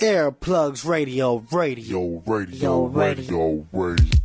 Earplugs 0.00 0.84
Radio, 0.84 1.44
radio. 1.50 2.22
Radio, 2.24 2.56
Yo, 2.56 2.86
radio, 2.86 3.66
radio. 3.72 4.17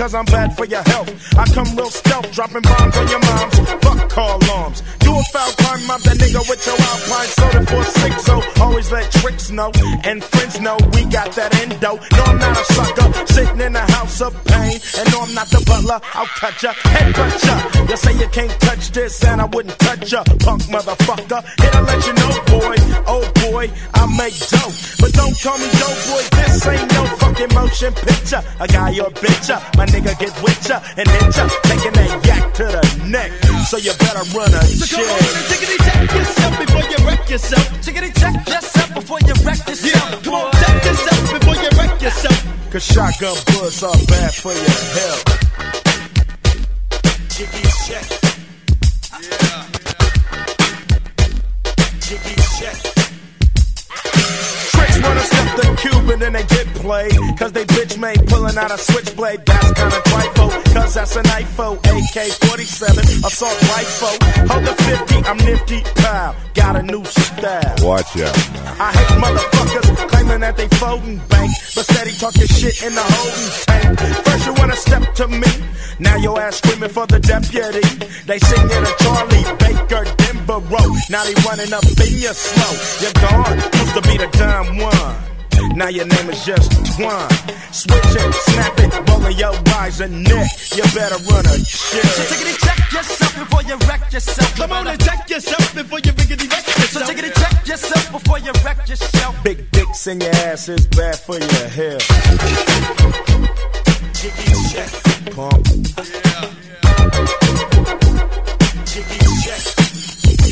Cause 0.00 0.14
I'm 0.14 0.24
bad 0.24 0.56
for 0.56 0.64
your 0.64 0.82
health. 0.82 1.12
I 1.36 1.44
come 1.52 1.76
real 1.76 1.90
stealth, 1.90 2.32
dropping 2.32 2.62
bombs 2.62 2.96
on 2.96 3.08
your 3.08 3.20
moms. 3.20 3.58
Fuck 3.84 4.08
call 4.08 4.38
alarms. 4.42 4.82
Do 5.00 5.12
a 5.12 5.22
foul 5.24 5.52
crime, 5.60 5.86
mob 5.86 6.00
that 6.08 6.16
nigga 6.16 6.40
with 6.48 6.64
your 6.64 6.78
alpine 6.90 7.28
soda 7.36 7.60
for 7.68 7.84
six. 8.00 8.24
So 8.24 8.40
always 8.64 8.90
let 8.90 9.12
tricks 9.12 9.50
know 9.50 9.70
and 10.04 10.24
friends 10.24 10.58
know 10.58 10.78
we 10.94 11.04
got 11.04 11.32
that 11.32 11.54
endo. 11.60 12.00
No, 12.16 12.22
I'm 12.24 12.38
not 12.38 12.56
a 12.56 12.64
sucker, 12.72 13.26
sitting 13.26 13.60
in 13.60 13.76
a 13.76 13.84
house 13.92 14.22
of 14.22 14.32
pain. 14.44 14.80
And 14.96 15.06
no, 15.12 15.20
I'm 15.20 15.34
not 15.34 15.48
the 15.50 15.60
butler, 15.68 16.00
I'll 16.14 16.32
cut 16.40 16.62
ya, 16.62 16.72
head 16.72 17.14
cut 17.14 17.44
ya. 17.44 17.84
You 17.90 17.96
say 17.98 18.14
you 18.16 18.28
can't 18.28 18.56
touch 18.60 18.92
this, 18.92 19.22
and 19.24 19.40
I 19.42 19.44
wouldn't 19.44 19.78
touch 19.80 20.12
ya, 20.12 20.24
punk 20.40 20.62
motherfucker. 20.72 21.44
Here 21.60 21.72
to 21.76 21.82
let 21.82 22.00
you 22.06 22.14
know, 22.16 22.32
boy, 22.48 22.76
oh 23.04 23.39
boy, 23.50 23.66
I 23.94 24.06
make 24.16 24.38
dope. 24.48 24.74
But 25.02 25.10
don't 25.12 25.34
call 25.42 25.58
me 25.58 25.68
dope, 25.74 26.00
boy, 26.06 26.22
this 26.38 26.66
ain't 26.66 26.86
no 26.94 27.02
fucking 27.18 27.52
motion 27.54 27.92
picture. 27.94 28.42
A 28.60 28.66
guy 28.66 28.94
or 29.02 29.10
bitch, 29.10 29.48
ya, 29.50 29.58
my 29.76 29.86
nigga 29.86 30.14
get 30.18 30.32
with 30.42 30.68
ya 30.68 30.78
and 30.96 31.08
hit 31.08 31.36
ya, 31.36 31.44
taking 31.66 31.92
that 31.98 32.10
yak 32.26 32.54
to 32.54 32.64
the 32.64 32.82
neck. 33.10 33.30
So 33.68 33.76
you 33.76 33.92
better 33.98 34.24
run 34.36 34.50
a 34.54 34.62
So 34.62 34.86
check. 34.86 35.02
come 35.02 35.10
on 35.10 35.18
and 35.34 35.46
tickety 35.50 35.78
check 35.84 36.00
yourself 36.14 36.52
before 36.58 36.84
you 36.90 36.98
wreck 37.06 37.22
yourself. 37.30 37.66
Tickety 37.84 38.10
check 38.20 38.34
yourself 38.48 38.88
before 38.94 39.20
you 39.26 39.34
wreck 39.44 39.60
yourself. 39.68 40.10
Yeah, 40.10 40.22
come 40.22 40.34
on, 40.34 40.52
check 40.52 40.84
yourself 40.84 41.20
before 41.34 41.56
you 41.62 41.70
wreck 41.78 42.02
yourself. 42.02 42.38
Cause 42.70 42.84
shotgun 42.84 43.36
bullets 43.50 43.82
are 43.82 43.98
bad 44.06 44.32
for 44.34 44.52
your 44.54 44.82
health. 44.98 45.24
Jiggy 47.34 47.64
check. 47.86 48.06
Yeah. 49.20 49.66
Jiggy 52.00 52.34
check. 52.58 52.89
Wanna 55.02 55.20
step 55.20 55.48
the 55.56 55.66
Cuban 55.80 56.22
and 56.22 56.34
they 56.34 56.44
get 56.44 56.66
played. 56.74 57.38
Cause 57.38 57.52
they 57.52 57.64
bitch 57.64 57.98
made 57.98 58.26
pulling 58.28 58.56
out 58.56 58.70
a 58.70 58.78
switchblade. 58.78 59.40
That's 59.46 59.72
kinda 59.72 60.00
trifle. 60.06 60.50
Cause 60.74 60.94
that's 60.94 61.16
an 61.16 61.24
IFO. 61.24 61.78
AK 61.78 62.18
47, 62.48 62.98
assault 63.24 63.58
rifle. 63.72 64.16
Hold 64.48 64.64
the 64.66 64.74
50, 64.74 65.16
I'm 65.28 65.38
nifty. 65.38 65.80
Pow. 66.02 66.34
Got 66.54 66.76
a 66.76 66.82
new 66.82 67.04
style. 67.04 67.74
Watch 67.82 68.16
out 68.20 68.36
now. 68.54 68.76
I 68.78 68.92
hate 68.92 69.14
motherfuckers 69.24 70.08
claiming 70.08 70.40
that 70.40 70.56
they 70.56 70.68
folding 70.68 71.18
bank, 71.28 71.50
but 71.74 71.84
steady 71.84 72.12
talking 72.12 72.46
shit 72.46 72.82
in 72.82 72.94
the 72.94 73.02
holding 73.02 73.50
tank. 73.66 74.24
First 74.24 74.46
you 74.46 74.54
wanna 74.54 74.76
step 74.76 75.14
to 75.14 75.28
me, 75.28 75.48
now 75.98 76.16
your 76.16 76.40
ass 76.40 76.56
screaming 76.56 76.90
for 76.90 77.06
the 77.06 77.18
deputy. 77.20 77.80
They 78.26 78.38
sing 78.38 78.66
it 78.66 78.80
to 78.86 78.92
Charlie 79.04 79.44
Baker, 79.58 80.04
Denver 80.16 80.60
Road. 80.68 80.96
Now 81.08 81.24
they 81.24 81.34
running 81.46 81.72
up 81.72 81.84
in 81.84 82.12
your 82.18 82.34
slow. 82.34 82.72
You're 83.00 83.16
gone, 83.24 83.56
used 83.80 83.94
to 83.94 84.02
be 84.02 84.16
the 84.18 84.28
dumb 84.36 84.78
one. 84.78 84.89
Now 85.80 85.88
your 85.88 86.06
name 86.06 86.30
is 86.30 86.44
just 86.44 86.70
Twan. 86.92 87.28
Switch 87.72 88.14
it, 88.20 88.34
snap 88.34 88.78
it, 88.80 88.92
rolling 89.08 89.36
your 89.38 89.54
eyes 89.76 90.00
and 90.00 90.24
neck. 90.24 90.50
You 90.74 90.82
better 90.94 91.16
run 91.30 91.46
a 91.46 91.56
shit. 91.64 92.04
So 92.04 92.22
tickety 92.28 92.54
check 92.58 92.92
yourself 92.92 93.34
before 93.38 93.62
you 93.62 93.76
wreck 93.88 94.12
yourself. 94.12 94.56
Come 94.56 94.72
on 94.72 94.86
and 94.88 95.00
check 95.00 95.30
yourself 95.30 95.74
before 95.74 96.00
you 96.00 96.12
biggity 96.12 96.50
wreck 96.50 96.66
yourself. 96.66 96.90
So 96.90 97.00
yourself. 97.00 97.10
tickety 97.10 97.32
check 97.40 97.66
yourself 97.66 98.12
before 98.12 98.38
you 98.40 98.52
wreck 98.64 98.88
yourself. 98.88 99.42
Big 99.44 99.70
dicks 99.70 100.06
in 100.06 100.20
your 100.20 100.34
ass 100.50 100.68
is 100.68 100.86
bad 100.88 101.18
for 101.18 101.38
your 101.38 101.68
health. 101.68 102.06
Jiggy 104.20 104.52
check. 104.68 104.90
Pump. 105.34 105.66
Yeah. 106.10 106.50
Jiggy 108.84 109.18
check. 109.44 109.62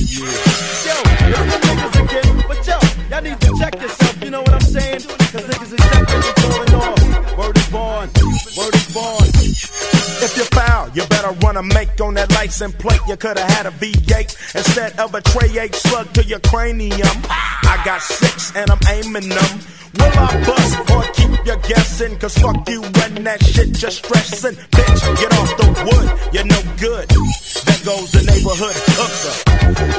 Yeah. 0.09 0.59
Yo, 1.29 1.68
license 12.39 12.77
plate. 12.77 13.01
You 13.09 13.17
coulda 13.17 13.41
had 13.41 13.67
a 13.67 13.71
V8 13.71 14.55
instead 14.55 14.99
of 15.01 15.13
a 15.13 15.21
tray 15.21 15.59
8 15.59 15.75
slug 15.75 16.13
to 16.15 16.23
your 16.25 16.39
cranium. 16.39 17.17
I 17.29 17.83
got 17.85 18.01
six 18.01 18.55
and 18.55 18.71
I'm 18.71 18.79
aiming 18.89 19.29
them. 19.29 19.59
Will 19.99 20.19
I 20.19 20.45
bust 20.47 20.91
or 20.91 21.03
keep 21.13 21.47
you 21.47 21.57
guessing? 21.69 22.19
Cause 22.19 22.37
fuck 22.39 22.69
you 22.69 22.83
and 22.85 23.27
that 23.27 23.43
shit 23.43 23.73
just 23.73 24.05
stressing. 24.05 24.55
Bitch, 24.55 25.01
get 25.21 25.33
off 25.39 25.51
the 25.57 25.69
wood, 25.87 26.09
you're 26.35 26.47
no 26.47 26.61
good. 26.79 27.09
There 27.09 27.83
goes 27.85 28.11
the 28.13 28.23
neighborhood 28.25 28.77
hooker. 28.97 29.35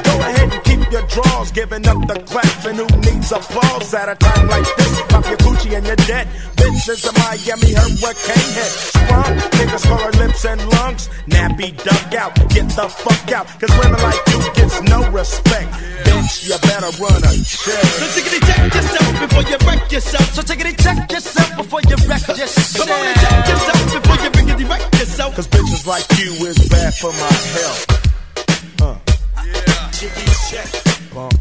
Go 0.08 0.14
ahead 0.20 0.54
and 0.54 0.64
keep 0.64 0.92
your 0.92 1.06
drawers, 1.08 1.52
giving 1.52 1.88
up 1.88 2.00
the 2.08 2.20
claps. 2.26 2.66
And 2.66 2.78
who 2.78 2.88
needs 3.06 3.32
applause 3.32 3.94
at 3.94 4.10
a 4.10 4.16
time 4.16 4.48
like 4.48 4.66
this? 4.78 5.02
Pop 5.10 5.26
your 5.28 5.38
coochie 5.38 5.76
and 5.78 5.86
you're 5.86 6.04
dead. 6.08 6.28
Bitch 6.56 6.90
is 6.90 7.06
a 7.06 7.14
Miami 7.20 7.74
hurricane 7.74 8.50
head. 8.58 8.72
Sprung, 8.72 9.36
niggas 9.60 9.86
call 9.88 10.00
her 10.00 10.16
lips 10.24 10.46
and 10.46 10.62
lungs. 10.80 11.10
Nappy 11.28 11.76
duck 11.84 12.14
out, 12.16 12.34
get 12.50 12.68
the 12.70 12.88
fuck 12.90 13.32
out. 13.34 13.48
Cause 13.60 13.74
women 13.80 14.02
like 14.02 14.22
you 14.32 14.40
gets 14.56 14.82
no 14.84 15.10
respect. 15.12 15.70
Bitch, 16.06 16.48
you 16.48 16.58
better 16.64 16.92
run 17.02 17.22
a 17.24 17.34
check. 17.44 17.84
So 18.00 18.06
tickety 18.16 18.40
check 18.48 18.74
yourself 18.74 19.12
before 19.20 19.44
you 19.44 19.58
wreck 19.68 19.89
yourself. 19.92 20.34
So 20.34 20.42
tickety 20.42 20.78
check 20.82 21.12
yourself 21.12 21.58
before 21.58 21.82
you 21.88 21.96
wreck 22.08 22.28
yourself. 22.28 22.88
Come 22.88 22.96
on 22.96 23.06
and 23.06 23.20
check 23.20 23.48
yourself 23.48 24.02
before 24.02 24.18
you 24.24 24.30
biggity 24.32 24.70
wreck 24.70 24.82
yourself. 24.94 25.36
Cause 25.36 25.48
bitches 25.48 25.86
like 25.86 26.06
you 26.20 26.32
is 26.46 26.58
bad 26.70 26.94
for 26.94 27.12
my 27.14 27.34
health. 27.58 28.82
Uh. 28.82 28.98
Yeah. 29.46 29.92
Jiggy 29.92 30.26
check. 30.50 30.70
Bump. 31.14 31.34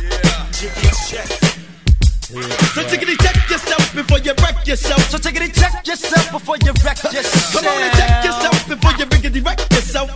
Yeah. 0.00 0.50
Jiggy 0.52 0.88
check. 1.08 1.28
So 2.72 2.82
tickety 2.88 3.16
check 3.20 3.36
yourself 3.50 3.94
before 3.94 4.18
you 4.18 4.32
wreck 4.42 4.66
yourself. 4.66 5.00
So 5.10 5.18
tickety 5.18 5.52
check 5.54 5.86
yourself 5.86 6.32
before 6.32 6.56
you 6.64 6.72
wreck 6.84 7.02
yourself. 7.02 7.52
Come 7.64 7.66
on 7.66 7.82
and 7.82 7.92
check 7.92 8.24
yourself 8.24 8.68
before 8.68 8.92
you 8.92 9.06
biggity 9.06 9.44
wreck 9.44 9.60
yourself. 9.70 10.10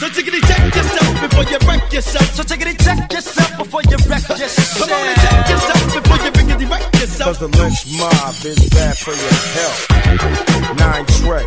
So 0.00 0.06
tickety 0.08 0.40
check 0.46 0.74
yourself 0.74 1.20
before 1.22 1.44
you 1.44 1.58
wreck 1.66 1.92
yourself. 1.92 2.26
So 2.34 2.42
tickety 2.42 2.74
check 2.84 3.12
yourself 3.12 3.58
before 3.58 3.82
you 3.82 3.96
wreck 4.08 4.28
yourself. 4.28 4.78
Come 4.78 4.92
on 4.92 5.06
and 5.06 5.20
check 5.20 5.48
yourself 5.48 5.82
before 5.94 6.18
you 6.24 6.30
biggity 6.32 6.70
wreck 6.70 6.92
yourself. 6.94 7.28
Cause 7.28 7.38
the 7.38 7.48
lynch 7.58 7.86
mob 7.98 8.34
is 8.44 8.68
bad 8.70 8.96
for 8.96 9.14
your 9.14 9.34
health. 9.58 9.80
Nine 10.78 11.06
Trey, 11.18 11.46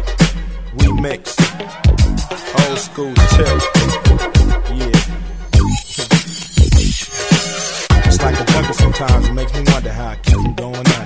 we 0.78 1.02
mix. 1.02 1.36
Old 2.68 2.80
school 2.80 3.14
tip. 3.14 3.62
Yeah. 4.76 5.02
It's 8.06 8.22
like 8.22 8.40
a 8.40 8.46
jungle 8.46 8.74
sometimes. 8.74 9.28
It 9.28 9.34
makes 9.34 9.54
me 9.54 9.64
wonder 9.68 9.92
how 9.92 10.08
I 10.10 10.16
keep 10.18 10.34
from 10.36 10.54
going 10.54 10.76
under. 10.76 11.01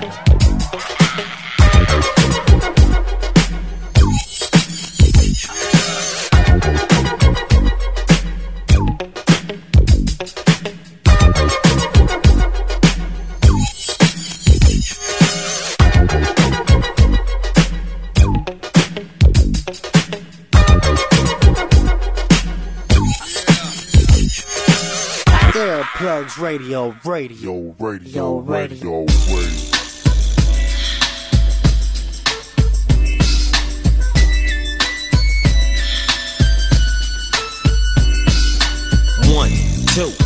Earplugs 25.96 26.38
Radio, 26.38 26.94
radio. 27.06 27.74
Radio, 27.78 28.40
radio, 28.40 28.40
radio. 28.40 29.06
radio. 29.06 29.76
One, 39.34 39.50
two, 39.86 40.25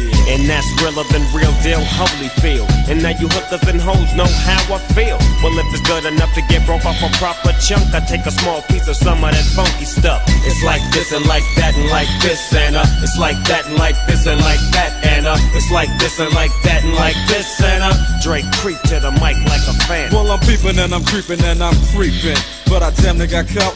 And 0.31 0.47
that's 0.47 0.67
realer 0.79 1.03
than 1.11 1.27
real 1.35 1.51
deal, 1.59 1.83
Holyfield. 1.99 2.71
And 2.87 3.03
now 3.03 3.11
you 3.19 3.27
hookers 3.27 3.67
and 3.67 3.81
hoes 3.81 4.15
know 4.15 4.29
how 4.47 4.63
I 4.71 4.79
feel. 4.95 5.19
Well, 5.43 5.51
if 5.59 5.67
it's 5.75 5.83
good 5.83 6.05
enough 6.07 6.33
to 6.35 6.41
get 6.47 6.65
broke 6.65 6.85
off 6.85 7.03
a 7.03 7.11
proper 7.19 7.51
chunk, 7.59 7.91
I 7.93 7.99
take 7.99 8.25
a 8.25 8.31
small 8.31 8.61
piece 8.71 8.87
of 8.87 8.95
some 8.95 9.23
of 9.23 9.31
that 9.35 9.43
funky 9.51 9.83
stuff. 9.83 10.23
It's 10.47 10.63
like 10.63 10.79
this 10.95 11.11
and 11.11 11.25
like 11.27 11.43
that 11.59 11.75
and 11.75 11.89
like 11.91 12.07
this 12.23 12.39
and 12.55 12.77
uh, 12.79 12.85
it's 13.03 13.19
like 13.19 13.35
that 13.51 13.67
and 13.67 13.75
like 13.75 13.99
this 14.07 14.25
and 14.25 14.39
like 14.39 14.63
that 14.71 15.03
and 15.03 15.27
uh, 15.27 15.35
it's 15.51 15.69
like 15.69 15.91
this 15.99 16.17
and 16.19 16.33
like 16.33 16.55
that 16.63 16.83
and 16.83 16.95
like 16.95 17.19
this 17.27 17.61
and 17.61 17.83
uh, 17.83 17.93
Dre 18.23 18.41
creep 18.63 18.79
to 18.87 19.03
the 19.03 19.11
mic 19.19 19.35
like 19.51 19.67
a 19.67 19.75
fan. 19.83 20.15
Well, 20.15 20.31
I'm 20.31 20.39
peeping 20.39 20.79
and 20.79 20.95
I'm 20.95 21.03
creeping 21.03 21.43
and 21.43 21.61
I'm 21.61 21.75
creeping. 21.91 22.39
But 22.71 22.83
I 22.83 22.91
damn 23.03 23.17
near 23.17 23.27
got 23.27 23.51
caught, 23.51 23.75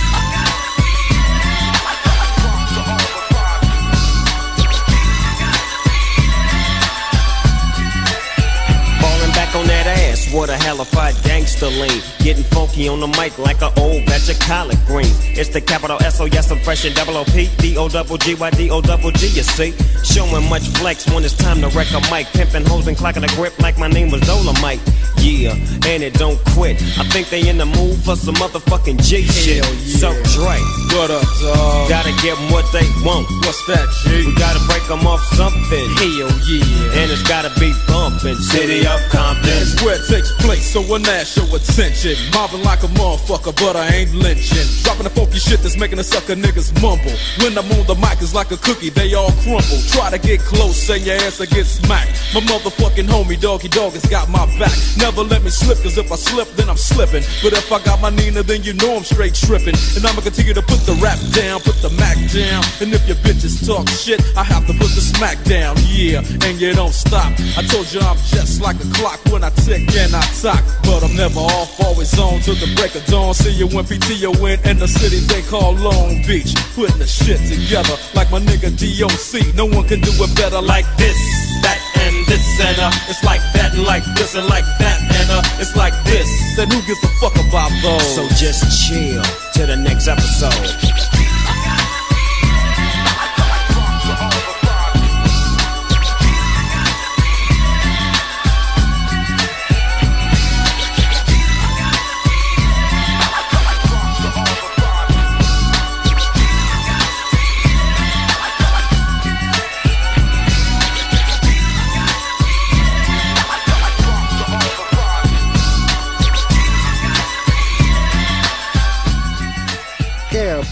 What 10.31 10.49
a 10.49 10.57
hellified 10.57 11.15
gangster 11.23 11.67
lean. 11.67 12.01
Getting 12.19 12.43
funky 12.43 12.87
on 12.87 12.99
the 12.99 13.07
mic 13.07 13.37
like 13.37 13.61
an 13.61 13.71
old 13.77 14.05
batch 14.05 14.29
of 14.29 14.39
collard 14.39 14.79
greens. 14.85 15.17
It's 15.37 15.49
the 15.49 15.61
capital 15.61 16.01
S 16.01 16.19
O 16.19 16.25
yes, 16.25 16.51
I'm 16.51 16.59
fresh 16.59 16.85
and 16.85 16.95
double 16.95 17.17
O 17.17 17.25
P 17.25 17.49
D 17.57 17.77
O 17.77 17.89
double 17.89 18.17
G 18.17 18.35
Y 18.35 18.49
D 18.51 18.69
O 18.69 18.81
double 18.81 19.11
G. 19.11 19.27
You 19.27 19.43
see, 19.43 19.73
showing 20.03 20.49
much 20.49 20.67
flex 20.79 21.07
when 21.11 21.23
it's 21.23 21.35
time 21.35 21.61
to 21.61 21.67
wreck 21.69 21.91
a 21.91 22.01
mic. 22.11 22.27
Pimping 22.27 22.65
hoes 22.65 22.87
and 22.87 22.97
clocking 22.97 23.23
a 23.23 23.35
grip 23.35 23.57
like 23.59 23.77
my 23.77 23.87
name 23.87 24.11
was 24.11 24.21
Dolomite. 24.21 24.81
Yeah, 25.17 25.53
and 25.85 26.03
it 26.03 26.13
don't 26.15 26.39
quit. 26.55 26.81
I 26.97 27.03
think 27.09 27.29
they 27.29 27.47
in 27.47 27.57
the 27.57 27.65
mood 27.65 27.97
for 28.03 28.15
some 28.15 28.35
motherfucking 28.35 29.01
G 29.03 29.23
shit. 29.23 29.63
So 29.63 30.11
Dre, 30.33 30.57
What 30.93 31.09
up, 31.09 31.23
dog? 31.39 31.89
gotta 31.89 32.11
give 32.21 32.37
'em 32.37 32.51
what 32.51 32.69
they 32.73 32.85
want. 33.03 33.25
What's 33.45 33.63
that, 33.67 33.87
G? 34.03 34.25
We 34.27 34.33
gotta 34.35 34.59
break 34.67 34.83
'em 34.89 35.07
off 35.07 35.21
something. 35.35 35.87
Hell 35.95 36.31
yeah. 36.47 36.99
And 36.99 37.11
it's 37.11 37.23
gotta 37.23 37.51
be 37.59 37.73
bumpin'. 37.87 38.35
City 38.41 38.85
of 38.85 38.99
Compton. 39.09 39.47
That's 39.47 39.81
where 39.81 39.95
it 39.95 40.07
takes 40.09 40.31
place, 40.43 40.65
so 40.73 40.81
when 40.81 41.03
that 41.03 41.27
show 41.27 41.47
attention. 41.55 42.15
Mobbing 42.33 42.63
like 42.63 42.83
a 42.83 42.87
motherfucker, 42.87 43.55
but 43.55 43.75
I 43.77 43.87
ain't 43.87 44.13
lynching. 44.15 44.67
Dropping 44.83 45.03
the 45.03 45.11
funky 45.11 45.39
shit 45.39 45.63
that's 45.63 45.77
making 45.77 45.97
the 45.97 46.03
sucker 46.03 46.35
niggas 46.35 46.71
mumble. 46.81 47.15
When 47.39 47.57
I'm 47.57 47.71
on 47.71 47.85
the 47.87 47.95
mic, 47.95 48.17
it's 48.21 48.33
like 48.33 48.51
a 48.51 48.57
cookie, 48.57 48.89
they 48.89 49.13
all 49.13 49.31
crumble. 49.43 49.79
Try 49.91 50.09
to 50.11 50.17
get 50.17 50.43
close, 50.43 50.75
say 50.75 50.97
your 50.97 51.15
ass 51.23 51.39
will 51.39 51.47
get 51.47 51.67
smacked. 51.67 52.11
My 52.33 52.41
motherfucking 52.41 53.07
homie, 53.07 53.39
Doggy 53.39 53.69
Dogg, 53.69 53.93
has 53.93 54.05
got 54.07 54.29
my 54.29 54.45
back. 54.59 54.75
Never 54.97 55.23
let 55.23 55.41
me 55.43 55.51
slip, 55.51 55.81
cause 55.83 55.97
if 55.97 56.11
I 56.11 56.17
slip, 56.17 56.53
then 56.57 56.69
I'm 56.69 56.77
slipping. 56.77 57.23
But 57.43 57.53
if 57.53 57.71
I 57.71 57.79
got 57.79 58.01
my 58.01 58.09
Nina, 58.09 58.43
then 58.43 58.63
you 58.63 58.73
know 58.73 58.97
I'm 58.97 59.03
straight 59.03 59.35
tripping. 59.35 59.75
And 59.95 60.05
I'ma 60.05 60.21
continue 60.21 60.53
to 60.53 60.61
put 60.61 60.80
the 60.85 60.93
rap 61.01 61.19
down, 61.33 61.59
put 61.61 61.75
the 61.81 61.89
Mac 61.97 62.17
down. 62.31 62.63
And 62.81 62.93
if 62.93 63.05
your 63.07 63.17
bitches 63.21 63.65
talk 63.65 63.87
shit, 63.89 64.21
I 64.37 64.43
have 64.43 64.65
to 64.67 64.73
put 64.73 64.91
the 64.95 65.01
smack 65.01 65.41
down. 65.43 65.75
Yeah, 65.87 66.23
and 66.47 66.59
you 66.59 66.73
don't 66.73 66.93
stop. 66.93 67.33
I 67.57 67.61
told 67.67 67.91
you 67.91 67.99
I'm 67.99 68.17
just 68.31 68.61
like 68.61 68.77
a 68.79 68.89
clock 68.93 69.19
when 69.31 69.43
I 69.43 69.49
tick 69.63 69.83
and 69.95 70.15
I 70.15 70.23
talk. 70.41 70.63
But 70.83 71.03
I'm 71.03 71.15
never 71.15 71.39
off, 71.39 71.79
always 71.81 72.17
on 72.17 72.39
till 72.41 72.55
the 72.55 72.71
break 72.75 72.95
of 72.95 73.05
dawn. 73.05 73.33
See 73.33 73.51
you 73.51 73.67
when 73.67 73.85
PTO 73.85 74.31
in 74.65 74.79
the 74.79 74.87
city 74.87 75.19
they 75.27 75.41
call 75.43 75.73
Long 75.75 76.21
Beach. 76.27 76.55
Putting 76.75 76.99
the 76.99 77.07
shit 77.07 77.39
together 77.47 77.95
like 78.15 78.31
my 78.31 78.39
nigga 78.39 78.71
DOC. 78.71 79.55
No 79.55 79.65
one 79.65 79.87
can 79.87 80.01
do 80.01 80.11
it 80.11 80.35
better 80.35 80.61
like 80.61 80.85
this, 80.97 81.17
that, 81.61 81.79
and 82.07 82.15
this, 82.27 82.43
and 82.59 82.79
uh. 82.79 82.91
It's 83.09 83.23
like 83.23 83.41
that, 83.53 83.73
and 83.73 83.83
like 83.83 84.05
this, 84.15 84.35
and 84.35 84.47
like 84.47 84.65
that, 84.79 84.97
and 85.01 85.29
uh. 85.31 85.61
It's 85.61 85.75
like 85.75 85.93
this. 86.03 86.27
Then 86.55 86.69
who 86.71 86.81
gives 86.87 87.03
a 87.03 87.11
fuck 87.21 87.35
about 87.47 87.71
those? 87.81 88.15
So 88.15 88.27
just 88.35 88.65
chill 88.81 89.23
to 89.55 89.65
the 89.65 89.75
next 89.75 90.07
episode. 90.07 91.20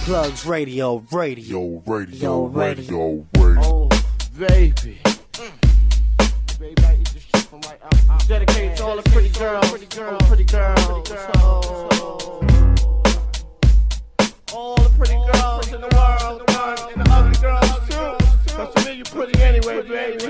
Plugs 0.10 0.44
Radio, 0.44 1.06
radio. 1.12 1.84
Radio, 1.86 2.46
radio. 2.48 2.48
radio, 2.48 3.28
radio. 3.38 3.62
Oh, 3.64 3.90
baby. 4.40 4.98
Baby, 6.58 6.84
I 6.84 6.98
eat 7.00 7.10
this 7.14 7.22
shit 7.32 7.44
from 7.44 7.62
right 7.62 7.80
out. 7.84 8.10
out. 8.10 8.28
Dedicated 8.28 8.78
to 8.78 8.86
all 8.86 8.96
the 8.96 9.04
pretty 9.12 9.30
girls. 9.30 9.70
Pretty 9.70 9.86
girls. 9.86 10.24
Pretty 10.24 10.46
girls. 10.46 10.80
Oh. 11.36 12.42
All 14.52 14.78
the 14.78 14.90
pretty 14.98 15.14
girls 15.32 15.72
in 15.72 15.80
the 15.80 15.90
world. 15.96 16.42
And 16.92 17.06
the 17.06 17.12
ugly 17.12 17.40
girls 17.40 17.59
Cause 18.60 18.74
to 18.74 18.90
me 18.90 18.98
you 18.98 19.04
pretty 19.06 19.42
anyway, 19.42 19.82
baby. 19.84 20.26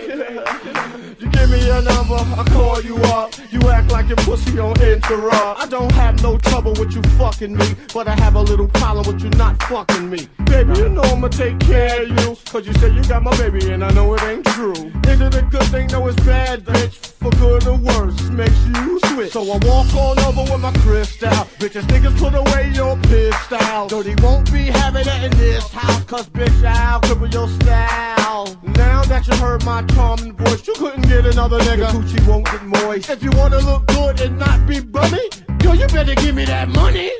you 1.17 1.29
give 1.31 1.49
me 1.49 1.65
your 1.65 1.81
number, 1.81 2.13
I 2.13 2.45
call 2.53 2.79
you 2.79 2.95
up. 2.97 3.33
You 3.49 3.59
act 3.71 3.91
like 3.91 4.07
your 4.07 4.17
pussy 4.17 4.59
on 4.59 4.79
interrupt. 4.79 5.59
I 5.59 5.65
don't 5.67 5.91
have 5.93 6.21
no 6.21 6.37
trouble 6.37 6.73
with 6.73 6.93
you 6.93 7.01
fucking 7.17 7.57
me, 7.57 7.73
but 7.91 8.07
I 8.07 8.13
have 8.21 8.35
a 8.35 8.41
little 8.41 8.67
problem 8.67 9.07
with 9.07 9.23
you 9.23 9.31
not 9.31 9.61
fucking 9.63 10.11
me. 10.11 10.27
Baby, 10.45 10.77
you 10.77 10.89
know 10.89 11.01
I'ma 11.01 11.29
take 11.29 11.59
care 11.61 12.03
of 12.03 12.09
you. 12.09 12.37
Cause 12.45 12.67
you 12.67 12.73
say 12.73 12.93
you 12.93 13.03
got 13.05 13.23
my 13.23 13.35
baby 13.37 13.71
and 13.71 13.83
I 13.83 13.89
know 13.93 14.13
it 14.13 14.21
ain't 14.21 14.45
true. 14.45 14.91
Is 15.07 15.21
it 15.21 15.33
a 15.33 15.41
good 15.49 15.63
thing? 15.63 15.87
No, 15.87 16.05
it's 16.05 16.23
bad, 16.23 16.63
bitch. 16.63 16.93
For 17.19 17.31
good 17.31 17.65
or 17.65 17.77
worse, 17.77 18.29
makes 18.29 18.63
you 18.67 18.99
switch. 19.05 19.31
So 19.31 19.41
I 19.41 19.57
walk 19.65 19.91
on 19.95 20.19
over 20.19 20.51
with 20.51 20.61
my 20.61 20.71
crystal. 20.83 21.31
Bitches, 21.57 21.81
niggas 21.87 22.15
put 22.19 22.35
away 22.35 22.71
your 22.75 22.95
pistol. 22.97 23.87
Dirty 23.87 24.13
won't 24.21 24.51
be 24.53 24.65
having 24.65 25.07
it 25.07 25.23
in 25.23 25.37
this 25.39 25.67
house. 25.71 26.03
Cause 26.03 26.29
bitch, 26.29 26.63
I'll 26.63 27.01
cripple 27.01 27.33
your 27.33 27.47
style. 27.47 28.18
Oh. 28.21 28.57
Now 28.75 29.03
that 29.03 29.27
you 29.27 29.35
heard 29.37 29.63
my 29.65 29.83
charming 29.93 30.33
voice, 30.35 30.67
you 30.67 30.73
couldn't 30.75 31.07
get 31.07 31.25
another 31.25 31.59
nigga. 31.59 31.77
Your 31.77 31.87
coochie 31.87 32.27
won't 32.27 32.45
get 32.45 32.63
moist. 32.63 33.09
If 33.09 33.23
you 33.23 33.31
wanna 33.31 33.59
look 33.59 33.87
good 33.87 34.19
and 34.21 34.37
not 34.37 34.67
be 34.67 34.79
bummy, 34.79 35.29
yo, 35.63 35.73
you 35.73 35.87
better 35.87 36.15
give 36.15 36.35
me 36.35 36.45
that 36.45 36.69
money. 36.69 37.11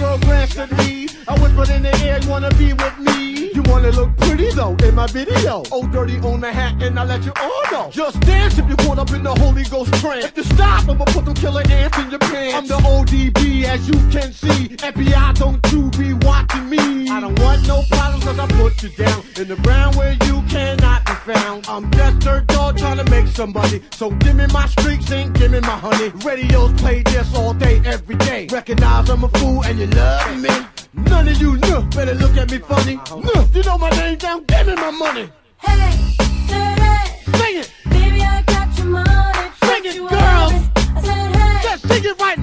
girl 0.00 0.18
glanced 0.18 0.58
at 0.58 0.70
me. 0.78 1.08
I 1.28 1.38
whispered 1.40 1.68
in 1.68 1.82
the 1.82 1.94
air, 2.02 2.20
wanna 2.26 2.50
be 2.54 2.72
with 2.72 2.98
me? 2.98 3.49
You 3.70 3.74
wanna 3.74 3.92
look 3.92 4.16
pretty 4.16 4.50
though 4.50 4.74
in 4.82 4.96
my 4.96 5.06
video. 5.06 5.62
Oh, 5.70 5.86
dirty 5.86 6.18
on 6.18 6.40
the 6.40 6.52
hat, 6.52 6.82
and 6.82 6.98
I 6.98 7.04
let 7.04 7.22
you 7.22 7.32
all 7.36 7.62
know. 7.70 7.88
Just 7.92 8.18
dance 8.22 8.58
if 8.58 8.66
you're 8.66 8.76
caught 8.78 8.98
up 8.98 9.12
in 9.12 9.22
the 9.22 9.32
Holy 9.32 9.62
Ghost 9.62 9.94
trance. 10.00 10.24
If 10.24 10.36
you 10.36 10.42
stop, 10.42 10.88
I'ma 10.88 11.04
put 11.04 11.24
them 11.24 11.34
killer 11.34 11.62
ants 11.70 11.96
in 11.98 12.10
your 12.10 12.18
pants. 12.18 12.56
I'm 12.56 12.66
the 12.66 12.78
ODB, 12.88 13.62
as 13.62 13.86
you 13.86 13.94
can 14.10 14.32
see. 14.32 14.74
FBI, 14.76 15.38
don't 15.38 15.64
you 15.70 15.88
be 15.90 16.14
watching 16.26 16.68
me. 16.68 17.08
I 17.10 17.20
don't 17.20 17.38
want 17.38 17.64
no 17.68 17.84
problems, 17.88 18.24
cause 18.24 18.40
I 18.40 18.48
put 18.58 18.82
you 18.82 18.88
down 18.88 19.22
in 19.36 19.46
the 19.46 19.56
ground 19.62 19.94
where 19.94 20.14
you 20.26 20.42
cannot 20.48 21.06
be 21.06 21.12
found. 21.32 21.68
I'm 21.68 21.92
just 21.92 22.18
dirt 22.18 22.48
dog 22.48 22.76
trying 22.76 22.96
to 22.96 23.08
make 23.08 23.28
somebody. 23.28 23.84
So 23.92 24.10
give 24.10 24.34
me 24.34 24.48
my 24.48 24.66
streaks 24.66 25.12
and 25.12 25.32
give 25.32 25.52
me 25.52 25.60
my 25.60 25.78
honey. 25.78 26.08
Radios 26.24 26.72
play 26.72 27.04
this 27.04 27.32
all 27.36 27.54
day, 27.54 27.80
every 27.84 28.16
day. 28.16 28.48
Recognize 28.50 29.08
I'm 29.08 29.22
a 29.22 29.28
fool 29.28 29.62
and 29.62 29.78
you 29.78 29.86
love 29.86 30.40
me. 30.40 30.79
None 30.94 31.28
of 31.28 31.40
you 31.40 31.56
know 31.58 31.82
better 31.94 32.14
look 32.14 32.36
at 32.36 32.50
me 32.50 32.58
funny. 32.58 32.96
No, 33.10 33.46
you 33.54 33.62
know 33.62 33.78
my 33.78 33.90
name 33.90 34.18
down, 34.18 34.44
give 34.44 34.66
me 34.66 34.74
my 34.74 34.90
money. 34.90 35.30
Hey, 35.58 36.16
dirty. 36.48 37.38
Sing 37.38 37.56
it, 37.58 37.72
Baby, 37.90 38.22
I 38.22 38.42
got 38.42 38.76
your 38.76 38.86
money. 38.86 39.50
Sing 39.62 39.84
it, 39.84 39.96
girls. 39.96 40.52
I 40.76 41.00
said, 41.02 41.36
hey, 41.36 41.60
just 41.62 41.88
sing 41.88 42.04
it 42.04 42.20
right 42.20 42.38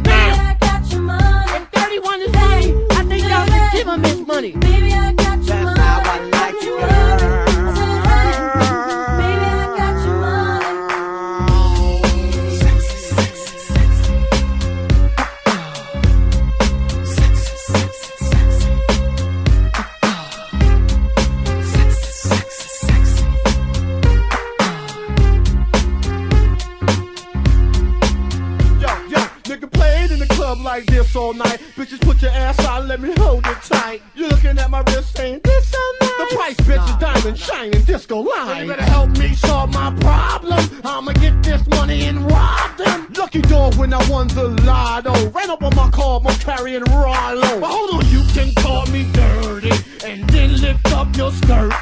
shining 37.38 37.82
disco 37.84 38.20
line. 38.20 38.64
You 38.64 38.72
better 38.72 38.84
help 38.84 39.10
me 39.18 39.34
solve 39.36 39.74
my 39.74 39.94
problem. 40.00 40.60
I'ma 40.84 41.14
get 41.14 41.42
this 41.44 41.66
money 41.68 42.04
and 42.04 42.30
rob 42.30 42.78
them. 42.78 43.14
Lucky 43.18 43.42
dog 43.42 43.76
when 43.76 43.94
I 43.94 44.10
won 44.10 44.28
the 44.30 44.50
lotto. 44.66 45.30
Ran 45.30 45.50
up 45.50 45.64
on 45.64 45.76
my 45.76 45.90
car, 45.90 46.22
I'm 46.26 46.36
carrying 46.40 46.84
Rollo. 46.84 47.60
But 47.60 47.70
hold 47.70 47.90
on, 47.96 48.10
you 48.10 48.24
can 48.34 48.54
call 48.56 48.86
me 48.88 49.10
dirty 49.12 49.72
and 50.06 50.30
then 50.30 50.60
lift 50.62 50.92
up 50.94 51.16
your 51.16 51.32
skirt. 51.32 51.74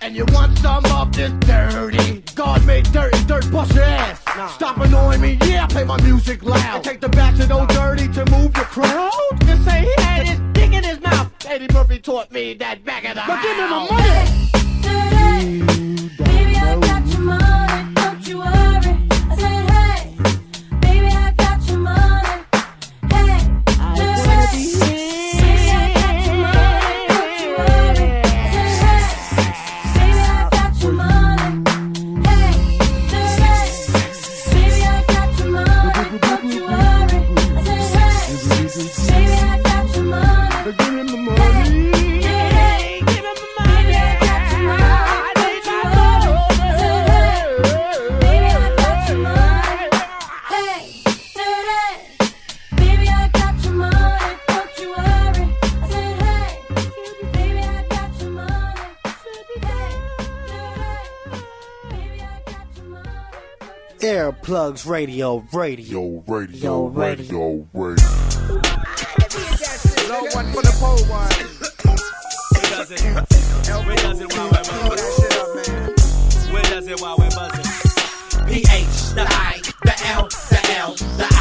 And 0.00 0.14
you 0.14 0.24
want 0.28 0.56
some 0.58 0.84
of 0.86 1.12
this 1.12 1.32
dirty? 1.40 2.22
God 2.34 2.64
made 2.66 2.84
dirt 2.92 3.14
and 3.14 3.26
dirt 3.26 3.50
bust 3.50 3.74
your 3.74 3.84
ass. 3.84 4.20
Stop 4.54 4.78
annoying 4.78 5.20
me, 5.20 5.38
yeah, 5.44 5.66
play 5.66 5.84
my 5.84 6.00
music 6.02 6.42
loud. 6.42 6.76
And 6.76 6.84
take 6.84 7.00
the 7.00 7.08
back 7.08 7.36
to 7.36 7.46
no 7.46 7.66
dirty 7.66 8.08
to 8.12 8.24
move 8.30 8.52
the 8.54 8.60
crowd. 8.60 9.10
Just 9.44 9.64
say 9.64 9.82
he 9.82 10.47
Eddie 11.50 11.72
Murphy 11.72 11.98
taught 11.98 12.30
me 12.30 12.52
that 12.54 12.84
back 12.84 13.04
of 13.04 13.14
the 13.14 13.26
Now 13.26 13.42
give 13.42 13.56
me 13.56 13.62
my 13.62 15.66
money. 15.66 15.77
Earplugs 64.48 64.86
Radio, 64.88 65.44
radio. 65.52 66.00
Yo, 66.00 66.24
radio, 66.26 66.58
Yo, 66.58 66.86
radio, 66.88 67.68
radio. 67.74 68.06
Low 70.08 70.24
one 70.32 70.48
for 70.54 70.62
the 70.62 70.72
pole 70.80 71.04
one. 71.04 71.28
Where 72.54 72.70
does 72.70 72.90
it? 72.90 73.00
Where 73.86 73.96
does 73.96 74.20
it 74.22 74.32
while 74.32 74.48
we're 74.48 74.64
Pull 74.64 74.88
buzzing? 74.88 74.96
that 74.96 75.12
shit 75.20 75.32
up, 75.36 75.48
man. 75.68 76.52
Where 76.54 76.62
does 76.62 76.86
it 76.88 76.98
while 76.98 77.16
we're 77.18 77.28
buzzing? 77.28 77.66
P-H, 78.46 79.12
the 79.14 79.26
I, 79.28 79.60
the 79.84 79.94
L, 80.06 80.28
the 80.48 80.60
L, 80.78 80.94
the 80.94 81.26
I, 81.30 81.37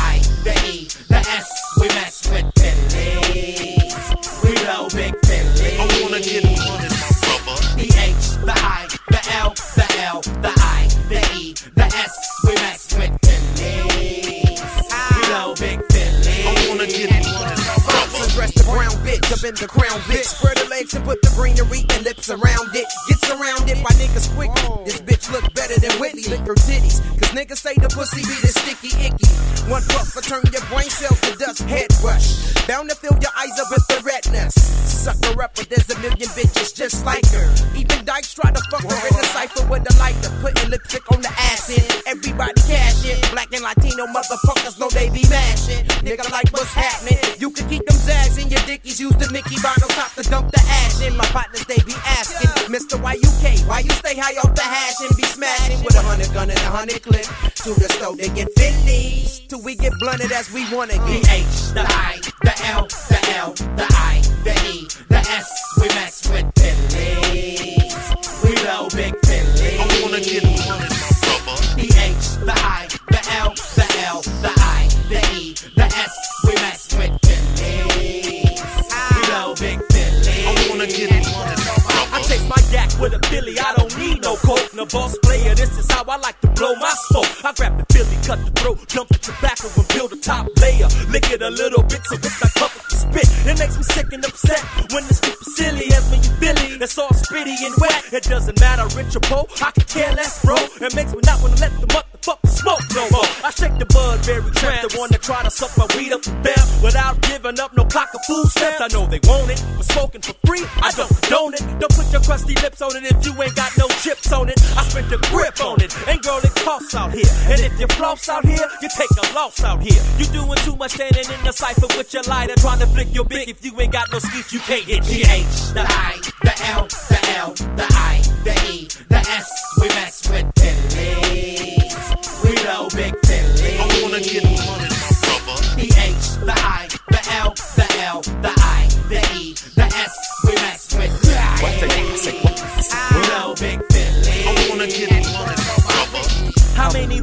you 118.82 118.90
take 118.90 119.10
a 119.12 119.34
loss 119.34 119.64
out 119.64 119.82
here. 119.82 120.04
You 120.18 120.26
doing 120.26 120.58
too 120.60 120.76
much 120.76 120.92
standing 120.92 121.26
in 121.32 121.46
the 121.46 121.52
cipher 121.52 121.88
with 121.98 122.14
your 122.14 122.24
lighter, 122.24 122.56
trying 122.58 122.80
to 122.80 122.88
flick 122.88 123.14
your 123.14 123.26
big. 123.26 123.50
If 123.50 123.64
you 123.64 123.80
ain't 123.80 123.94
got 123.94 124.12
no 124.12 124.20
skeet, 124.20 124.52
you 124.52 124.60
can't 124.60 124.84
hit 124.84 125.04
The 125.04 125.24
the 125.24 125.30
H, 125.30 125.74
the 125.74 125.82
I, 125.82 126.17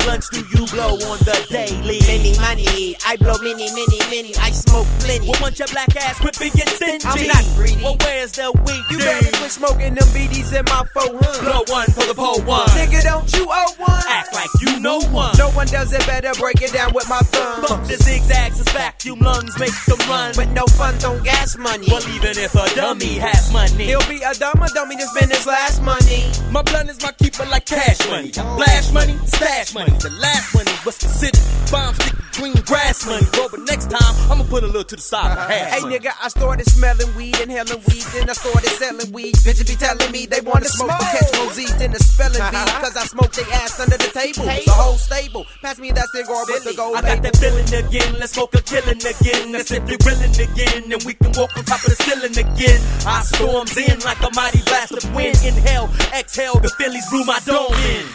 blunts 0.04 0.28
do 0.28 0.40
you 0.40 0.66
blow 0.68 0.94
on 1.10 1.18
the 1.24 1.36
daily? 1.50 1.98
Many 2.06 2.36
money, 2.38 2.96
I 3.06 3.16
blow 3.16 3.36
many, 3.42 3.66
many, 3.72 3.98
many. 4.12 4.36
I 4.36 4.50
smoke 4.52 4.86
plenty. 5.00 5.28
Well, 5.28 5.40
once 5.40 5.58
your 5.58 5.68
black 5.68 5.90
ass 5.96 6.20
quit 6.20 6.38
being 6.38 6.52
stingy. 6.52 7.06
I'm 7.08 7.26
not 7.26 7.44
greedy. 7.56 7.82
Well, 7.82 7.96
where's 8.00 8.32
the 8.32 8.52
weed? 8.52 8.84
You 8.90 8.98
better 8.98 9.32
quit 9.38 9.50
smoking 9.50 9.94
them 9.94 10.08
BDs 10.14 10.52
in 10.52 10.64
my 10.66 10.84
400. 10.92 11.40
Blow 11.44 11.64
one 11.72 11.88
for 11.90 12.04
the 12.04 12.14
pole 12.14 12.40
one. 12.42 12.68
Nigga, 12.76 13.02
don't 13.02 13.28
you 13.32 13.48
owe 13.48 13.74
one? 13.78 14.02
Act 14.08 14.32
like 14.34 14.52
you 14.60 14.78
know 14.80 15.00
one. 15.10 15.34
No 15.38 15.50
one 15.50 15.66
does 15.66 15.92
it 15.92 16.04
better. 16.06 16.32
Break 16.38 16.62
it 16.62 16.72
down 16.72 16.92
with 16.92 17.08
my 17.08 17.20
thumb. 17.32 17.64
Fuck 17.64 17.82
the 17.88 17.96
zigzags, 17.96 18.58
his 18.58 18.68
vacuum 18.68 19.20
lungs 19.20 19.58
make 19.58 19.74
them 19.86 19.98
run. 20.08 20.32
With 20.36 20.50
no 20.52 20.66
funds 20.66 21.04
on 21.04 21.22
gas 21.22 21.56
money. 21.56 21.86
Well, 21.88 22.04
even 22.14 22.36
if 22.36 22.54
a 22.54 22.74
dummy 22.74 23.18
has 23.18 23.52
money, 23.52 23.84
He'll 23.84 24.06
be 24.08 24.20
a 24.22 24.34
dumber 24.34 24.68
dummy 24.74 24.96
to 24.96 25.06
spend 25.08 25.32
his 25.32 25.46
last 25.46 25.82
money. 25.82 26.24
my 26.50 26.62
blunt 26.62 26.90
is 26.90 27.02
my 27.02 27.12
keeper 27.12 27.44
like 27.46 27.64
cash 27.66 28.06
money. 28.08 28.30
Flash 28.32 28.92
money, 28.92 29.16
stash 29.26 29.74
money. 29.74 29.93
The 30.00 30.10
last 30.20 30.54
money 30.54 30.72
was 30.84 30.98
considered 30.98 31.40
bomb 31.70 31.94
sticky 31.94 32.24
green 32.34 32.54
grass 32.66 33.06
money. 33.06 33.26
Bro, 33.32 33.48
but 33.50 33.60
next 33.60 33.90
time, 33.90 34.14
I'ma 34.30 34.44
put 34.44 34.62
a 34.62 34.66
little 34.66 34.84
to 34.84 34.96
the 34.96 35.02
side. 35.02 35.32
Hey 35.50 35.80
money. 35.80 35.98
nigga, 35.98 36.12
I 36.20 36.28
started 36.28 36.66
smelling 36.66 37.14
weed, 37.14 37.38
inhaling 37.40 37.82
weed, 37.88 38.04
then 38.12 38.28
I 38.28 38.32
started 38.34 38.70
selling 38.70 39.12
weed. 39.12 39.34
Bitches 39.46 39.66
be 39.66 39.76
telling 39.76 40.10
me 40.12 40.26
they 40.26 40.40
wanna 40.40 40.66
smoke, 40.66 40.90
but 40.90 41.00
catch 41.00 41.32
Mosey's 41.38 41.80
in 41.80 41.92
the 41.92 41.98
spelling 41.98 42.42
bee. 42.50 42.56
Uh-huh. 42.56 42.80
Cause 42.80 42.96
I 42.96 43.04
smoked 43.06 43.36
their 43.36 43.50
ass 43.54 43.80
under 43.80 43.96
the 43.96 44.10
table. 44.10 44.44
The 44.44 44.72
whole 44.72 44.98
stable. 44.98 45.46
Pass 45.62 45.78
me 45.78 45.92
that 45.92 46.08
cigar 46.10 46.44
with 46.46 46.64
the 46.64 46.74
gold 46.74 46.96
I 46.96 47.02
got 47.02 47.08
label. 47.08 47.22
that 47.22 47.36
feeling 47.36 47.70
again. 47.86 48.14
Let's 48.18 48.32
smoke 48.32 48.54
a 48.54 48.62
killing 48.62 48.98
again. 48.98 49.52
That's 49.52 49.70
if 49.70 49.88
you're 49.88 49.98
willing 50.04 50.34
again. 50.34 50.92
And 50.92 51.02
we 51.04 51.14
can 51.14 51.32
walk 51.32 51.56
on 51.56 51.64
top 51.64 51.82
of 51.84 51.90
the 51.90 51.98
ceiling 52.02 52.36
again. 52.36 52.80
I 53.06 53.22
storms 53.22 53.76
in 53.76 54.00
like 54.00 54.20
a 54.22 54.30
mighty 54.34 54.62
blast 54.62 54.92
of 54.92 55.04
wind. 55.14 55.38
Inhale, 55.44 55.90
exhale, 56.12 56.58
the 56.58 56.70
Phillies 56.78 57.08
blew 57.10 57.24
my 57.24 57.38
dome 57.44 57.72
in. 57.72 58.06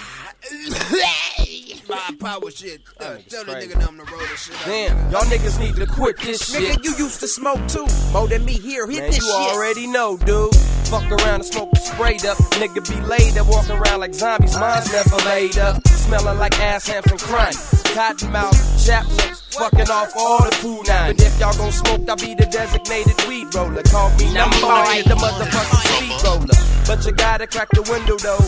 My 1.90 2.16
power 2.20 2.52
shit. 2.52 2.82
Uh, 3.00 3.18
tell 3.28 3.44
nigga 3.46 3.88
I'm 3.88 3.98
the 3.98 4.04
road 4.04 4.22
and 4.22 4.38
shit. 4.38 4.56
Damn, 4.66 5.12
y'all 5.12 5.22
niggas 5.24 5.60
need 5.60 5.76
to 5.76 5.88
quit 5.88 6.18
this 6.20 6.52
shit. 6.52 6.78
Nigga, 6.78 6.84
you 6.84 6.96
used 7.04 7.20
to 7.22 7.28
smoke 7.28 7.66
too. 7.68 7.88
More 8.14 8.28
than 8.28 8.46
me 8.46 8.54
here. 8.54 8.86
Hit 8.88 9.00
Man, 9.00 9.08
this 9.08 9.18
you 9.18 9.24
shit. 9.26 9.56
already 9.56 9.88
know, 9.88 10.18
dude. 10.18 10.54
Fuck 10.90 11.12
around 11.12 11.36
and 11.36 11.46
smoke 11.46 11.70
sprayed 11.78 12.26
up. 12.26 12.38
Nigga 12.58 12.82
be 12.90 13.00
laid 13.08 13.38
up, 13.38 13.48
walking 13.48 13.78
around 13.78 14.00
like 14.00 14.14
zombies. 14.14 14.58
Mine's 14.58 14.92
never 14.92 15.16
laid 15.26 15.58
up. 15.58 15.88
Smelling 15.88 16.40
like 16.40 16.60
ass 16.60 16.88
hams 16.88 17.06
and 17.12 17.20
crime. 17.20 17.54
Cotton 17.94 18.32
mouth, 18.32 18.86
chap 18.86 19.08
lips, 19.08 19.42
fucking 19.56 19.90
off 19.90 20.12
all 20.18 20.40
the 20.44 20.52
cool 20.62 20.84
nine. 20.84 21.16
But 21.16 21.26
if 21.26 21.40
y'all 21.40 21.56
gon' 21.58 21.72
smoke, 21.72 22.10
I'll 22.10 22.16
be 22.16 22.34
the 22.34 22.46
designated 22.46 23.16
weed 23.28 23.54
roller. 23.54 23.84
Call 23.84 24.10
me 24.18 24.34
number 24.34 24.58
one, 24.66 25.04
the 25.06 25.16
motherfucking 25.16 25.82
speed 25.94 26.24
roller. 26.26 26.86
But 26.88 27.06
you 27.06 27.12
gotta 27.12 27.46
crack 27.46 27.70
the 27.70 27.84
window 27.84 28.18
though. 28.18 28.42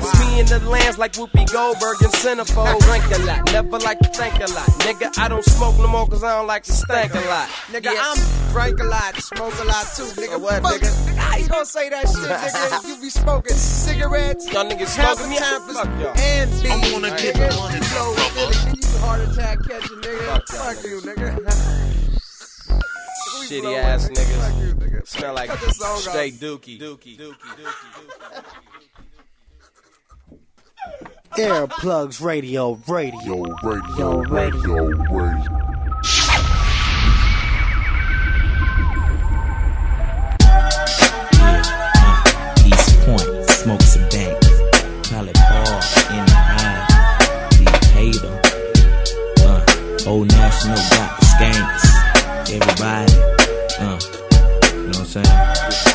Cause 0.00 0.20
me 0.20 0.40
in 0.40 0.46
the 0.46 0.58
lands 0.68 0.96
like 0.98 1.12
Whoopi 1.14 1.50
Goldberg 1.52 2.00
and 2.02 2.12
Centerfold. 2.12 2.78
Drink 2.80 3.04
a 3.12 3.18
lot, 3.26 3.52
never 3.52 3.78
like 3.80 3.98
to 4.00 4.08
think 4.08 4.34
a 4.36 4.48
lot. 4.52 4.68
Nigga, 4.84 5.18
I 5.18 5.28
don't 5.28 5.44
smoke 5.44 5.76
no 5.78 5.86
more 5.88 6.06
cause 6.06 6.24
I 6.24 6.36
don't 6.38 6.46
like 6.46 6.62
to 6.64 6.72
stank 6.72 7.14
a 7.14 7.20
lot. 7.20 7.48
Nigga, 7.72 7.92
Yeah. 7.92 8.00
I'm 8.12 8.52
drink 8.52 8.80
a 8.80 8.84
lot, 8.84 9.16
smoke 9.16 9.52
a 9.60 9.64
lot 9.64 9.86
too, 9.96 10.04
nigga. 10.20 10.40
what, 10.40 10.62
Fuck, 10.62 10.80
nigga? 10.80 11.16
How 11.16 11.36
you 11.36 11.48
gonna 11.48 11.66
say 11.74 11.88
that 11.90 12.06
shit, 12.06 12.18
nigga? 12.18 12.84
You 12.88 12.96
be 13.02 13.10
smoking 13.10 13.56
cigarettes, 13.56 14.46
Y'all 14.52 14.64
niggas 14.64 14.86
smoking 14.94 15.28
me? 15.30 15.36
time 15.38 15.60
Fuck 15.74 15.88
y'all. 16.00 16.14
and 16.16 16.50
B. 16.62 16.68
I 16.70 16.72
wanna 16.92 17.10
get 17.18 17.34
nigga. 17.34 17.56
money, 17.58 17.74
You 17.74 17.80
blow 17.90 18.14
Philly, 18.14 18.56
you 18.80 18.88
heart 18.98 19.20
attack 19.28 19.58
catching, 19.68 19.98
nigga. 19.98 20.26
Fuck 20.28 20.46
Fuck 20.48 20.84
you, 20.84 21.00
nigga. 21.00 21.28
Shitty 23.48 23.74
ass 23.76 24.06
it, 24.08 24.14
nigga. 24.16 24.36
Fuck 24.40 24.52
niggas. 24.54 24.68
you, 24.68 24.74
nigga. 24.74 25.00
Smell 25.06 25.34
like 25.34 25.48
Cut 25.50 25.60
this 25.60 25.76
straight 26.04 26.34
dookie. 26.34 26.78
Dookie, 26.78 27.16
dookie, 27.18 27.54
dookie, 27.58 27.90
dookie. 27.98 28.44
Earplugs 31.36 32.20
Radio, 32.24 32.78
radio. 32.86 33.42
Radio, 33.42 33.62
radio. 33.62 34.22
radio, 34.22 34.86
radio. 35.10 35.83
Smoke 43.64 43.80
some 43.80 44.06
dank. 44.10 44.38
Call 45.04 45.26
it 45.26 45.34
Paul 45.36 45.80
in 46.12 46.24
the 46.26 46.36
eye. 46.36 46.86
The 47.50 47.70
hater. 47.94 48.34
Uh, 49.40 50.10
Old 50.10 50.28
National 50.28 50.76
got 50.76 51.18
the 51.18 51.24
skanks. 51.32 51.86
Everybody. 52.52 53.12
Uh, 53.80 53.98
you 54.74 54.82
know 54.82 54.88
what 54.88 54.98
I'm 54.98 55.06
saying? 55.06 55.93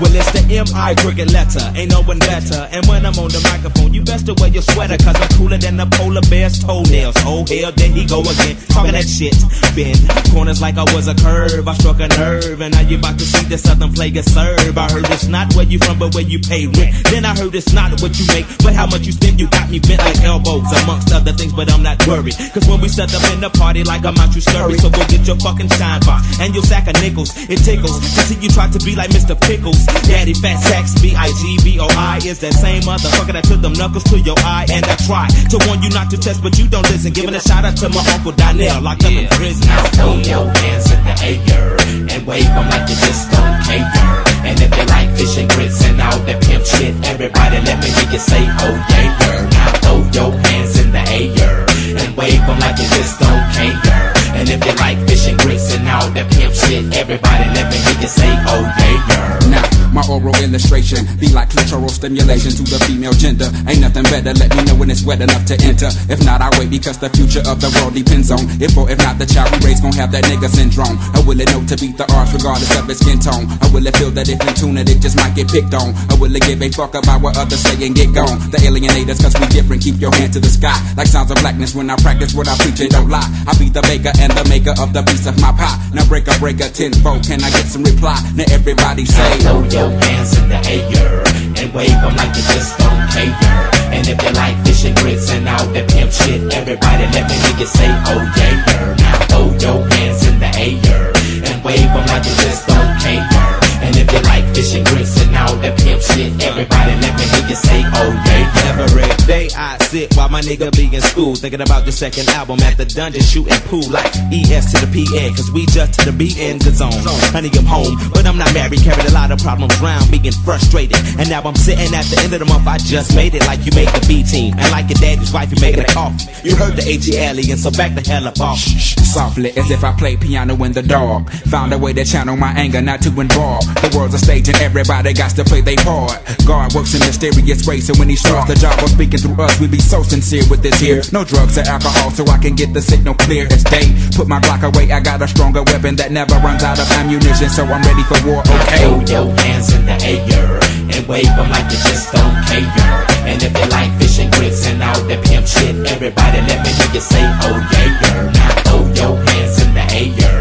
Well, 0.00 0.14
it's 0.14 0.30
the 0.30 0.46
M.I. 0.46 0.94
cricket 0.94 1.32
letter. 1.32 1.58
Ain't 1.74 1.90
no 1.90 2.02
one 2.02 2.20
better. 2.20 2.70
And 2.70 2.86
when 2.86 3.02
I'm 3.02 3.18
on 3.18 3.34
the 3.34 3.42
microphone, 3.50 3.92
you 3.92 4.02
best 4.06 4.26
to 4.26 4.34
wear 4.38 4.46
your 4.46 4.62
sweater. 4.62 4.94
Cause 4.94 5.18
I'm 5.18 5.26
cooler 5.34 5.58
than 5.58 5.76
the 5.76 5.90
polar 5.98 6.22
bear's 6.30 6.62
toenails. 6.62 7.18
Oh, 7.26 7.42
hell, 7.42 7.74
there 7.74 7.90
he 7.90 8.06
go 8.06 8.22
again. 8.22 8.54
Talking 8.70 8.94
that 8.94 9.10
shit. 9.10 9.34
Bend 9.74 9.98
corners 10.30 10.62
like 10.62 10.78
I 10.78 10.86
was 10.94 11.10
a 11.10 11.18
curve. 11.18 11.66
I 11.66 11.74
struck 11.74 11.98
a 11.98 12.06
nerve. 12.14 12.62
And 12.62 12.78
now 12.78 12.86
you 12.86 12.98
about 12.98 13.18
to 13.18 13.26
see 13.26 13.42
the 13.50 13.58
southern 13.58 13.90
player 13.90 14.22
serve. 14.22 14.78
I 14.78 14.86
heard 14.86 15.10
it's 15.10 15.26
not 15.26 15.50
where 15.58 15.66
you 15.66 15.82
from, 15.82 15.98
but 15.98 16.14
where 16.14 16.22
you 16.22 16.38
pay 16.38 16.70
rent. 16.70 16.94
Then 17.10 17.26
I 17.26 17.34
heard 17.34 17.54
it's 17.58 17.74
not 17.74 17.98
what 17.98 18.14
you 18.14 18.26
make, 18.30 18.46
but 18.62 18.78
how 18.78 18.86
much 18.86 19.02
you 19.02 19.10
spend. 19.10 19.42
You 19.42 19.50
got 19.50 19.66
me 19.66 19.82
bent 19.82 19.98
like 19.98 20.22
elbows, 20.22 20.70
amongst 20.86 21.10
other 21.10 21.34
things, 21.34 21.52
but 21.52 21.66
I'm 21.74 21.82
not 21.82 21.98
worried. 22.06 22.38
Cause 22.54 22.70
when 22.70 22.78
we 22.78 22.86
set 22.86 23.10
up 23.10 23.26
in 23.34 23.42
the 23.42 23.50
party, 23.50 23.82
like 23.82 24.06
I'm 24.06 24.14
out, 24.22 24.30
you 24.30 24.42
scurry. 24.46 24.78
So 24.78 24.94
go 24.94 25.02
get 25.10 25.26
your 25.26 25.42
fucking 25.42 25.74
shine 25.74 26.06
box 26.06 26.22
and 26.38 26.54
your 26.54 26.62
sack 26.62 26.86
of 26.86 26.94
nickels. 27.02 27.34
It 27.50 27.66
tickles 27.66 27.98
to 27.98 28.20
see 28.30 28.38
you 28.38 28.48
try 28.54 28.70
to 28.70 28.78
be 28.86 28.94
like 28.94 29.10
Mr. 29.10 29.34
Pickles. 29.34 29.87
Daddy 30.08 30.34
Fat 30.34 30.56
Sax, 30.60 31.00
B-I-G-B-O-I 31.00 32.20
is 32.24 32.40
that 32.40 32.54
same 32.54 32.82
motherfucker 32.82 33.32
that 33.32 33.44
took 33.44 33.60
them 33.60 33.72
knuckles 33.72 34.04
to 34.04 34.18
your 34.18 34.36
eye. 34.40 34.66
And 34.72 34.84
I 34.84 34.96
try 35.04 35.28
to 35.28 35.56
warn 35.68 35.82
you 35.82 35.90
not 35.90 36.10
to 36.10 36.18
test, 36.18 36.42
but 36.42 36.58
you 36.58 36.68
don't 36.68 36.88
listen. 36.88 37.12
Giving 37.12 37.34
a 37.34 37.40
shout 37.40 37.64
out 37.64 37.76
to 37.78 37.88
my 37.88 38.02
uncle 38.12 38.32
Donnell, 38.32 38.80
locked 38.80 39.04
up 39.04 39.12
in 39.12 39.28
prison. 39.36 39.68
Now 39.68 39.84
throw 39.96 40.14
your 40.20 40.46
hands 40.48 40.86
in 40.90 41.00
the 41.04 41.14
air 41.22 41.76
and 42.12 42.26
wave 42.26 42.48
them 42.48 42.66
like 42.72 42.88
you 42.88 42.96
just 43.04 43.30
don't 43.30 43.56
care. 43.64 44.24
And 44.48 44.56
if 44.60 44.70
you 44.72 44.84
like 44.88 45.10
fish 45.16 45.36
and 45.38 45.48
grits 45.50 45.84
and 45.84 46.00
all 46.00 46.18
that 46.24 46.40
pimp 46.42 46.64
shit, 46.64 46.94
everybody 47.04 47.58
let 47.64 47.78
me 47.82 47.88
hear 47.92 48.08
you 48.12 48.22
say, 48.22 48.42
oh 48.42 48.74
yeah, 48.88 49.12
yeah. 49.20 49.48
Now 49.52 49.68
throw 49.82 49.98
your 50.12 50.32
hands 50.48 50.78
in 50.80 50.88
the 50.92 51.04
air 51.04 51.68
and 52.00 52.16
wave 52.16 52.40
them 52.46 52.58
like 52.60 52.78
you 52.78 52.88
just 52.96 53.20
don't 53.20 53.44
care. 53.52 54.07
And 54.34 54.48
if 54.48 54.64
you 54.64 54.74
like 54.76 54.98
fish 55.08 55.28
and 55.28 55.38
grits 55.38 55.74
and 55.74 55.88
all 55.88 56.08
that 56.10 56.30
pimp 56.32 56.54
shit, 56.54 56.94
everybody 56.96 57.44
let 57.54 57.70
me 57.70 57.78
hear 57.78 58.00
you 58.00 58.08
say, 58.08 58.30
oh 58.46 58.62
yeah, 58.78 59.08
yeah. 59.08 59.38
Now, 59.48 59.87
my 59.98 60.06
oral 60.06 60.34
illustration 60.38 61.02
be 61.18 61.26
like 61.34 61.50
clitoral 61.50 61.90
stimulation 61.90 62.54
to 62.54 62.62
the 62.62 62.78
female 62.86 63.10
gender. 63.10 63.50
Ain't 63.66 63.82
nothing 63.82 64.06
better, 64.06 64.30
let 64.38 64.54
me 64.54 64.62
know 64.62 64.78
when 64.78 64.90
it's 64.90 65.02
wet 65.02 65.18
enough 65.18 65.42
to 65.50 65.58
enter. 65.66 65.90
If 66.06 66.22
not, 66.22 66.38
I 66.38 66.54
wait 66.54 66.70
because 66.70 67.02
the 67.02 67.10
future 67.10 67.42
of 67.50 67.58
the 67.58 67.66
world 67.74 67.98
depends 67.98 68.30
on 68.30 68.46
if 68.62 68.78
or 68.78 68.86
if 68.86 68.98
not 69.02 69.18
the 69.18 69.26
child 69.26 69.50
we 69.58 69.66
raise 69.66 69.82
gon' 69.82 69.92
have 69.98 70.14
that 70.14 70.22
nigga 70.30 70.46
syndrome. 70.46 70.94
I 71.18 71.20
will 71.26 71.40
it 71.40 71.50
know 71.50 71.66
to 71.66 71.74
beat 71.74 71.98
the 71.98 72.06
odds 72.14 72.30
regardless 72.30 72.70
of 72.78 72.86
its 72.86 73.02
skin 73.02 73.18
tone? 73.18 73.50
I 73.58 73.66
will 73.74 73.82
it 73.82 73.96
feel 73.98 74.14
that 74.14 74.30
if 74.30 74.38
in 74.38 74.54
tune 74.54 74.78
it, 74.78 74.86
it 74.86 75.02
just 75.02 75.18
might 75.18 75.34
get 75.34 75.50
picked 75.50 75.74
on? 75.74 75.90
I 76.06 76.14
will 76.14 76.30
it 76.30 76.46
give 76.46 76.62
a 76.62 76.70
fuck 76.70 76.94
about 76.94 77.18
what 77.18 77.34
others 77.34 77.58
say 77.58 77.74
and 77.82 77.94
get 77.98 78.14
gone? 78.14 78.38
The 78.54 78.62
alienators, 78.62 79.18
cause 79.18 79.34
we 79.34 79.50
different, 79.50 79.82
keep 79.82 79.98
your 79.98 80.14
hand 80.14 80.30
to 80.38 80.40
the 80.40 80.52
sky. 80.52 80.78
Like 80.94 81.10
sounds 81.10 81.34
of 81.34 81.42
blackness 81.42 81.74
when 81.74 81.90
I 81.90 81.98
practice 81.98 82.38
what 82.38 82.46
I 82.46 82.54
preach 82.62 82.78
and 82.78 82.90
don't 82.94 83.10
lie. 83.10 83.26
I 83.50 83.58
be 83.58 83.66
the 83.66 83.82
baker 83.82 84.14
and 84.22 84.30
the 84.30 84.46
maker 84.46 84.78
of 84.78 84.94
the 84.94 85.02
piece 85.10 85.26
of 85.26 85.34
my 85.42 85.50
pie. 85.58 85.74
Now 85.90 86.06
break 86.06 86.30
a 86.30 86.38
breaker 86.38 86.70
tenfold, 86.70 87.26
can 87.26 87.42
I 87.42 87.50
get 87.50 87.66
some 87.66 87.82
reply? 87.82 88.14
Now 88.38 88.46
everybody 88.54 89.02
say, 89.02 89.42
Your 89.88 89.96
hands 90.00 90.36
in 90.36 90.48
the 90.50 90.60
air 91.00 91.22
and 91.56 91.72
wave 91.72 91.88
them 91.88 92.14
like 92.16 92.36
you 92.36 92.42
just 92.42 92.76
don't 92.76 93.08
care. 93.08 93.70
And 93.88 94.06
if 94.06 94.22
you 94.22 94.30
like 94.32 94.54
fish 94.66 94.84
and 94.84 94.94
grits 94.98 95.30
and 95.30 95.48
all 95.48 95.64
that 95.72 95.88
pimp 95.88 96.12
shit, 96.12 96.52
everybody 96.52 97.04
let 97.08 97.24
me 97.24 97.34
hear 97.40 97.56
you 97.56 97.66
say, 97.66 97.88
oh 97.88 98.20
yeah. 98.36 98.94
Now 98.98 99.18
throw 99.32 99.46
your 99.56 99.88
hands 99.88 100.26
in 100.26 100.38
the 100.40 100.50
air 100.60 101.12
and 101.48 101.64
wave 101.64 101.88
them 101.88 102.04
like 102.04 102.24
you 102.26 102.36
just 102.36 102.66
don't 102.68 103.00
care. 103.00 103.67
And 103.88 103.96
if 103.96 104.12
you 104.12 104.20
like 104.28 104.44
fish 104.52 104.76
and 104.76 104.84
and 104.84 105.32
all 105.40 105.56
that 105.64 105.72
pimp 105.80 106.04
shit, 106.04 106.28
everybody 106.44 106.92
let 107.00 107.16
me 107.16 107.24
hear 107.24 107.48
you 107.48 107.56
say, 107.56 107.80
oh 107.96 108.12
yeah. 108.28 108.84
Every 108.84 109.08
day 109.24 109.48
I 109.56 109.78
sit 109.88 110.14
while 110.14 110.28
my 110.28 110.42
nigga 110.42 110.68
be 110.76 110.94
in 110.94 111.00
school. 111.00 111.34
Thinking 111.34 111.62
about 111.62 111.86
the 111.86 111.92
second 111.92 112.28
album 112.36 112.60
at 112.60 112.76
the 112.76 112.84
dungeon 112.84 113.22
shooting 113.22 113.56
pool 113.64 113.88
like 113.88 114.12
ES 114.28 114.76
to 114.76 114.84
the 114.84 114.90
PN. 114.92 115.32
Cause 115.34 115.50
we 115.50 115.64
just 115.72 115.98
to 115.98 116.04
the 116.04 116.12
B 116.12 116.36
in 116.36 116.58
the 116.58 116.68
zone. 116.70 116.92
Honey, 117.32 117.48
I'm 117.56 117.64
home, 117.64 117.96
but 118.12 118.26
I'm 118.26 118.36
not 118.36 118.52
married. 118.52 118.84
Carried 118.84 119.08
a 119.08 119.12
lot 119.12 119.32
of 119.32 119.40
problems 119.40 119.72
round, 119.80 120.10
being 120.12 120.36
frustrated. 120.44 121.00
And 121.16 121.30
now 121.32 121.40
I'm 121.40 121.56
sitting 121.56 121.88
at 121.96 122.04
the 122.12 122.20
end 122.20 122.36
of 122.36 122.40
the 122.40 122.46
month. 122.46 122.68
I 122.68 122.76
just 122.76 123.16
made 123.16 123.34
it 123.34 123.46
like 123.48 123.64
you 123.64 123.72
made 123.72 123.88
the 123.88 124.04
B 124.04 124.22
team. 124.22 124.52
And 124.52 124.68
like 124.70 124.92
your 124.92 125.00
daddy's 125.00 125.32
wife, 125.32 125.48
you 125.48 125.56
making 125.64 125.80
a 125.80 125.88
coffee. 125.88 126.28
You 126.44 126.54
heard 126.56 126.76
the 126.76 126.84
AT 126.84 127.08
alien, 127.08 127.56
so 127.56 127.70
back 127.72 127.96
the 127.96 128.04
hell 128.04 128.28
up 128.28 128.38
off. 128.38 128.60
Softly, 128.60 129.56
as 129.56 129.70
if 129.70 129.82
I 129.82 129.96
played 129.96 130.20
piano 130.20 130.52
in 130.62 130.72
the 130.72 130.82
dark. 130.82 131.30
Found 131.48 131.72
a 131.72 131.78
way 131.78 131.94
to 131.94 132.04
channel 132.04 132.36
my 132.36 132.52
anger, 132.52 132.82
not 132.82 133.00
to 133.02 133.08
involve. 133.20 133.64
The 133.82 133.90
world's 133.96 134.14
a 134.14 134.18
stage 134.18 134.48
and 134.48 134.58
everybody 134.58 135.12
got 135.12 135.34
to 135.34 135.44
play 135.44 135.60
their 135.60 135.76
part. 135.82 136.20
God 136.46 136.74
works 136.74 136.94
in 136.94 137.00
mysterious 137.00 137.66
ways, 137.66 137.86
so 137.86 137.94
when 137.98 138.08
he 138.08 138.16
starts 138.16 138.48
the 138.48 138.54
job 138.54 138.78
of 138.82 138.90
speaking 138.90 139.18
through 139.18 139.38
us, 139.42 139.58
we 139.60 139.66
be 139.66 139.80
so 139.80 140.02
sincere 140.02 140.44
with 140.50 140.62
this 140.62 140.78
here. 140.78 141.02
No 141.12 141.24
drugs 141.24 141.58
or 141.58 141.66
alcohol, 141.66 142.10
so 142.10 142.26
I 142.26 142.38
can 142.38 142.54
get 142.54 142.72
the 142.74 142.82
signal 142.82 143.14
clear 143.14 143.46
as 143.50 143.64
day. 143.64 143.90
Put 144.14 144.28
my 144.28 144.40
Glock 144.40 144.62
away, 144.62 144.90
I 144.92 145.00
got 145.00 145.22
a 145.22 145.28
stronger 145.28 145.62
weapon 145.62 145.96
that 145.96 146.12
never 146.12 146.34
runs 146.42 146.62
out 146.62 146.78
of 146.78 146.90
ammunition, 146.98 147.48
so 147.50 147.64
I'm 147.64 147.82
ready 147.82 148.04
for 148.06 148.18
war. 148.26 148.40
Okay. 148.46 148.78
Throw 148.82 148.98
your 149.02 149.26
hands 149.42 149.74
in 149.74 149.86
the 149.86 149.96
air 150.02 150.58
and 150.94 151.06
wave 151.06 151.30
them 151.34 151.50
like 151.50 151.66
you 151.70 151.80
just 151.90 152.12
don't 152.12 152.38
care. 152.46 153.06
And 153.26 153.42
if 153.42 153.52
you 153.52 153.66
like 153.70 153.92
fishing 153.98 154.28
and 154.28 154.34
grits 154.34 154.66
and 154.66 154.82
all 154.82 155.00
that 155.06 155.24
pimp 155.24 155.46
shit, 155.46 155.76
everybody 155.86 156.40
let 156.42 156.64
me 156.64 156.70
hear 156.72 156.90
you 156.94 157.00
say, 157.00 157.22
oh 157.22 157.68
yeah, 157.72 158.32
Now 158.32 158.50
throw 158.62 158.82
your 158.94 159.16
hands 159.16 159.62
in 159.62 159.74
the 159.74 159.84
air 159.92 160.37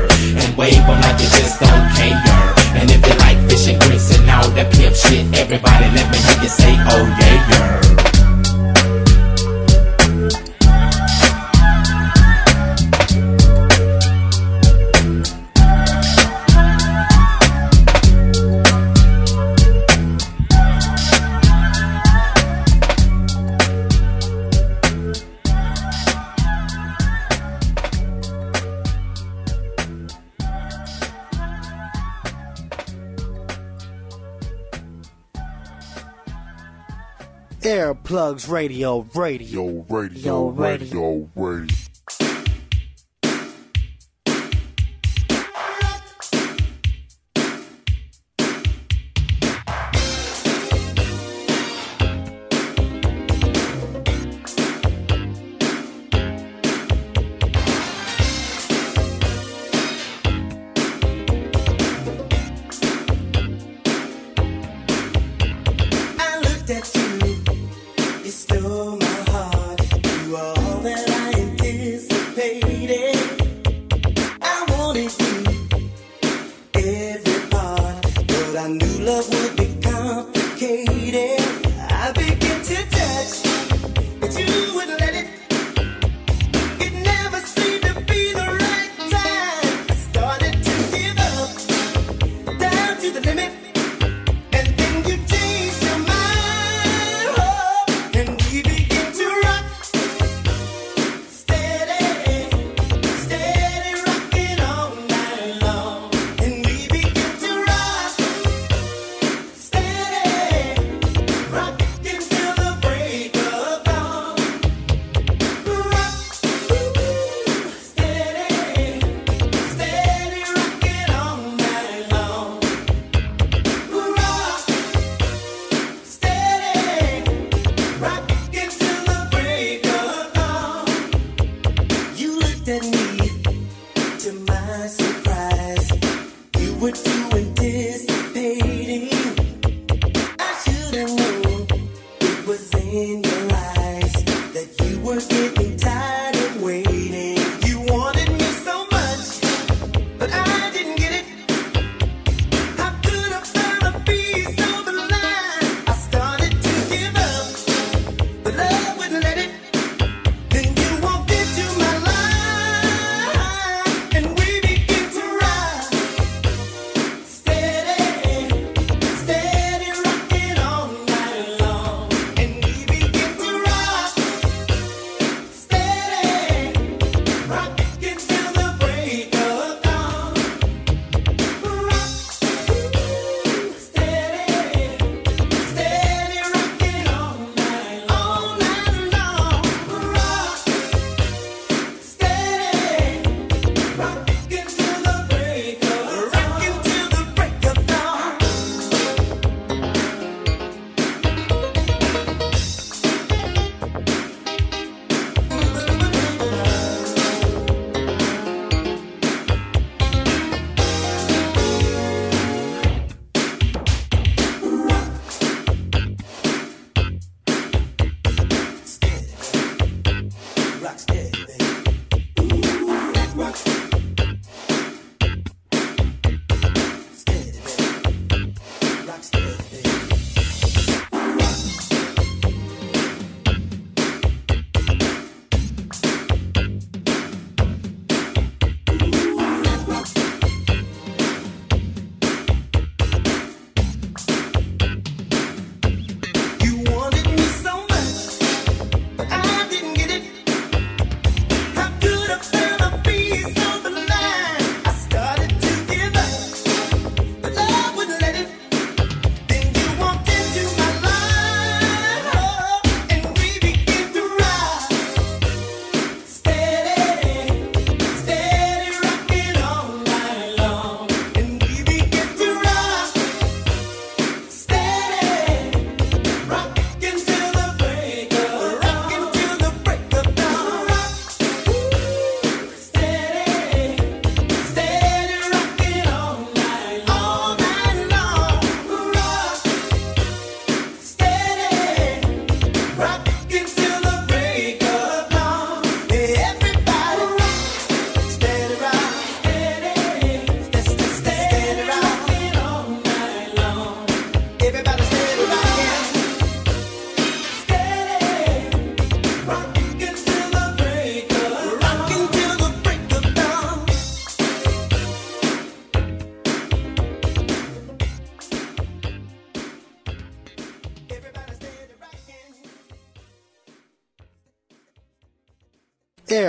Earplugs 38.38 38.50
Radio, 38.50 39.08
radio. 39.16 39.86
Radio, 39.90 40.50
radio. 40.50 40.50
radio, 40.50 41.30
radio. 41.36 41.87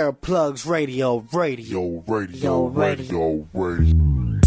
Airplugs 0.09 0.65
Radio, 0.65 1.23
radio, 1.31 2.03
radio, 2.07 2.65
radio, 2.67 3.47
radio. 3.53 3.89
I'm 3.91 4.38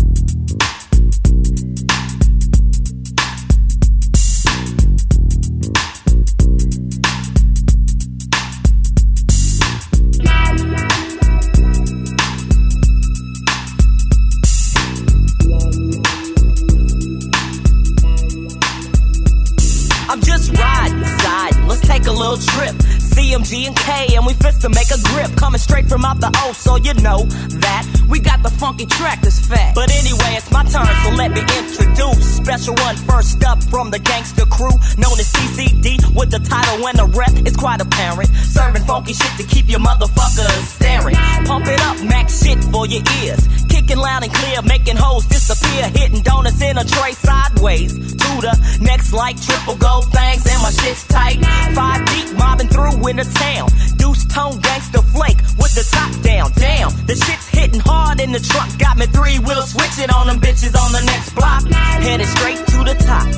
to 24.63 24.69
make 24.71 24.91
a 24.95 25.01
grip. 25.11 25.35
Coming 25.37 25.59
straight 25.59 25.87
from 25.89 26.05
out 26.05 26.21
the 26.21 26.31
O, 26.47 26.53
so 26.53 26.77
you 26.77 26.95
know 27.03 27.27
that 27.61 27.83
we 28.09 28.21
got 28.21 28.43
the 28.43 28.51
funky 28.51 28.87
track 28.87 29.21
that's 29.21 29.45
fat. 29.45 29.75
But 29.75 29.91
anyway, 29.91 30.39
it's 30.39 30.51
my 30.51 30.63
turn, 30.63 30.87
so 31.03 31.11
let 31.19 31.33
me 31.33 31.43
introduce 31.43 32.37
special 32.37 32.75
one 32.79 32.97
first 32.97 33.43
up 33.45 33.63
from 33.65 33.91
the 33.91 33.99
gangster 33.99 34.47
crew, 34.47 34.71
known 34.99 35.19
as 35.19 35.33
CCD, 35.35 36.15
with 36.15 36.31
the 36.31 36.39
title 36.39 36.87
and 36.87 36.97
the 36.99 37.07
rep. 37.07 37.35
It's 37.43 37.57
quite 37.57 37.81
apparent. 37.81 38.29
Serving 38.55 38.85
funky 38.85 39.15
shit 39.15 39.35
to 39.39 39.45
keep 39.45 39.69
your 39.69 39.81
motherfuckers 39.81 40.63
staring. 40.79 41.17
Pump 41.45 41.67
it 41.67 41.81
up, 41.83 41.99
max 42.05 42.43
shit 42.43 42.63
for 42.71 42.87
your 42.87 43.03
ears. 43.23 43.43
Kicking 43.69 43.99
loud 43.99 44.23
and 44.23 44.33
clear, 44.33 44.63
making 44.63 44.97
hoes 44.97 45.27
disappear. 45.27 45.91
Hitting 45.91 46.23
donuts 46.23 46.63
in 46.63 46.79
a 46.79 46.85
tray 46.85 47.13
sideways. 47.13 47.93
To 47.99 48.31
the 48.47 48.79
next 48.81 49.13
like 49.13 49.41
triple 49.43 49.77
gold 49.77 50.13
things, 50.13 50.47
and 50.47 50.63
my 50.63 50.71
shit's 50.71 51.03
tight. 51.09 51.43
Five 51.75 52.07
deep, 52.07 52.37
mobbing 52.37 52.69
through 52.69 53.09
in 53.09 53.17
the 53.17 53.25
town. 53.25 53.69
Deuce 53.97 54.22
tone 54.33 54.59
gangster 54.61 55.03
flake 55.13 55.39
with 55.61 55.73
the 55.77 55.85
top 55.93 56.13
down. 56.25 56.51
Damn, 56.57 56.91
the 57.07 57.15
shit's 57.15 57.49
hitting 57.49 57.81
hard 57.81 58.21
in 58.21 58.33
the 58.33 58.41
truck. 58.41 58.69
Got 58.79 58.97
me 58.97 59.07
three 59.07 59.39
wheel 59.39 59.63
switching 59.63 60.11
on 60.11 60.27
them 60.27 60.41
bitches 60.41 60.75
on 60.75 60.91
the 60.93 61.05
next 61.05 61.37
block. 61.37 61.63
Headed 61.69 62.27
straight 62.27 62.61
to 62.73 62.79
the 62.83 62.97
top. 63.05 63.29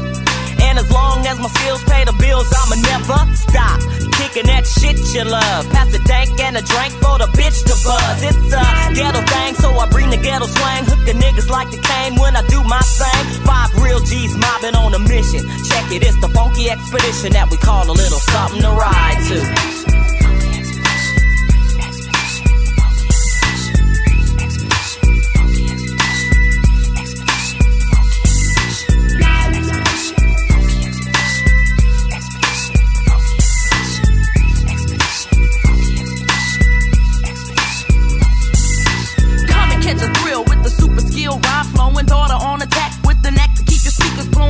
And 0.62 0.78
as 0.78 0.88
long 0.90 1.26
as 1.26 1.37
my 1.38 1.50
skills 1.50 1.83
pay 1.85 2.04
the 2.07 2.14
bills, 2.14 2.46
I'ma 2.48 2.78
never 2.80 3.20
stop. 3.35 3.78
Kicking 4.14 4.46
that 4.46 4.64
shit 4.64 4.96
you 5.12 5.24
love. 5.26 5.68
Pass 5.74 5.90
the 5.90 5.98
dank 6.07 6.38
and 6.40 6.57
a 6.57 6.62
drink 6.62 6.94
for 7.02 7.18
the 7.18 7.28
bitch 7.35 7.59
to 7.66 7.74
buzz. 7.85 8.22
It's 8.22 8.54
a 8.54 8.64
ghetto 8.94 9.20
thing, 9.26 9.54
so 9.59 9.74
I 9.74 9.90
bring 9.90 10.11
the 10.11 10.16
ghetto 10.16 10.46
swang. 10.46 10.87
Hook 10.87 11.02
the 11.04 11.14
niggas 11.18 11.50
like 11.50 11.70
the 11.74 11.83
cane 11.83 12.14
when 12.22 12.37
I 12.37 12.42
do 12.46 12.62
my 12.64 12.80
thing. 12.80 13.24
Five 13.42 13.74
real 13.83 14.00
G's 14.07 14.35
mobbing 14.38 14.76
on 14.78 14.94
a 14.94 15.02
mission. 15.02 15.42
Check 15.68 15.90
it, 15.90 16.07
it's 16.07 16.18
the 16.22 16.30
funky 16.30 16.70
expedition 16.70 17.35
that 17.35 17.50
we 17.50 17.59
call 17.59 17.90
a 17.90 17.92
little 17.92 18.22
something 18.30 18.62
to 18.62 18.70
ride 18.70 19.20
to. 19.28 19.93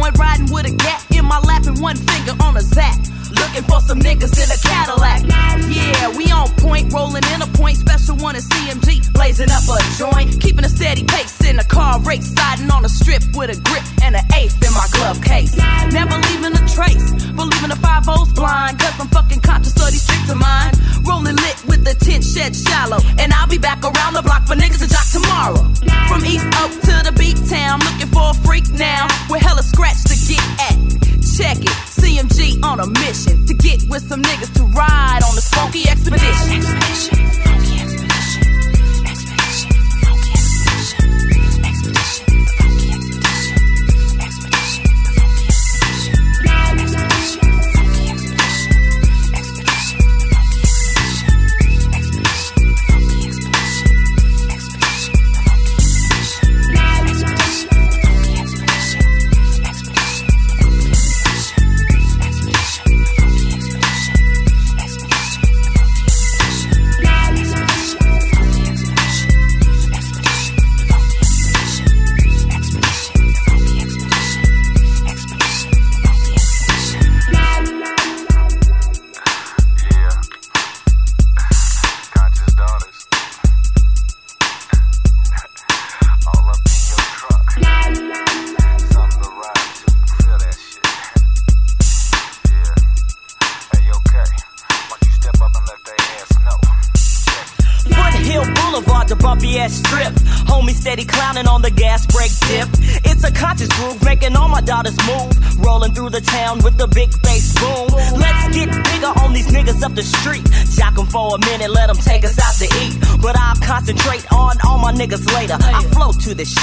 Speakers. 0.04 0.18
Riding 0.18 0.52
with 0.52 0.66
a 0.66 0.70
gap 0.76 1.02
in 1.10 1.24
my 1.24 1.38
lap 1.40 1.66
and 1.66 1.80
one 1.80 1.96
finger 1.96 2.32
on 2.42 2.56
a 2.56 2.60
zap. 2.60 2.98
Looking 3.40 3.64
for 3.64 3.80
some 3.80 3.98
niggas 4.00 4.34
in 4.38 4.48
a 4.50 4.58
Cadillac. 4.58 5.22
Yeah, 5.70 6.16
we 6.16 6.30
on 6.30 6.48
point, 6.58 6.92
rolling 6.92 7.24
in 7.34 7.42
a 7.42 7.46
point. 7.58 7.76
Special 7.76 8.16
one 8.16 8.36
is 8.36 8.48
CMG, 8.48 9.12
blazing 9.12 9.50
up 9.50 9.64
a 9.68 9.78
joint. 9.98 10.40
Keeping 10.40 10.64
a 10.64 10.68
steady 10.68 11.04
pace 11.04 11.44
in 11.44 11.58
a 11.58 11.64
car 11.64 12.00
race. 12.00 12.32
Siding 12.34 12.70
on 12.70 12.84
a 12.84 12.88
strip 12.88 13.22
with 13.34 13.50
a 13.50 13.60
grip 13.68 13.84
and 14.02 14.16
an 14.16 14.24
eighth 14.34 14.62
in 14.64 14.72
my 14.72 14.86
glove 14.92 15.22
case. 15.22 15.56
Never 15.92 16.16
leaving 16.28 16.54
a 16.54 16.64
trace, 16.68 17.12
believing 17.32 17.70
the 17.70 17.78
five 17.82 18.04
O's 18.08 18.32
blind. 18.32 18.78
Cause 18.78 18.94
I'm 19.00 19.08
fucking 19.08 19.40
conscious 19.40 19.74
of 19.76 19.90
these 19.90 20.02
streets 20.02 20.30
of 20.30 20.38
mine. 20.38 20.72
Rolling 21.04 21.36
lit 21.36 21.58
with 21.66 21.84
the 21.84 21.94
tent 21.94 22.24
shed 22.24 22.54
shallow. 22.56 22.98
And 23.18 23.32
I'll 23.32 23.48
be 23.48 23.58
back 23.58 23.82
around 23.82 24.14
the 24.14 24.22
block 24.22 24.46
for 24.46 24.54
niggas 24.54 24.80
to 24.80 24.88
jock 24.88 25.06
tomorrow. 25.10 25.62
From 26.08 26.24
East 26.24 26.46
Oak 26.62 26.72
to 26.88 26.94
the 27.06 27.14
beat 27.18 27.38
town, 27.48 27.80
looking 27.80 28.08
for 28.08 28.30
a 28.30 28.34
freak 28.46 28.68
now. 28.70 29.06
With 29.28 29.42
hella 29.42 29.62
scratch 29.62 30.02
to 30.04 30.14
get 30.28 30.42
at. 30.60 30.76
Check 31.34 31.58
it, 31.58 31.76
CMG 32.14 32.62
on 32.62 32.78
a 32.78 32.86
mission 32.86 33.44
to 33.44 33.54
get 33.54 33.82
with 33.88 34.02
some 34.08 34.22
niggas 34.22 34.54
to 34.54 34.62
ride 34.66 35.20
on 35.24 35.34
this 35.34 35.48
funky 35.50 35.88
expedition. 35.88 37.63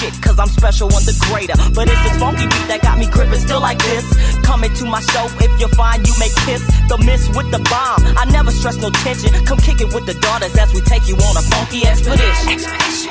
Shit 0.01 0.21
cause 0.21 0.39
I'm 0.39 0.49
special 0.49 0.87
on 0.87 1.03
the 1.05 1.15
greater. 1.29 1.53
But 1.73 1.87
it's 1.87 2.01
this 2.01 2.17
funky 2.17 2.45
beat 2.49 2.67
that 2.73 2.81
got 2.81 2.97
me 2.97 3.05
gripping 3.05 3.39
still 3.39 3.61
like 3.61 3.77
this. 3.77 4.05
Coming 4.41 4.73
to 4.81 4.85
my 4.85 5.01
show, 5.13 5.25
if 5.37 5.51
you're 5.59 5.75
fine, 5.77 6.03
you 6.03 6.13
may 6.17 6.29
kiss 6.45 6.65
the 6.89 6.97
miss 7.05 7.29
with 7.29 7.51
the 7.51 7.61
bomb. 7.69 8.01
I 8.17 8.25
never 8.31 8.51
stress 8.51 8.77
no 8.77 8.89
tension. 8.89 9.31
Come 9.45 9.59
kick 9.59 9.79
it 9.81 9.93
with 9.93 10.05
the 10.05 10.15
daughters 10.15 10.57
as 10.57 10.73
we 10.73 10.81
take 10.81 11.07
you 11.07 11.15
on 11.15 11.37
a 11.37 11.43
funky 11.53 11.85
expedition. 11.85 12.57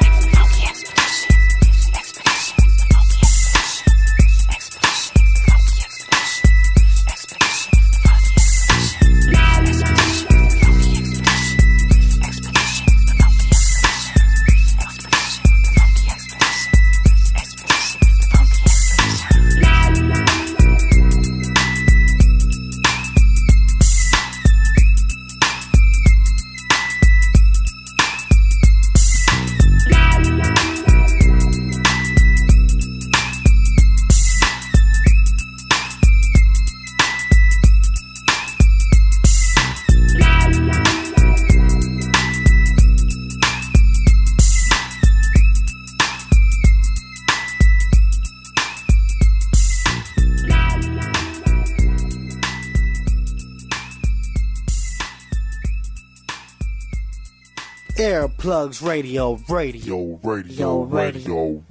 Yeah. 0.02 0.19
Earplugs 58.00 58.80
Radio, 58.80 59.38
radio, 59.46 60.18
radio, 60.22 60.84
radio, 60.84 60.84
radio. 60.84 61.20
Y'all 61.34 61.64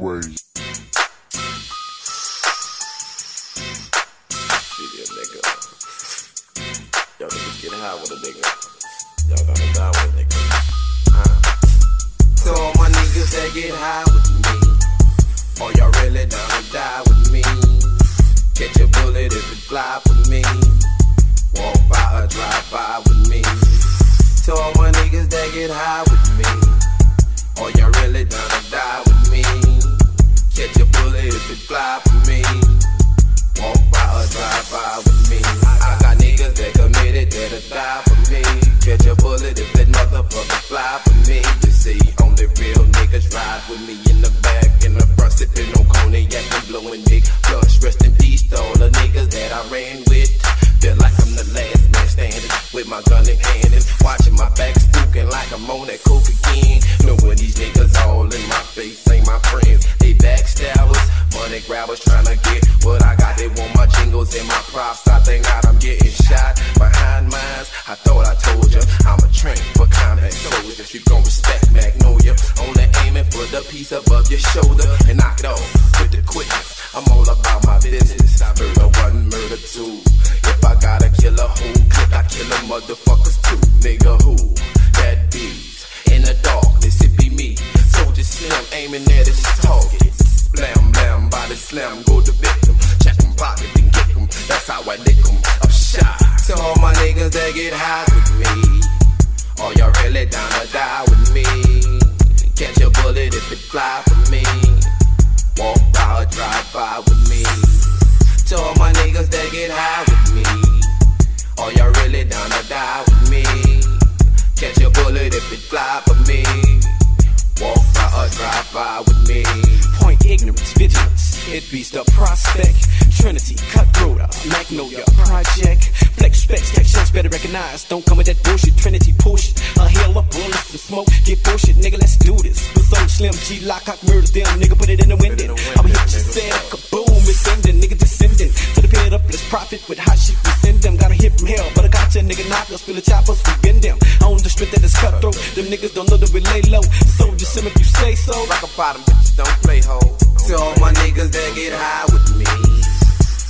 G, 133.90 133.96
lock, 133.96 133.98
cock, 133.98 134.10
murders 134.10 134.32
them. 134.32 134.46
Nigga, 134.60 134.78
put 134.78 134.90
it 134.90 135.02
in 135.02 135.10
the 135.10 135.18
window. 135.18 135.56
I'ma 135.78 135.90
hit 135.90 136.14
you, 136.14 136.22
said, 136.22 136.54
kaboom, 136.70 137.26
it's 137.26 137.48
ending. 137.48 137.82
Nigga 137.82 137.98
descending 137.98 138.52
to 138.76 138.82
the 138.82 138.88
pit 138.88 139.14
up, 139.14 139.24
let's 139.26 139.48
profit 139.50 139.82
with 139.90 139.98
hot 139.98 140.18
shit. 140.18 140.38
We 140.46 140.52
send 140.62 140.82
them. 140.82 140.98
Got 140.98 141.12
a 141.12 141.16
hit 141.16 141.34
from 141.40 141.48
hell, 141.48 141.66
but 141.76 141.86
I 141.86 141.88
got 141.90 142.14
ya, 142.14 142.22
nigga, 142.22 142.48
knock 142.50 142.70
us. 142.70 142.82
Feel 142.82 142.96
the 142.96 143.02
choppers, 143.02 143.42
we 143.46 143.54
bend 143.62 143.82
them. 143.82 143.98
On 144.22 144.38
the 144.38 144.50
strength 144.50 144.74
that 144.74 144.84
is 144.84 144.96
cutthroat. 144.96 145.36
Them 145.56 145.66
niggas 145.66 145.94
don't 145.94 146.10
know 146.10 146.18
that 146.18 146.32
we 146.34 146.42
lay 146.42 146.62
low. 146.70 146.82
So 147.18 147.34
just 147.36 147.54
sim 147.54 147.66
if 147.66 147.78
you 147.78 147.86
say 147.86 148.16
so. 148.16 148.34
Rock 148.46 148.64
a 148.64 148.70
bottom, 148.78 149.02
bitches 149.04 149.36
don't 149.38 149.58
play 149.66 149.82
ho. 149.82 150.00
To 150.00 150.52
all 150.58 150.76
my 150.80 150.94
niggas 151.02 151.32
that 151.34 151.50
get 151.56 151.74
high 151.74 152.06
with 152.14 152.30
me. 152.38 152.50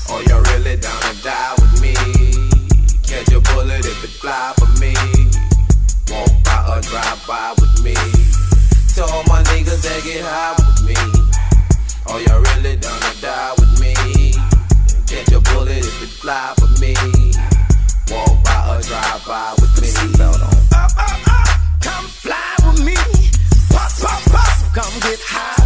Or 0.10 0.24
y'all 0.26 0.44
really 0.56 0.78
down 0.80 1.02
to 1.04 1.14
die 1.24 1.54
with 1.60 1.76
me. 1.84 1.94
Catch 3.04 3.34
a 3.34 3.40
bullet 3.52 3.84
if 3.84 4.04
it 4.04 4.14
fly 4.22 4.54
for 4.58 4.70
me. 4.80 4.94
Walk 6.10 6.32
by 6.44 6.60
or 6.72 6.82
drive 6.82 7.20
by 7.28 7.54
with 7.60 7.84
me. 7.84 8.49
To 8.96 9.04
all 9.04 9.24
my 9.28 9.44
niggas 9.44 9.82
that 9.84 10.02
get 10.04 10.26
high 10.26 10.56
with 10.58 10.82
me. 10.84 10.96
Or 12.10 12.20
y'all 12.22 12.42
really 12.42 12.76
down 12.78 13.00
to 13.00 13.22
die 13.22 13.54
with 13.60 13.80
me. 13.80 13.94
Catch 15.08 15.32
a 15.32 15.40
bullet 15.40 15.78
if 15.78 16.04
it 16.04 16.10
fly 16.10 16.54
for 16.58 16.68
me. 16.82 16.96
Walk 18.10 18.44
by 18.44 18.76
or 18.76 18.82
drive 18.82 19.26
by 19.26 19.54
with 19.62 19.82
me. 19.82 19.90
Up, 20.26 20.92
up, 20.98 21.28
up, 21.28 21.82
come 21.82 22.06
fly 22.08 22.56
with 22.66 22.84
me. 22.84 22.96
Pop, 23.70 23.92
pop, 24.02 24.22
pop, 24.32 24.74
come 24.74 25.00
get 25.02 25.20
high 25.22 25.59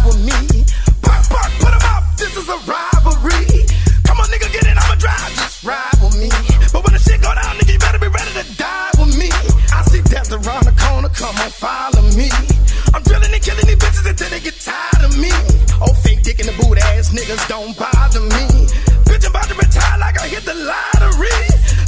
niggas 17.14 17.46
don't 17.48 17.76
bother 17.78 18.20
me. 18.20 18.66
Bitch, 19.06 19.24
I'm 19.24 19.30
about 19.30 19.46
to 19.46 19.54
retire 19.54 19.98
like 19.98 20.20
I 20.20 20.26
hit 20.26 20.44
the 20.44 20.54
lottery. 20.54 21.38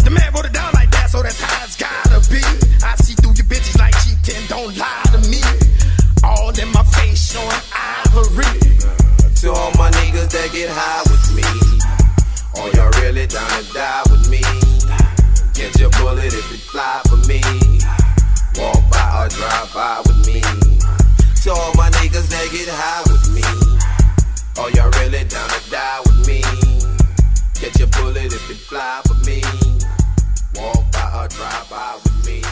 The 0.06 0.10
man 0.10 0.32
wrote 0.32 0.46
it 0.46 0.54
down 0.54 0.72
like 0.72 0.90
that, 0.92 1.10
so 1.10 1.22
that's 1.22 1.40
how 1.42 1.64
it's 1.66 1.76
gotta 1.76 2.22
be. 2.30 2.42
I 2.86 2.94
see 3.02 3.14
through 3.18 3.34
your 3.34 3.46
bitches 3.50 3.76
like 3.78 3.94
cheating, 4.06 4.46
don't 4.46 4.70
lie 4.78 5.02
to 5.10 5.20
me. 5.26 5.42
All 6.22 6.54
in 6.54 6.70
my 6.70 6.86
face 6.94 7.18
showing 7.34 7.62
ivory. 7.74 8.46
To 9.42 9.52
all 9.52 9.72
my 9.76 9.90
niggas 9.98 10.30
that 10.30 10.48
get 10.54 10.70
high 10.70 11.02
with 11.10 11.26
me. 11.34 11.44
Or 12.56 12.70
y'all 12.72 12.94
really 13.02 13.26
down 13.26 13.50
to 13.50 13.62
die 13.74 14.02
with 14.08 14.30
me. 14.30 14.40
Get 15.52 15.78
your 15.78 15.90
bullet 15.98 16.30
if 16.32 16.46
it 16.54 16.62
fly 16.70 17.02
for 17.10 17.20
me. 17.26 17.42
Walk 18.62 18.80
by 18.94 19.26
or 19.26 19.28
drive 19.28 19.74
by 19.74 20.00
with 20.06 20.22
me. 20.24 20.40
To 21.42 21.50
all 21.50 21.74
my 21.74 21.90
niggas 21.98 22.30
that 22.30 22.46
get 22.54 22.70
high 22.70 23.02
with 23.10 23.26
me. 23.34 23.44
Or 24.56 24.70
y'all 24.70 24.90
really 25.26 25.34
down 25.34 25.48
to 25.48 25.70
die 25.70 26.00
with 26.04 26.26
me. 26.26 26.40
Get 27.60 27.78
your 27.78 27.88
bullet 27.88 28.32
if 28.32 28.50
it 28.50 28.56
fly 28.56 29.02
for 29.06 29.14
me. 29.24 29.42
Walk 30.54 30.92
by 30.92 31.24
or 31.24 31.28
drive 31.28 31.70
by 31.70 31.98
with 32.02 32.26
me. 32.26 32.42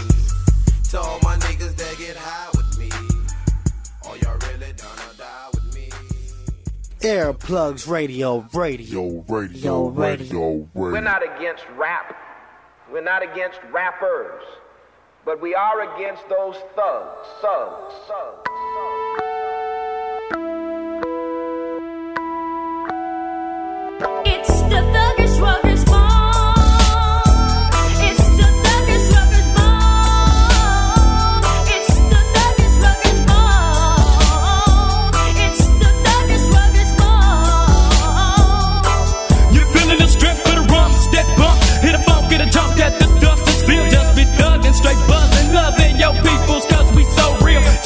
To 0.90 1.00
all 1.00 1.18
my 1.22 1.36
niggas 1.38 1.76
that 1.76 1.98
get 1.98 2.16
high 2.16 2.50
with 2.56 2.78
me. 2.78 2.90
Or 4.08 4.16
y'all 4.18 4.38
really 4.48 4.72
down 4.72 4.96
to 4.96 5.16
die 5.18 5.48
with 5.52 5.74
me. 5.74 5.90
Earplugs 7.00 7.88
Radio, 7.88 8.46
radio, 8.52 9.24
radio, 9.28 9.88
radio, 9.88 10.68
We're 10.74 11.00
not 11.00 11.22
against 11.22 11.64
rap. 11.76 12.16
We're 12.90 13.02
not 13.02 13.22
against 13.22 13.60
rappers. 13.72 14.42
But 15.24 15.40
we 15.40 15.54
are 15.54 15.94
against 15.94 16.28
those 16.28 16.56
thugs, 16.76 17.28
thugs, 17.40 17.94
thugs. 18.08 18.48
It's 19.26 19.43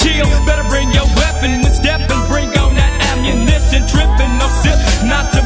Chill, 0.08 0.24
better 0.46 0.64
bring 0.70 0.90
your 0.92 1.04
weapon 1.20 1.60
when 1.60 1.72
stepping, 1.72 2.22
bring 2.32 2.48
on 2.56 2.72
that 2.80 2.92
ammunition, 3.12 3.84
tripping, 3.92 4.32
no 4.40 4.48
sip, 4.64 4.78
not 5.04 5.28
to 5.34 5.37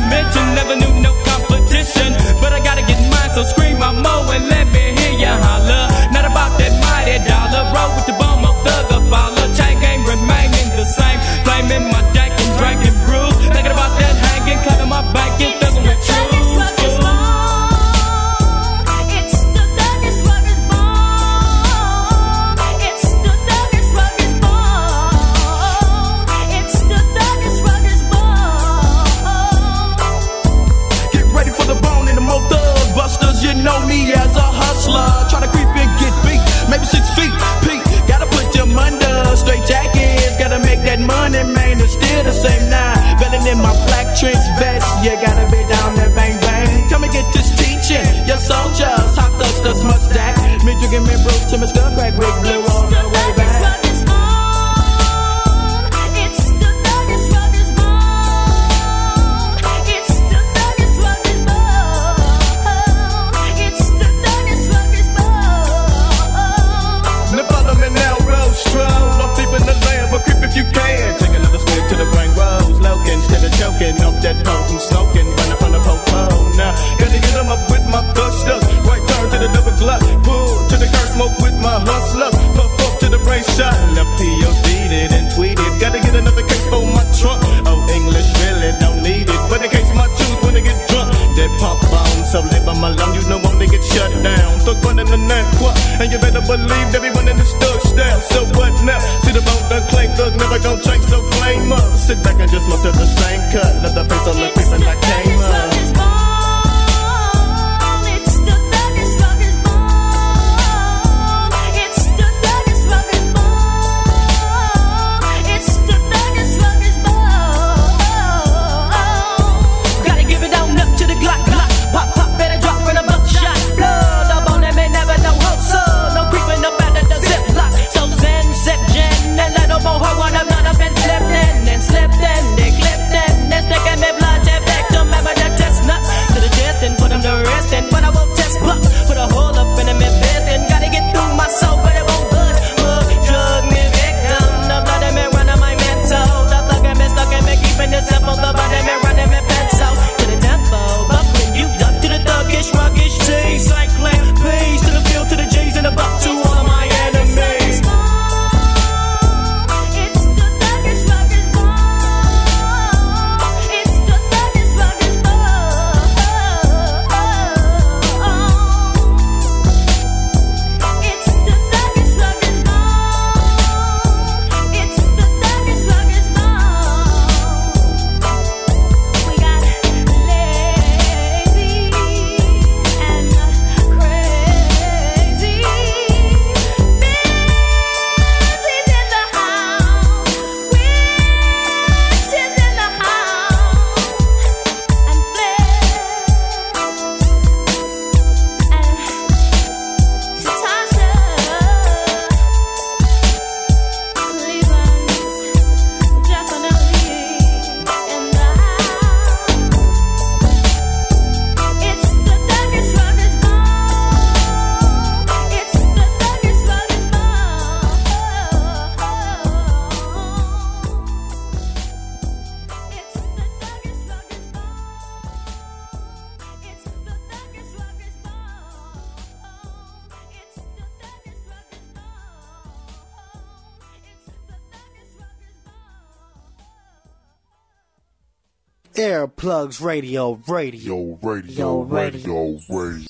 Thugs 239.62 239.80
Radio, 239.80 240.40
radio, 240.48 241.16
radio, 241.22 241.82
radio, 241.82 242.58
radio. 242.68 243.06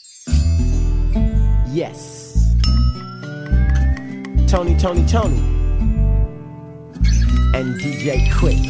Yes. 1.71 2.55
Tony, 4.47 4.77
Tony, 4.77 5.07
Tony. 5.07 5.39
And 7.55 7.75
DJ 7.81 8.29
Quik. 8.29 8.69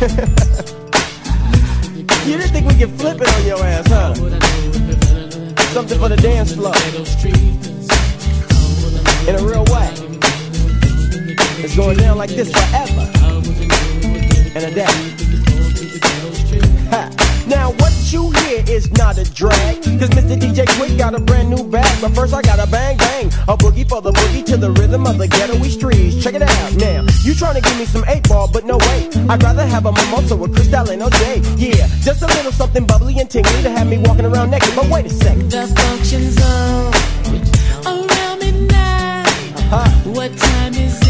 you 2.26 2.38
didn't 2.38 2.50
think 2.50 2.66
we 2.66 2.74
could 2.78 2.98
flip 2.98 3.20
it 3.20 3.28
on 3.28 3.46
your 3.46 3.62
ass, 3.62 3.86
huh? 3.88 4.14
Something 5.74 5.98
for 5.98 6.08
the 6.08 6.16
dance 6.16 6.54
floor. 6.54 6.72
In 9.28 9.34
a 9.34 9.42
real 9.46 9.66
way. 9.66 9.92
It's 11.62 11.76
going 11.76 11.98
down 11.98 12.16
like 12.16 12.30
this 12.30 12.50
forever. 12.50 13.06
And 14.54 14.64
a 14.64 14.70
day 14.74 15.25
now 17.46 17.70
what 17.72 17.92
you 18.12 18.30
hear 18.30 18.64
is 18.68 18.90
not 18.92 19.18
a 19.18 19.24
drag. 19.32 19.82
Cause 19.82 20.10
Mr. 20.10 20.36
DJ 20.38 20.64
Quik 20.76 20.96
got 20.98 21.14
a 21.14 21.20
brand 21.20 21.50
new 21.50 21.62
bag. 21.64 22.00
But 22.00 22.14
first 22.14 22.34
I 22.34 22.42
got 22.42 22.58
a 22.58 22.70
bang 22.70 22.96
bang. 22.96 23.26
A 23.48 23.56
boogie 23.56 23.88
for 23.88 24.00
the 24.00 24.12
boogie 24.12 24.44
to 24.46 24.56
the 24.56 24.70
rhythm 24.72 25.06
of 25.06 25.18
the 25.18 25.26
ghettoy 25.26 25.68
streets. 25.68 26.22
Check 26.22 26.34
it 26.34 26.42
out 26.42 26.74
now. 26.76 27.02
You 27.22 27.32
tryna 27.32 27.62
give 27.62 27.78
me 27.78 27.84
some 27.84 28.04
8 28.06 28.28
ball, 28.28 28.48
but 28.52 28.64
no 28.64 28.78
way. 28.78 29.08
I'd 29.28 29.42
rather 29.42 29.66
have 29.66 29.86
a 29.86 29.92
mimosa 29.92 30.36
with 30.36 30.54
Cristal 30.54 30.90
and 30.90 31.02
OJ. 31.02 31.58
Yeah, 31.58 31.86
just 32.00 32.22
a 32.22 32.26
little 32.26 32.52
something 32.52 32.86
bubbly 32.86 33.18
and 33.18 33.28
tingly 33.28 33.62
to 33.62 33.70
have 33.70 33.86
me 33.86 33.98
walking 33.98 34.24
around 34.24 34.50
naked. 34.50 34.74
But 34.74 34.88
wait 34.90 35.06
a 35.06 35.10
second. 35.10 35.50
The 35.50 35.66
function's 35.66 36.40
on 36.42 36.92
around 37.86 38.38
midnight. 38.38 39.26
Uh-huh. 39.72 40.10
What 40.10 40.36
time 40.36 40.74
is 40.74 41.05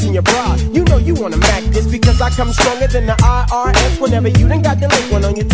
in 0.00 0.14
your 0.14 0.22
bra. 0.22 0.56
You 0.72 0.84
know 0.84 0.96
you 0.96 1.14
wanna 1.14 1.36
mac 1.36 1.62
this 1.64 1.86
because 1.86 2.20
I 2.22 2.30
come 2.30 2.52
stronger 2.52 2.86
than 2.86 3.04
the 3.06 3.12
IRS 3.12 4.00
whenever 4.00 4.28
you 4.28 4.48
done 4.48 4.62
got 4.62 4.80
the 4.80 4.88
link 4.88 5.12
one 5.12 5.24
on 5.24 5.36
your 5.36 5.48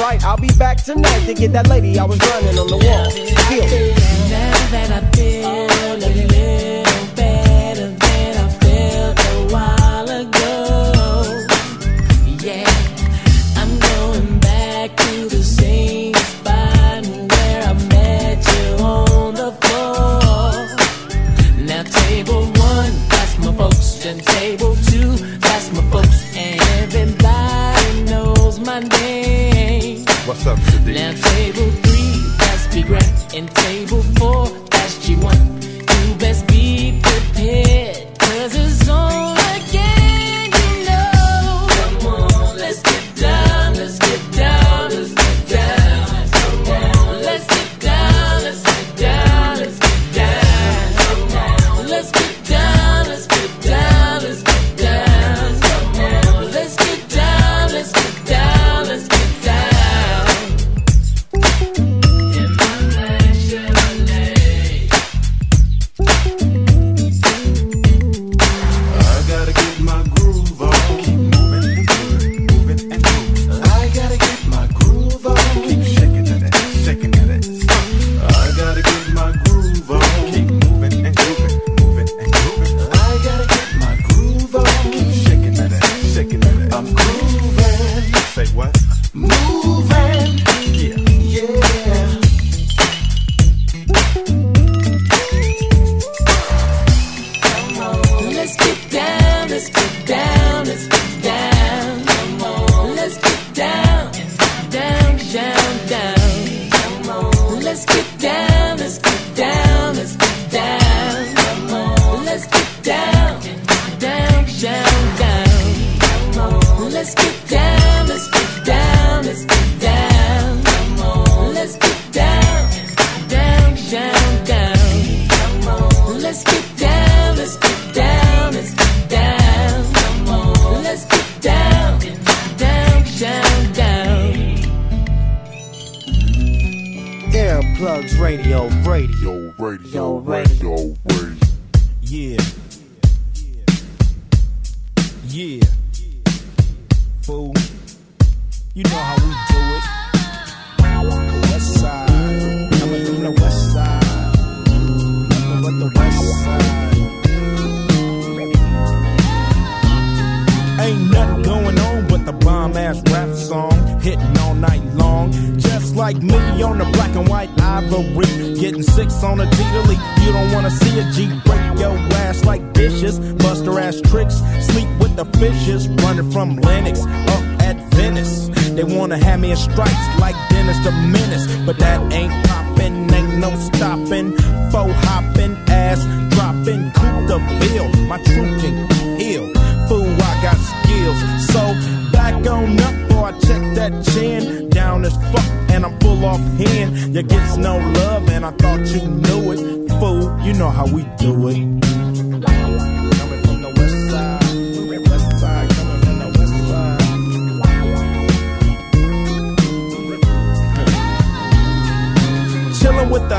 right. 0.00 0.24
I'll 0.24 0.36
be 0.36 0.50
back 0.58 0.82
tonight 0.82 1.24
to 1.26 1.34
get 1.34 1.52
that 1.52 1.68
lady 1.68 1.98
I 1.98 2.04
was 2.04 2.18
running 2.18 2.58
on 2.58 2.66
the 2.66 2.76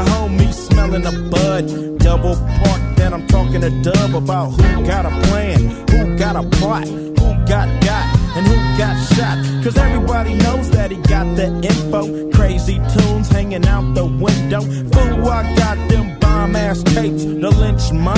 homie 0.03 0.53
smelling 0.53 1.05
a 1.05 1.11
bud. 1.29 1.99
Double 1.99 2.35
park, 2.35 2.81
then 2.95 3.13
I'm 3.13 3.27
talking 3.27 3.61
to 3.61 3.69
Dub 3.81 4.15
about 4.15 4.51
who 4.51 4.85
got 4.85 5.05
a 5.05 5.09
plan, 5.27 5.59
who 5.89 6.17
got 6.17 6.35
a 6.35 6.43
plot, 6.57 6.87
who 6.87 7.29
got 7.45 7.67
got, 7.81 8.05
and 8.35 8.47
who 8.47 8.55
got 8.77 8.95
shot. 9.13 9.37
Cause 9.63 9.77
everybody 9.77 10.33
knows 10.33 10.69
that 10.71 10.91
he 10.91 10.97
got 10.97 11.35
the 11.35 11.47
info. 11.61 12.31
Crazy 12.31 12.77
tunes 12.93 13.29
hanging 13.29 13.65
out 13.67 13.93
the 13.93 14.05
window. 14.05 14.61
Fool, 14.61 15.27
I 15.29 15.55
got 15.55 15.77
them 15.89 16.17
bomb 16.19 16.55
ass 16.55 16.81
tapes, 16.83 17.25
the 17.25 17.51
Lench 17.61 17.91
Mob, 17.91 18.17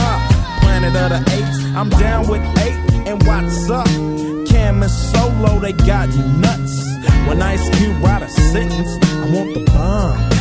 planet 0.62 0.96
of 0.96 1.10
the 1.10 1.22
apes. 1.36 1.76
I'm 1.76 1.90
down 1.90 2.28
with 2.28 2.42
eight, 2.60 3.08
and 3.08 3.22
what's 3.24 3.70
up? 3.70 3.88
Kam 4.48 4.84
and 4.84 4.92
Solo, 4.92 5.60
they 5.60 5.74
got 5.74 6.10
nuts. 6.38 6.92
When 7.28 7.42
Ice 7.42 7.70
Cube 7.78 8.04
write 8.04 8.24
a 8.24 8.30
sentence, 8.30 8.92
I 9.06 9.32
want 9.34 9.54
the 9.54 9.64
bomb 9.72 10.41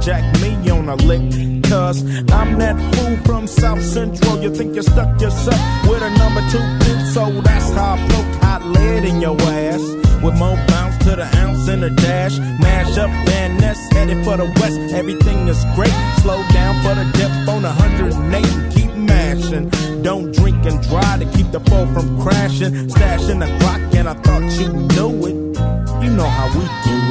Jack 0.00 0.24
me 0.40 0.70
on 0.70 0.88
a 0.88 0.96
lick. 0.96 1.22
Cause 1.64 2.02
I'm 2.30 2.58
that 2.58 2.76
fool 2.94 3.16
from 3.24 3.46
South 3.46 3.82
Central. 3.82 4.42
You 4.42 4.54
think 4.54 4.74
you 4.76 4.82
stuck 4.82 5.20
yourself 5.20 5.60
with 5.88 6.02
a 6.02 6.10
number 6.18 6.42
two 6.50 6.58
pin, 6.84 7.06
so 7.12 7.40
that's 7.42 7.70
how 7.72 7.94
I 7.94 8.08
poke 8.08 8.42
hot 8.42 8.62
lead 8.64 9.04
in 9.04 9.20
your 9.20 9.36
ass. 9.40 9.82
With 10.22 10.38
more 10.38 10.56
bounce 10.68 10.96
to 11.04 11.16
the 11.16 11.28
ounce 11.36 11.68
in 11.68 11.80
the 11.80 11.90
dash. 11.90 12.38
Mash 12.38 12.96
up 12.98 13.10
Van 13.26 13.58
Ness, 13.58 13.78
headed 13.92 14.24
for 14.24 14.36
the 14.36 14.46
west. 14.60 14.78
Everything 14.94 15.48
is 15.48 15.62
great. 15.74 15.94
Slow 16.22 16.42
down 16.52 16.74
for 16.82 16.94
the 16.94 17.04
dip 17.18 17.30
on 17.48 17.62
108 17.62 18.46
and 18.46 18.72
keep 18.72 18.92
mashing. 18.94 19.68
Don't 20.02 20.32
drink 20.34 20.64
and 20.64 20.80
drive 20.88 21.20
to 21.20 21.26
keep 21.36 21.50
the 21.50 21.60
foe 21.60 21.86
from 21.92 22.20
crashing. 22.22 22.72
Stashing 22.88 23.40
the 23.40 23.58
clock, 23.58 23.80
and 23.94 24.08
I 24.08 24.14
thought 24.14 24.44
you 24.60 24.68
knew 24.72 25.26
it. 25.26 25.36
You 26.02 26.10
know 26.10 26.28
how 26.28 26.46
we 26.58 26.64
do 26.84 27.05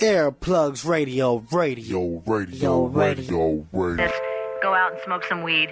Earplugs 0.00 0.84
Radio, 0.88 1.44
radio, 1.50 2.22
radio, 2.24 2.86
radio, 2.86 3.66
radio. 3.72 3.96
Let's 3.96 4.16
go 4.62 4.72
out 4.72 4.92
and 4.92 5.00
smoke 5.04 5.24
some 5.24 5.42
weed. 5.42 5.70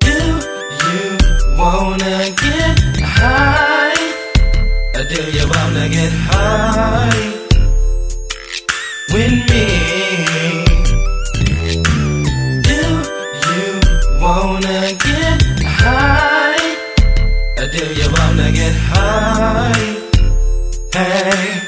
Do 0.00 0.08
you 0.08 1.18
wanna 1.58 2.30
get 2.40 3.00
high? 3.02 3.92
Or 4.94 5.04
do 5.04 5.22
you 5.30 5.46
wanna 5.46 5.88
get 5.90 6.12
high 6.30 7.34
with 9.12 9.50
me? 9.50 9.79
You 18.40 18.46
wanna 18.46 18.52
get 18.52 18.74
high? 18.74 19.72
Hey. 20.92 21.60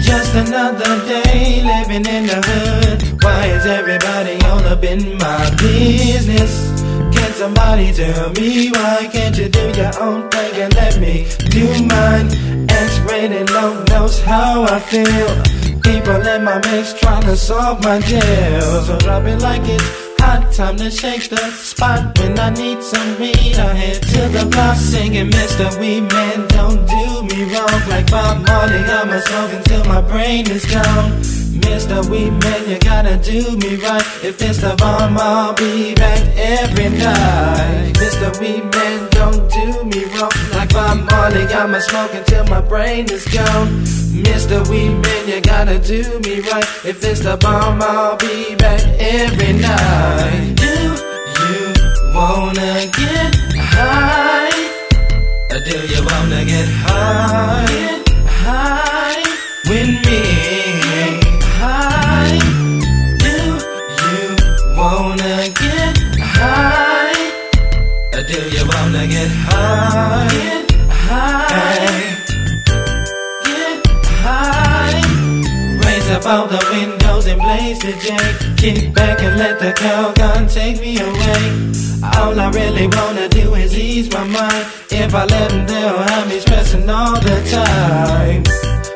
Just 0.00 0.34
another 0.34 1.06
day 1.06 1.62
living 1.62 2.06
in 2.06 2.26
the 2.26 2.40
hood. 2.46 3.22
Why 3.22 3.46
is 3.46 3.66
everybody 3.66 4.34
all 4.46 4.60
up 4.60 4.84
in 4.84 5.18
my 5.18 5.50
business? 5.56 6.70
Can 7.14 7.32
somebody 7.32 7.92
tell 7.92 8.30
me 8.32 8.70
why 8.70 9.08
can't 9.12 9.36
you 9.36 9.48
do 9.48 9.72
your 9.76 9.92
own 10.00 10.28
thing 10.30 10.62
and 10.62 10.74
let 10.74 10.98
me 11.00 11.26
do 11.50 11.66
mine? 11.84 12.28
X-rated 12.70 13.50
low 13.50 13.82
knows 13.84 14.20
how 14.22 14.64
I 14.64 14.78
feel. 14.78 15.28
People 15.82 16.26
in 16.26 16.44
my 16.44 16.58
mix 16.66 16.94
trying 16.94 17.22
to 17.22 17.36
solve 17.36 17.82
my 17.82 18.00
deal. 18.00 18.82
So 18.82 18.98
drop 18.98 19.24
it 19.24 19.40
like 19.40 19.62
it's 19.64 20.09
hot, 20.40 20.52
time 20.52 20.76
to 20.76 20.90
shake 20.90 21.28
the 21.28 21.50
spot. 21.50 22.18
When 22.18 22.38
I 22.38 22.50
need 22.50 22.82
some 22.82 23.18
weed, 23.20 23.56
I 23.56 23.74
head 23.74 24.02
to 24.02 24.28
the 24.28 24.48
block 24.50 24.76
singing 24.76 25.30
Mr. 25.30 25.78
Weed 25.80 26.02
Man, 26.12 26.46
don't 26.48 26.86
do 26.86 27.22
me 27.22 27.44
wrong. 27.52 27.88
Like 27.88 28.10
Bob 28.10 28.46
Marley, 28.46 28.78
I'm 28.78 29.10
a 29.10 29.20
smoke 29.20 29.52
until 29.52 29.84
my 29.84 30.00
brain 30.00 30.50
is 30.50 30.64
gone. 30.66 31.22
Mr. 31.60 32.08
Weed 32.10 32.30
Man, 32.42 32.68
you 32.68 32.78
gotta 32.78 33.16
do 33.18 33.56
me 33.56 33.76
right. 33.76 34.02
If 34.22 34.40
it's 34.42 34.58
the 34.60 34.74
bomb, 34.76 35.16
I'll 35.18 35.54
be 35.54 35.94
back 35.94 36.20
every 36.36 36.88
night. 36.90 37.92
Mr. 37.94 38.38
Weed 38.40 38.64
Man, 38.74 39.08
don't 39.10 39.50
do 39.50 39.84
me 39.84 40.04
wrong. 40.14 40.30
Like 40.52 40.72
Bob 40.72 41.10
Marley, 41.10 41.44
I'm 41.46 41.74
a 41.74 41.80
smoke 41.80 42.14
until 42.14 42.44
my 42.46 42.60
brain 42.60 43.10
is 43.10 43.24
gone. 43.26 43.68
Mr. 44.12 44.66
Weed 44.68 44.94
Man, 45.02 45.28
you 45.28 45.40
gotta 45.40 45.78
do 45.78 46.02
me 46.20 46.40
right. 46.50 46.64
If 46.84 47.04
it's 47.04 47.20
the 47.20 47.36
bomb, 47.36 47.82
I'll 47.82 48.16
be 48.16 48.54
back 48.56 48.80
every 48.98 49.52
night. 49.54 50.54
Do 50.56 50.74
you 51.46 51.74
wanna 52.14 52.86
get 52.98 53.34
high? 53.56 54.50
Or 55.52 55.60
do 55.64 55.78
you 55.92 56.00
wanna 56.04 56.44
get 56.44 56.68
high? 56.68 57.66
Get 57.66 58.26
high 58.26 59.22
with 59.68 60.06
me. 60.06 60.59
Wanna 69.00 69.12
get 69.12 69.30
high? 69.30 70.28
Get 70.28 70.70
high. 70.90 72.20
Get 73.44 73.86
high. 74.20 75.00
Raise 75.86 76.10
up 76.10 76.26
all 76.26 76.46
the 76.46 76.62
windows 76.70 77.26
and 77.26 77.40
blaze 77.40 77.78
the 77.78 77.92
J. 78.04 78.18
Kick 78.58 78.92
back 78.92 79.22
and 79.22 79.38
let 79.38 79.58
the 79.58 79.72
Calgon 79.72 80.52
take 80.52 80.82
me 80.82 81.00
away. 81.00 81.42
All 82.14 82.38
I 82.38 82.50
really 82.50 82.88
wanna 82.88 83.26
do 83.30 83.54
is 83.54 83.74
ease 83.74 84.12
my 84.12 84.24
mind. 84.24 84.66
If 84.90 85.14
I 85.14 85.24
let 85.24 85.50
him 85.50 85.66
they'll 85.66 85.96
have 85.96 86.28
me 86.28 86.38
stressing 86.40 86.90
all 86.90 87.18
the 87.18 87.40
time. 87.50 88.44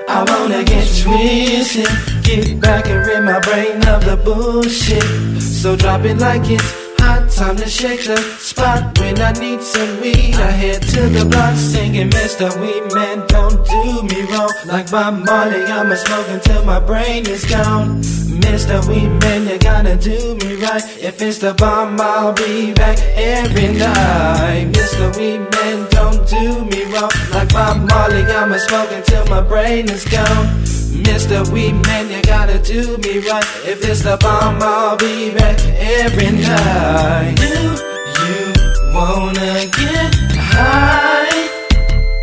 I 0.06 0.22
wanna 0.28 0.64
get 0.64 0.86
twisted, 1.00 1.88
get 2.22 2.60
back 2.60 2.88
and 2.88 3.06
rid 3.06 3.24
my 3.24 3.40
brain 3.40 3.76
of 3.88 4.04
the 4.04 4.18
bullshit. 4.22 5.40
So 5.40 5.76
drop 5.76 6.04
it 6.04 6.18
like 6.18 6.42
it's 6.50 6.93
hot, 7.04 7.30
time 7.30 7.56
to 7.56 7.68
shake 7.68 8.04
the 8.04 8.16
spot. 8.38 8.98
When 8.98 9.20
I 9.20 9.32
need 9.32 9.62
some 9.62 10.00
weed, 10.00 10.34
I 10.34 10.50
head 10.50 10.82
to 10.94 11.02
the 11.08 11.24
block 11.24 11.56
singing, 11.56 12.10
Mr. 12.10 12.48
Weed 12.60 12.84
Man, 12.94 13.26
don't 13.28 13.60
do 13.66 14.02
me 14.10 14.22
wrong. 14.30 14.52
Like 14.66 14.90
Bob 14.90 15.24
Marley, 15.24 15.62
I'ma 15.64 15.96
smoke 15.96 16.28
until 16.28 16.64
my 16.64 16.80
brain 16.80 17.26
is 17.28 17.44
gone. 17.44 18.02
Mr. 18.46 18.76
Weed 18.88 19.10
Man, 19.22 19.48
you 19.48 19.58
gotta 19.58 19.96
do 19.96 20.36
me 20.36 20.56
right. 20.56 20.84
If 20.98 21.20
it's 21.22 21.38
the 21.38 21.54
bomb, 21.54 22.00
I'll 22.00 22.32
be 22.32 22.72
back 22.72 22.98
every 23.14 23.68
night. 23.72 24.72
Mr. 24.72 25.04
Weed 25.16 25.42
Man, 25.54 25.86
don't 25.90 26.22
do 26.28 26.64
me 26.70 26.84
wrong. 26.92 27.10
Like 27.30 27.52
Bob 27.52 27.88
Marley, 27.88 28.22
I'ma 28.22 28.58
smoke 28.58 28.90
until 28.92 29.24
my 29.26 29.40
brain 29.40 29.88
is 29.90 30.04
gone. 30.04 30.46
Mr. 31.02 31.46
Weed 31.52 31.74
Man, 31.86 32.08
you 32.08 32.22
gotta 32.22 32.58
do 32.60 32.96
me 32.98 33.18
right. 33.28 33.44
If 33.66 33.82
it's 33.84 34.02
the 34.02 34.16
bomb, 34.16 34.62
I'll 34.62 34.96
be 34.96 35.34
back 35.34 35.58
every 35.76 36.30
night. 36.30 37.34
Do 37.36 37.74
you 38.22 38.52
wanna 38.94 39.66
get 39.74 40.14
high? 40.38 41.48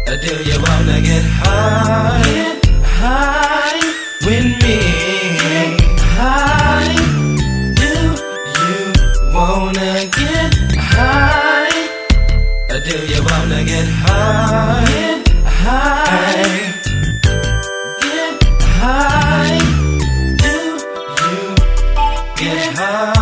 Or 0.08 0.16
do 0.16 0.36
you 0.50 0.58
wanna 0.64 1.02
get 1.02 1.24
high? 1.24 2.24
Get 2.24 2.66
high 2.86 3.80
with 4.26 4.64
me. 4.64 4.80
High. 6.16 6.96
Do 7.76 7.92
you 8.62 9.34
wanna 9.36 10.06
get 10.16 10.56
high? 10.80 11.90
Or 12.70 12.80
do 12.80 12.98
you 13.06 13.22
wanna 13.22 13.66
get 13.66 13.88
high? 13.88 14.86
Get 14.88 15.28
high. 15.46 16.71
Get 22.82 23.21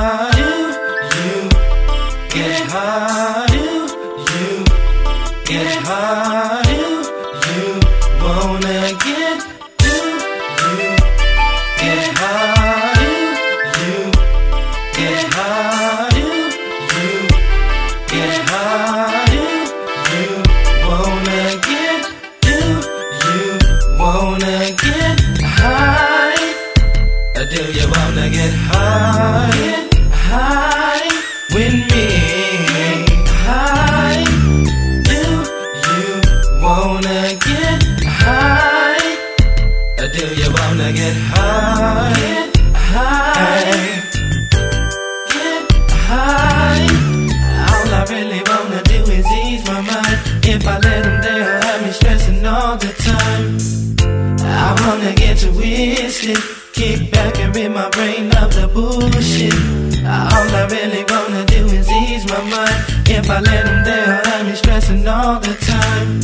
If 63.29 63.35
I 63.35 63.41
let 63.41 63.65
them 63.67 63.83
there, 63.83 64.21
have 64.25 64.47
me 64.47 64.55
stressing 64.55 65.07
all 65.07 65.39
the 65.39 65.53
time. 65.61 66.19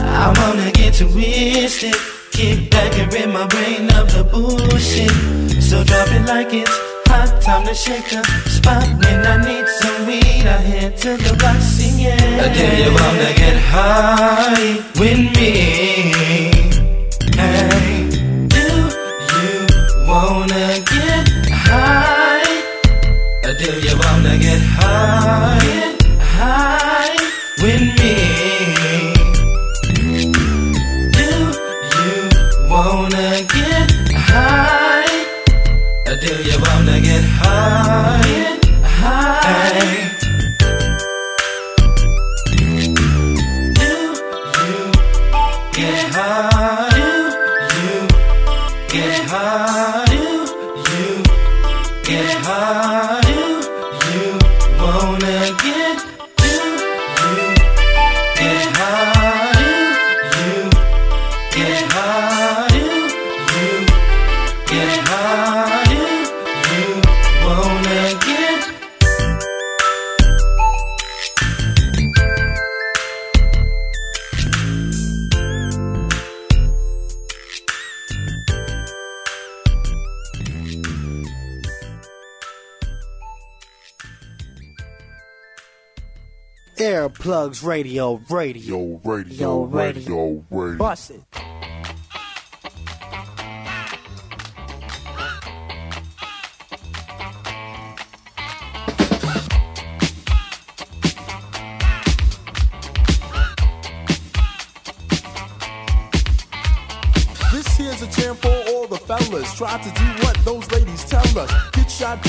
I 0.00 0.32
wanna 0.38 0.72
get 0.72 0.94
to 0.94 1.04
twisted. 1.04 1.94
Kick 2.30 2.70
back 2.70 2.96
and 2.98 3.12
rid 3.12 3.28
my 3.28 3.46
brain 3.46 3.92
of 3.92 4.10
the 4.10 4.24
bullshit. 4.24 5.12
So 5.62 5.84
drop 5.84 6.08
it 6.08 6.24
like 6.26 6.48
it's 6.54 6.72
hot, 7.08 7.42
time 7.42 7.66
to 7.66 7.74
shake 7.74 8.08
the 8.08 8.22
spot. 8.48 8.88
When 9.04 9.26
I 9.26 9.36
need 9.44 9.68
some 9.68 10.06
weed, 10.06 10.46
I 10.46 10.56
head 10.64 10.96
to 11.02 11.18
the 11.18 11.36
Roxy, 11.44 11.90
yeah. 12.04 12.52
Do 12.56 12.66
you 12.82 12.90
wanna 12.98 13.30
get 13.36 13.58
high 13.74 14.80
with 14.98 15.20
me? 15.36 15.52
Hey, 17.36 18.08
do 18.48 18.66
you 19.42 19.58
wanna 20.08 20.80
get 20.88 21.28
high? 21.52 22.48
Or 23.44 23.54
do 23.60 23.70
you 23.86 23.94
wanna 23.98 24.38
get 24.38 24.62
high? 24.62 25.93
With 27.64 27.80
me? 27.80 28.14
Do 31.16 31.28
you 31.96 32.20
wanna 32.68 33.28
get 33.54 33.90
high? 34.12 35.08
Do 36.20 36.32
you 36.44 36.56
wanna 36.60 37.00
get 37.00 37.24
high? 37.24 38.60
High. 39.00 40.12
Do 42.52 42.64
you 42.74 42.94
get 45.72 46.00
high? 46.12 46.90
Do 47.70 47.80
you 47.80 48.08
get 48.88 49.16
high? 49.30 50.03
Earplugs 87.44 87.62
Radio, 87.62 88.20
radio, 88.30 89.00
radio, 89.04 89.64
radio, 89.64 90.44
radio. 90.50 90.76
Bust 90.78 91.10
it. 91.10 91.53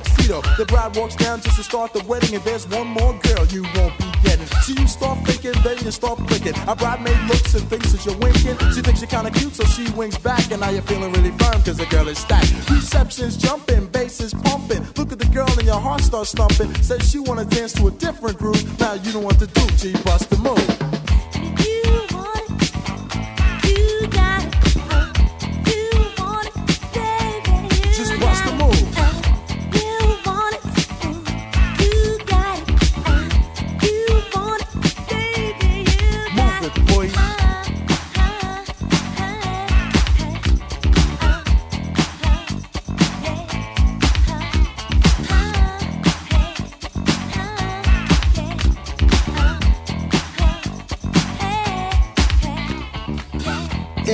tuxedo. 0.00 0.42
The 0.56 0.64
bride 0.66 0.96
walks 0.96 1.16
down 1.16 1.40
just 1.40 1.56
to 1.56 1.62
start 1.62 1.92
the 1.92 2.02
wedding, 2.04 2.34
and 2.34 2.44
there's 2.44 2.66
one 2.68 2.88
more 2.88 3.14
girl 3.22 3.44
you 3.46 3.62
won't 3.74 3.96
be 3.98 4.10
getting. 4.22 4.46
So 4.64 4.72
you 4.72 4.86
start 4.86 5.18
faking, 5.26 5.54
then 5.62 5.78
you 5.84 5.90
start 5.90 6.18
clicking. 6.26 6.54
A 6.66 6.74
bridemaid 6.74 7.28
looks 7.28 7.54
and 7.54 7.66
thinks 7.68 7.92
that 7.92 8.04
you're 8.04 8.18
winking. 8.18 8.56
She 8.72 8.80
thinks 8.82 9.00
you're 9.00 9.10
kinda 9.10 9.30
cute, 9.30 9.54
so 9.54 9.64
she 9.64 9.88
winks 9.90 10.18
back, 10.18 10.50
and 10.50 10.60
now 10.60 10.70
you're 10.70 10.82
feeling 10.82 11.12
really 11.12 11.30
firm, 11.38 11.62
cause 11.62 11.76
the 11.76 11.86
girl 11.86 12.08
is 12.08 12.18
stacked. 12.18 12.52
Reception's 12.70 13.36
jumping, 13.36 13.86
bass 13.86 14.20
is 14.20 14.34
pumping. 14.34 14.82
Look 14.96 15.12
at 15.12 15.18
the 15.18 15.30
girl, 15.36 15.50
and 15.58 15.66
your 15.66 15.80
heart 15.80 16.02
starts 16.02 16.32
thumping. 16.32 16.74
Says 16.82 17.08
she 17.08 17.18
wanna 17.18 17.44
dance 17.44 17.72
to 17.74 17.86
a 17.88 17.90
different 17.90 18.38
groove. 18.38 18.62
Now 18.80 18.94
you 18.94 19.12
don't 19.12 19.24
want 19.24 19.38
to 19.38 19.46
do, 19.46 19.66
G, 19.76 19.92
bust 20.04 20.30
the 20.30 20.38
move. 20.38 20.73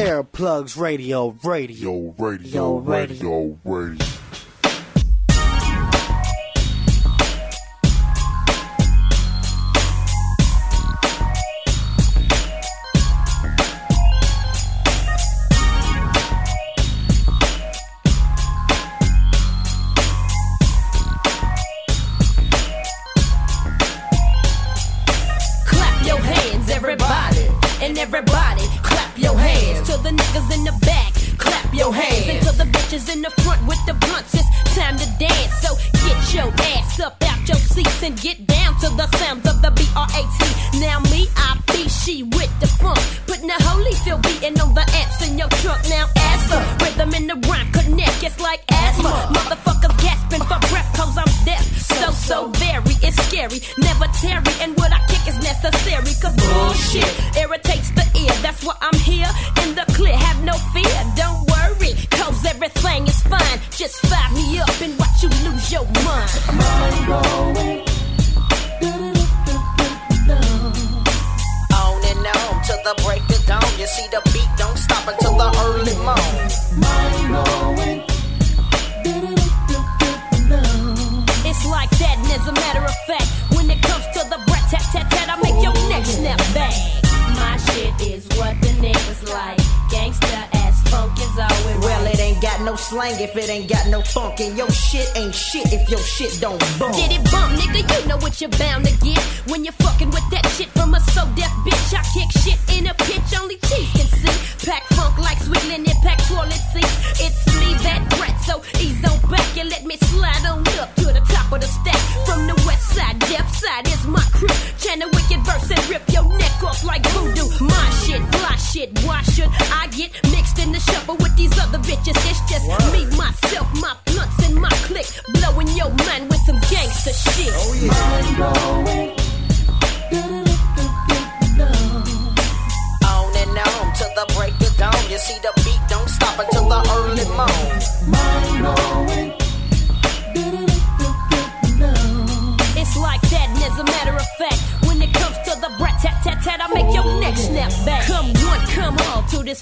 Earplugs 0.01 0.79
Radio, 0.79 1.37
radio, 1.45 2.15
radio, 2.19 2.79
radio, 2.79 2.79
radio. 2.79 3.59
radio. 3.65 4.20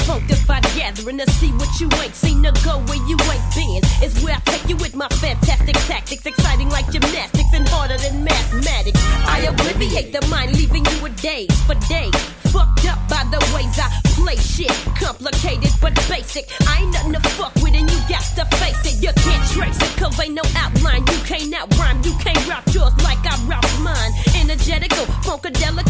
debunked 0.08 0.28
the 0.28 0.38
I 0.48 1.24
to 1.24 1.30
see 1.32 1.52
what 1.52 1.80
you 1.80 1.88
ain't 2.02 2.14
seen 2.14 2.42
to 2.42 2.52
go 2.64 2.78
where 2.86 3.02
you 3.06 3.16
ain't 3.30 3.54
been. 3.54 3.82
Is 4.02 4.22
where 4.22 4.34
I 4.34 4.40
take 4.44 4.68
you 4.68 4.76
with 4.76 4.94
my 4.94 5.08
fantastic 5.20 5.76
tactics, 5.86 6.24
exciting 6.26 6.70
like 6.70 6.90
gymnastics 6.90 7.52
and 7.54 7.68
harder 7.68 7.96
than 7.98 8.24
mathematics. 8.24 9.00
I 9.26 9.46
obliviate 9.46 10.12
the 10.12 10.26
mind, 10.28 10.56
leaving 10.56 10.84
you 10.84 11.06
a 11.06 11.10
days 11.10 11.52
for 11.66 11.74
days. 11.88 12.14
Fucked 12.52 12.86
up 12.88 12.98
by 13.08 13.24
the 13.30 13.40
ways 13.54 13.76
I 13.78 13.88
play 14.16 14.36
shit. 14.36 14.72
Complicated 14.96 15.72
but 15.80 15.94
basic. 16.08 16.48
I 16.66 16.82
ain't 16.82 16.92
nothing 16.92 17.12
to 17.12 17.20
fuck 17.36 17.54
with, 17.56 17.74
and 17.74 17.90
you 17.90 17.98
got 18.08 18.24
to 18.36 18.44
face 18.56 18.80
it. 18.88 19.02
You 19.02 19.12
can't 19.12 19.44
trace 19.52 19.80
it, 19.82 19.92
cause 20.00 20.18
ain't 20.20 20.34
no 20.34 20.42
outline. 20.56 21.04
You 21.06 21.18
can't 21.28 21.52
outrhyme, 21.52 22.04
you 22.04 22.14
can't 22.24 22.40
rock 22.48 22.64
yours 22.72 22.94
like 23.04 23.20
I 23.26 23.36
rock 23.46 23.66
mine. 23.80 24.12
Energetical, 24.40 25.04
funkadelic 25.26 25.87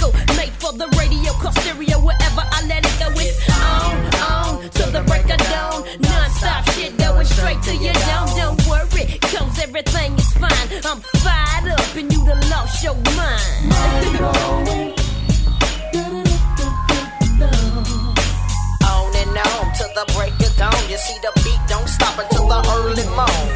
everything 9.79 10.15
is 10.15 10.33
fine. 10.33 10.51
I'm 10.85 11.01
fired 11.23 11.71
up 11.71 11.97
and 11.97 12.13
you 12.13 12.25
done 12.27 12.51
lost 12.51 12.83
your 12.83 12.95
mind. 12.95 13.73
on 18.85 19.17
and 19.17 19.39
on 19.39 19.73
till 19.77 19.93
the 19.95 20.05
break 20.15 20.35
of 20.41 20.57
dawn. 20.57 20.91
You 20.91 20.99
see 20.99 21.19
the 21.23 21.33
beat 21.45 21.61
don't 21.69 21.89
stop 21.89 22.19
until 22.19 22.49
the 22.49 22.61
early 22.77 23.07
morn. 23.15 23.48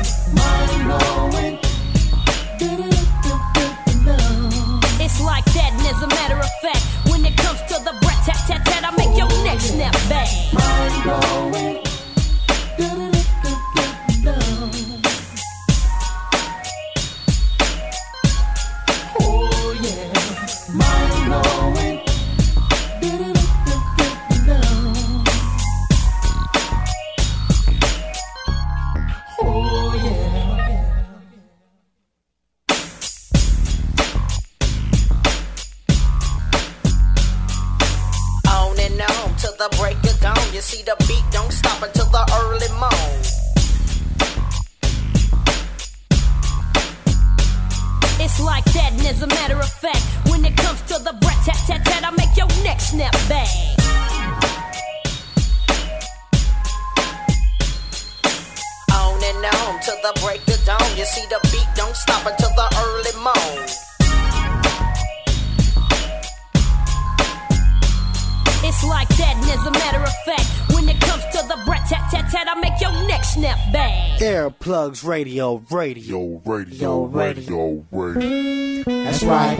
Radio, 75.05 75.62
radio, 75.70 76.40
radio, 76.44 77.05
radio, 77.07 77.84
radio. 77.90 78.82
That's 78.84 79.24
right. 79.24 79.59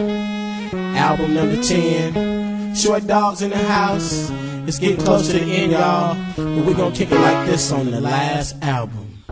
Album 0.95 1.33
number 1.33 1.61
10. 1.61 2.73
Short 2.75 3.05
dogs 3.07 3.41
in 3.41 3.49
the 3.49 3.57
house. 3.57 4.29
It's 4.67 4.79
getting 4.79 5.03
close 5.03 5.27
to 5.27 5.33
the 5.33 5.41
end, 5.41 5.73
y'all. 5.73 6.15
But 6.37 6.65
we're 6.65 6.75
gonna 6.75 6.95
kick 6.95 7.11
it 7.11 7.19
like 7.19 7.45
this 7.45 7.71
on 7.73 7.91
the 7.91 7.99
last 7.99 8.55
album. 8.61 9.23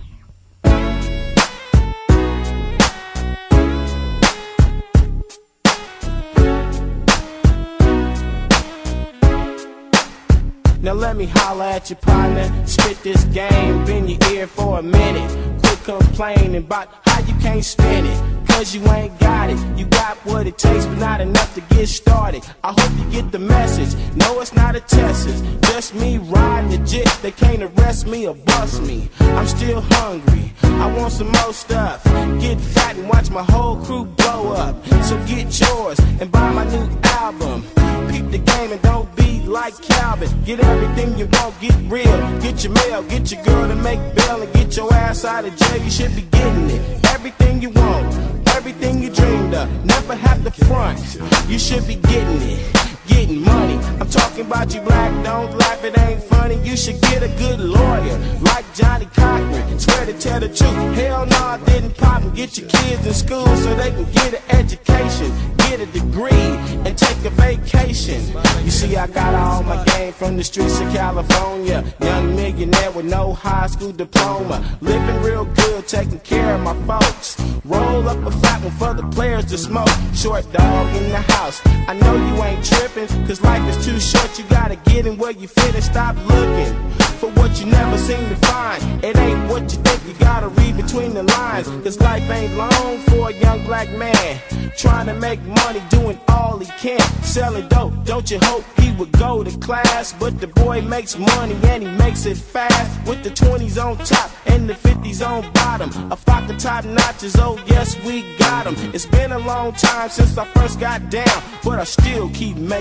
Now 10.81 10.93
let 10.93 11.15
me 11.15 11.27
holler 11.27 11.65
at 11.65 11.89
your 11.89 11.99
partner, 11.99 12.51
spit 12.65 13.01
this 13.03 13.23
game, 13.25 13.85
bend 13.85 14.09
your 14.09 14.31
ear 14.33 14.47
for 14.47 14.79
a 14.79 14.83
minute. 14.83 15.61
Complaining 15.83 16.57
about 16.57 16.89
how 17.05 17.19
you 17.21 17.33
can't 17.41 17.65
spend 17.65 18.05
it, 18.05 18.47
cause 18.47 18.75
you 18.75 18.85
ain't 18.91 19.19
got 19.19 19.49
it. 19.49 19.57
You 19.77 19.85
got 19.85 20.15
what 20.25 20.45
it 20.45 20.57
takes, 20.57 20.85
but 20.85 20.99
not 20.99 21.21
enough 21.21 21.55
to 21.55 21.61
get 21.75 21.87
started. 21.87 22.43
I 22.63 22.71
hope 22.77 22.91
you 22.99 23.11
get 23.11 23.31
the 23.31 23.39
message. 23.39 23.99
No, 24.15 24.39
it's 24.41 24.53
not 24.53 24.75
a 24.75 24.79
test, 24.79 25.27
it's 25.27 25.41
just 25.71 25.95
me 25.95 26.19
riding 26.19 26.71
legit. 26.71 27.07
They 27.23 27.31
can't 27.31 27.63
arrest 27.63 28.05
me 28.05 28.27
or 28.27 28.35
bust 28.35 28.83
me. 28.83 29.09
I'm 29.19 29.47
still 29.47 29.81
hungry, 29.81 30.53
I 30.63 30.93
want 30.95 31.13
some 31.13 31.31
more 31.31 31.53
stuff. 31.53 32.03
Get 32.39 32.61
fat 32.61 32.95
and 32.95 33.09
watch 33.09 33.31
my 33.31 33.43
whole 33.43 33.77
crew 33.77 34.05
blow 34.05 34.53
up. 34.53 34.85
So 35.03 35.17
get 35.25 35.59
yours 35.59 35.99
and 36.19 36.31
buy 36.31 36.51
my 36.53 36.65
new 36.65 36.87
album. 37.03 37.65
Peep 38.11 38.29
the 38.29 38.37
game 38.39 38.71
and 38.71 38.81
don't 38.81 39.15
be 39.15 39.39
like 39.45 39.79
Calvin. 39.81 40.29
Get 40.43 40.59
everything 40.59 41.17
you 41.17 41.27
want, 41.31 41.59
get 41.61 41.75
real. 41.89 42.39
Get 42.41 42.63
your 42.63 42.73
mail, 42.73 43.03
get 43.03 43.31
your 43.31 43.43
girl 43.43 43.67
to 43.67 43.75
make 43.75 43.99
bail, 44.15 44.41
and 44.41 44.51
get 44.53 44.75
your 44.75 44.93
ass 44.93 45.23
out 45.23 45.45
of 45.45 45.55
jail. 45.55 45.81
You 45.81 45.89
should 45.89 46.15
be 46.15 46.23
getting 46.23 46.69
it. 46.69 47.05
Everything 47.05 47.61
you 47.61 47.69
want, 47.69 48.47
everything 48.49 49.01
you 49.01 49.09
dreamed 49.09 49.53
of. 49.53 49.85
Never 49.85 50.15
have 50.15 50.43
to 50.43 50.51
front. 50.65 50.99
You 51.47 51.57
should 51.57 51.87
be 51.87 51.95
getting 51.95 52.41
it. 52.41 52.90
Getting 53.07 53.41
money. 53.41 53.75
I'm 53.99 54.09
talking 54.09 54.45
about 54.45 54.73
you 54.73 54.81
black, 54.81 55.11
don't 55.23 55.57
laugh, 55.57 55.83
it 55.83 55.97
ain't 55.97 56.23
funny. 56.23 56.55
You 56.63 56.77
should 56.77 57.01
get 57.01 57.23
a 57.23 57.29
good 57.29 57.59
lawyer, 57.59 58.17
like 58.41 58.65
Johnny 58.75 59.05
Cochran. 59.05 59.79
Swear 59.79 60.05
to 60.05 60.13
tell 60.13 60.39
the 60.39 60.47
truth. 60.47 60.95
Hell 60.95 61.25
no, 61.25 61.37
I 61.37 61.59
didn't 61.65 61.97
pop 61.97 62.21
and 62.21 62.35
get 62.35 62.57
your 62.57 62.69
kids 62.69 63.05
in 63.05 63.13
school 63.13 63.47
so 63.57 63.75
they 63.75 63.91
can 63.91 64.11
get 64.11 64.33
an 64.33 64.43
education, 64.49 65.31
get 65.57 65.79
a 65.79 65.85
degree, 65.87 66.51
and 66.85 66.97
take 66.97 67.17
a 67.25 67.29
vacation. 67.31 68.21
You 68.63 68.71
see, 68.71 68.95
I 68.95 69.07
got 69.07 69.33
all 69.33 69.63
my 69.63 69.83
game 69.85 70.13
from 70.13 70.37
the 70.37 70.43
streets 70.43 70.79
of 70.79 70.93
California. 70.93 71.83
Young 72.01 72.35
millionaire 72.35 72.91
with 72.91 73.05
no 73.05 73.33
high 73.33 73.67
school 73.67 73.91
diploma. 73.91 74.63
Living 74.81 75.21
real 75.23 75.45
good, 75.45 75.87
taking 75.87 76.19
care 76.19 76.55
of 76.55 76.61
my 76.61 76.75
folks. 76.85 77.39
Roll 77.65 78.07
up 78.07 78.23
a 78.25 78.31
fat 78.31 78.61
one 78.61 78.71
for 78.73 78.93
the 78.93 79.07
players 79.09 79.45
to 79.45 79.57
smoke. 79.57 79.89
Short 80.13 80.51
dog 80.53 80.95
in 80.95 81.09
the 81.09 81.21
house. 81.33 81.61
I 81.87 81.93
know 81.93 82.15
you 82.15 82.43
ain't 82.43 82.63
tripping, 82.63 82.90
cause 82.93 83.41
life 83.41 83.63
is 83.69 83.85
too 83.85 83.99
short. 83.99 84.37
You 84.37 84.45
gotta 84.49 84.75
get 84.75 85.05
in 85.05 85.17
where 85.17 85.31
you 85.31 85.47
fit 85.47 85.73
and 85.75 85.83
stop 85.83 86.15
looking 86.27 86.73
for 87.19 87.29
what 87.31 87.59
you 87.59 87.65
never 87.67 87.97
seem 87.97 88.27
to 88.29 88.35
find. 88.47 89.03
It 89.03 89.15
ain't 89.17 89.49
what 89.49 89.63
you 89.63 89.79
think, 89.83 90.01
you 90.07 90.13
gotta 90.19 90.49
read 90.49 90.75
between 90.77 91.13
the 91.13 91.23
lines. 91.23 91.67
Cause 91.83 91.99
life 91.99 92.29
ain't 92.29 92.55
long 92.55 92.99
for 93.07 93.29
a 93.29 93.33
young 93.33 93.63
black 93.65 93.89
man. 93.91 94.39
Trying 94.77 95.07
to 95.07 95.13
make 95.13 95.41
money, 95.43 95.81
doing 95.89 96.19
all 96.27 96.57
he 96.57 96.65
can. 96.79 96.99
Selling 97.23 97.67
dope, 97.69 97.93
don't 98.03 98.29
you 98.29 98.39
hope 98.41 98.63
he 98.79 98.91
would 98.93 99.11
go 99.13 99.43
to 99.43 99.57
class? 99.59 100.13
But 100.13 100.39
the 100.39 100.47
boy 100.47 100.81
makes 100.81 101.17
money 101.17 101.55
and 101.63 101.83
he 101.83 101.89
makes 101.89 102.25
it 102.25 102.37
fast. 102.37 103.07
With 103.07 103.23
the 103.23 103.29
20s 103.29 103.83
on 103.83 103.97
top 103.97 104.31
and 104.47 104.69
the 104.69 104.73
50s 104.73 105.25
on 105.25 105.51
bottom. 105.53 105.89
A 106.11 106.15
flock 106.15 106.49
of 106.49 106.57
top 106.57 106.85
notches, 106.85 107.35
oh 107.37 107.59
yes, 107.67 107.97
we 108.03 108.23
got 108.37 108.67
'em. 108.67 108.75
It's 108.93 109.05
been 109.05 109.31
a 109.31 109.39
long 109.39 109.73
time 109.73 110.09
since 110.09 110.37
I 110.37 110.45
first 110.45 110.79
got 110.79 111.09
down. 111.09 111.43
But 111.63 111.79
I 111.79 111.83
still 111.83 112.29
keep 112.29 112.57
making 112.57 112.80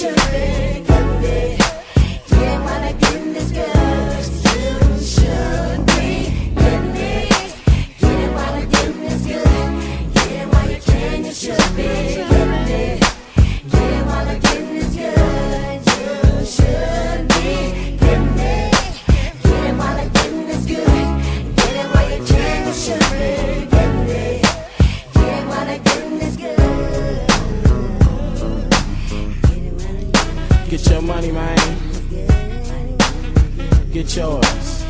Şöyle 0.00 0.82
kendi 0.86 1.58
this 3.34 3.52
gündüz 3.52 4.44
You 4.44 5.06
should. 5.06 5.61
Get 30.82 30.94
your 30.94 31.02
money, 31.02 31.30
man. 31.30 31.56
Get 33.92 34.16
yours. 34.16 34.84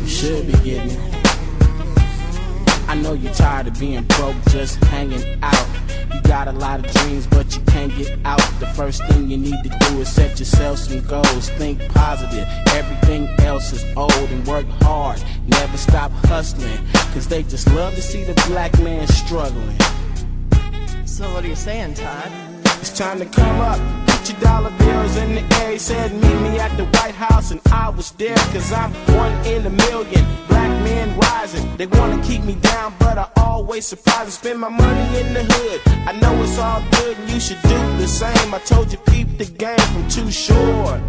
You 0.00 0.08
should 0.08 0.46
be 0.46 0.52
getting 0.64 0.92
it. 0.92 0.98
I 2.88 2.94
know 2.94 3.12
you're 3.12 3.34
tired 3.34 3.66
of 3.66 3.78
being 3.78 4.04
broke, 4.04 4.36
just 4.48 4.82
hanging 4.84 5.38
out. 5.42 5.68
You 6.14 6.22
got 6.22 6.48
a 6.48 6.52
lot 6.52 6.80
of 6.80 6.90
dreams, 6.92 7.26
but 7.26 7.54
you 7.54 7.60
can't 7.66 7.94
get 7.94 8.18
out. 8.24 8.40
The 8.58 8.68
first 8.68 9.04
thing 9.04 9.28
you 9.28 9.36
need 9.36 9.62
to 9.64 9.68
do 9.68 10.00
is 10.00 10.08
set 10.08 10.38
yourself 10.38 10.78
some 10.78 11.02
goals. 11.06 11.50
Think 11.50 11.86
positive. 11.90 12.48
Everything 12.68 13.28
else 13.40 13.70
is 13.74 13.84
old 13.98 14.12
and 14.12 14.46
work 14.46 14.66
hard. 14.80 15.22
Never 15.46 15.76
stop 15.76 16.10
hustling. 16.24 16.78
Cause 17.12 17.28
they 17.28 17.42
just 17.42 17.70
love 17.74 17.94
to 17.96 18.02
see 18.02 18.24
the 18.24 18.32
black 18.48 18.78
man 18.80 19.06
struggling. 19.08 19.76
So 21.04 21.30
what 21.34 21.44
are 21.44 21.48
you 21.48 21.54
saying, 21.54 21.94
Todd? 21.94 22.45
It's 22.88 22.96
time 22.96 23.18
to 23.18 23.26
come 23.26 23.60
up. 23.62 23.80
Put 24.06 24.30
your 24.30 24.38
dollar 24.38 24.70
bills 24.78 25.16
in 25.16 25.34
the 25.34 25.42
air. 25.56 25.72
He 25.72 25.78
said, 25.78 26.12
Meet 26.12 26.40
me 26.46 26.60
at 26.60 26.76
the 26.76 26.84
White 26.84 27.16
House, 27.16 27.50
and 27.50 27.60
I 27.72 27.88
was 27.88 28.12
there. 28.12 28.36
Cause 28.54 28.72
I'm 28.72 28.92
one 29.18 29.32
in 29.44 29.66
a 29.66 29.70
million. 29.70 30.24
Black 30.46 30.70
men 30.84 31.18
rising. 31.18 31.76
They 31.78 31.86
wanna 31.86 32.22
keep 32.22 32.44
me 32.44 32.54
down, 32.54 32.94
but 33.00 33.18
I 33.18 33.28
always 33.38 33.86
surprise 33.86 34.26
and 34.26 34.32
spend 34.32 34.60
my 34.60 34.68
money 34.68 35.18
in 35.18 35.34
the 35.34 35.42
hood. 35.42 35.80
I 36.06 36.12
know 36.12 36.32
it's 36.44 36.60
all 36.60 36.80
good, 36.92 37.18
and 37.18 37.28
you 37.28 37.40
should 37.40 37.60
do 37.62 37.78
the 37.98 38.06
same. 38.06 38.54
I 38.54 38.60
told 38.60 38.92
you, 38.92 38.98
peep 38.98 39.36
the 39.36 39.46
game 39.46 39.86
from 39.92 40.06
too 40.08 40.30
short. 40.30 41.00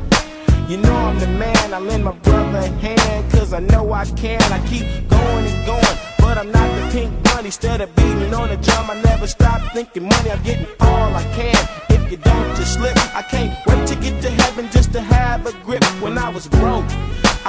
You 0.67 0.77
know 0.77 0.95
I'm 0.95 1.19
the 1.19 1.27
man, 1.27 1.75
I 1.75 1.79
lend 1.79 2.03
my 2.05 2.13
brother 2.25 2.57
a 2.57 2.69
hand, 2.69 3.31
cause 3.31 3.53
I 3.53 3.59
know 3.59 3.93
I 3.93 4.05
can. 4.05 4.41
I 4.51 4.59
keep 4.67 4.87
going 5.11 5.45
and 5.45 5.65
going, 5.67 6.16
but 6.27 6.37
I'm 6.37 6.51
not 6.51 6.69
the 6.75 6.83
pink 6.91 7.11
bunny. 7.23 7.47
Instead 7.47 7.79
of 7.79 7.95
beating 7.95 8.33
on 8.33 8.49
the 8.49 8.57
drum, 8.57 8.91
I 8.91 9.01
never 9.01 9.27
stop 9.27 9.61
thinking 9.71 10.03
money, 10.03 10.29
I'm 10.29 10.43
getting 10.43 10.67
all 10.81 11.09
I 11.15 11.23
can. 11.37 11.61
If 11.95 12.11
you 12.11 12.17
don't 12.17 12.49
just 12.57 12.73
slip, 12.73 12.97
I 13.15 13.21
can't 13.21 13.53
wait 13.65 13.87
to 13.87 13.95
get 13.95 14.21
to 14.23 14.29
heaven 14.41 14.69
just 14.69 14.91
to 14.91 14.99
have 14.99 15.45
a 15.45 15.53
grip. 15.65 15.85
When 16.03 16.17
I 16.17 16.29
was 16.29 16.45
broke, 16.47 16.89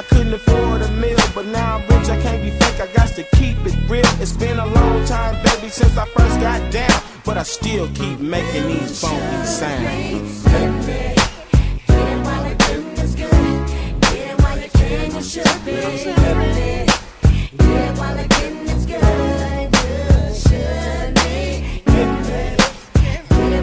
I 0.01 0.03
couldn't 0.09 0.33
afford 0.33 0.83
a 0.83 0.91
meal, 1.03 1.18
but 1.35 1.47
now 1.47 1.79
I'm 1.79 1.83
rich, 1.91 2.09
I 2.09 2.22
can't 2.22 2.41
be 2.41 2.51
fake, 2.61 2.81
I 2.81 2.87
got 2.99 3.09
to 3.18 3.24
keep 3.39 3.59
it 3.66 3.76
real. 3.91 4.12
It's 4.22 4.37
been 4.45 4.59
a 4.61 4.66
long 4.66 5.05
time, 5.07 5.35
baby, 5.45 5.68
since 5.68 5.97
I 5.99 6.07
first 6.16 6.39
got 6.41 6.61
down, 6.72 7.03
but 7.24 7.37
I 7.37 7.43
still 7.43 7.89
keep 7.99 8.20
making 8.20 8.64
these 8.68 9.01
funky 9.01 9.45
sounds. 9.45 10.45
Be. 10.45 10.51
Get 10.51 10.87
good. 10.87 11.18
You 15.18 15.24
should 15.24 16.78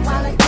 wallet. 0.04 0.45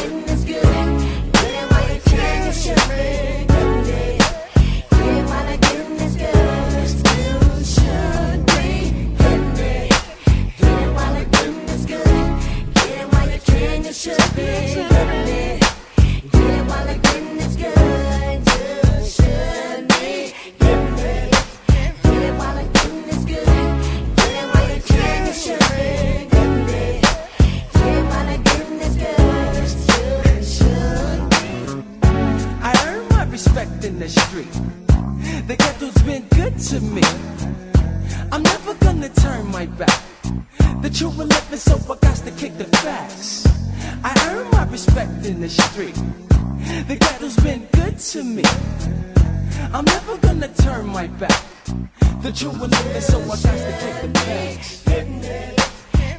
The 52.39 52.45
true 52.45 52.53
are 52.53 52.69
living, 52.69 53.01
so 53.01 53.21
I 53.21 53.27
got 53.27 53.41
to 53.41 53.49
kick 53.81 54.13
the 54.13 54.19
facts. 54.21 54.85
Getting 54.85 55.25
it. 55.25 55.57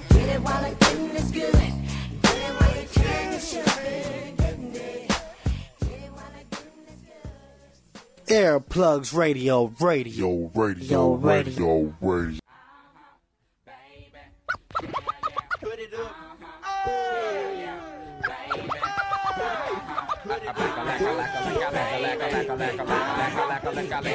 Get 0.09 0.35
it 0.35 0.41
while 0.41 0.69
the 0.69 0.75
getting 0.75 1.09
is 1.11 1.31
good. 1.31 1.53
Get 1.53 2.35
it 2.35 2.53
while 2.59 2.75
you 2.75 2.87
can, 2.93 3.33
you 3.33 3.39
should 3.39 3.65
be 3.65 4.35
getting 4.35 4.75
it. 4.75 5.11
Airplugs 8.27 9.13
Radio, 9.15 9.73
radio, 9.79 10.51
radio, 10.53 11.13
radio, 11.13 11.95
radio. 12.01 12.39
Everybody 23.79 24.11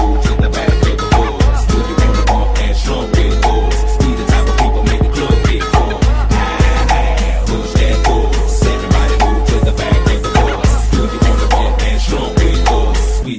move 0.00 0.24
to 0.24 0.34
the 0.34 0.50
back 0.50 0.68
of 0.68 0.82
the 0.82 1.06
bus. 1.12 1.66
Do 1.66 1.76
you 1.76 1.94
wanna 1.96 2.24
bump 2.26 2.58
and 2.58 2.76
slump 2.76 3.15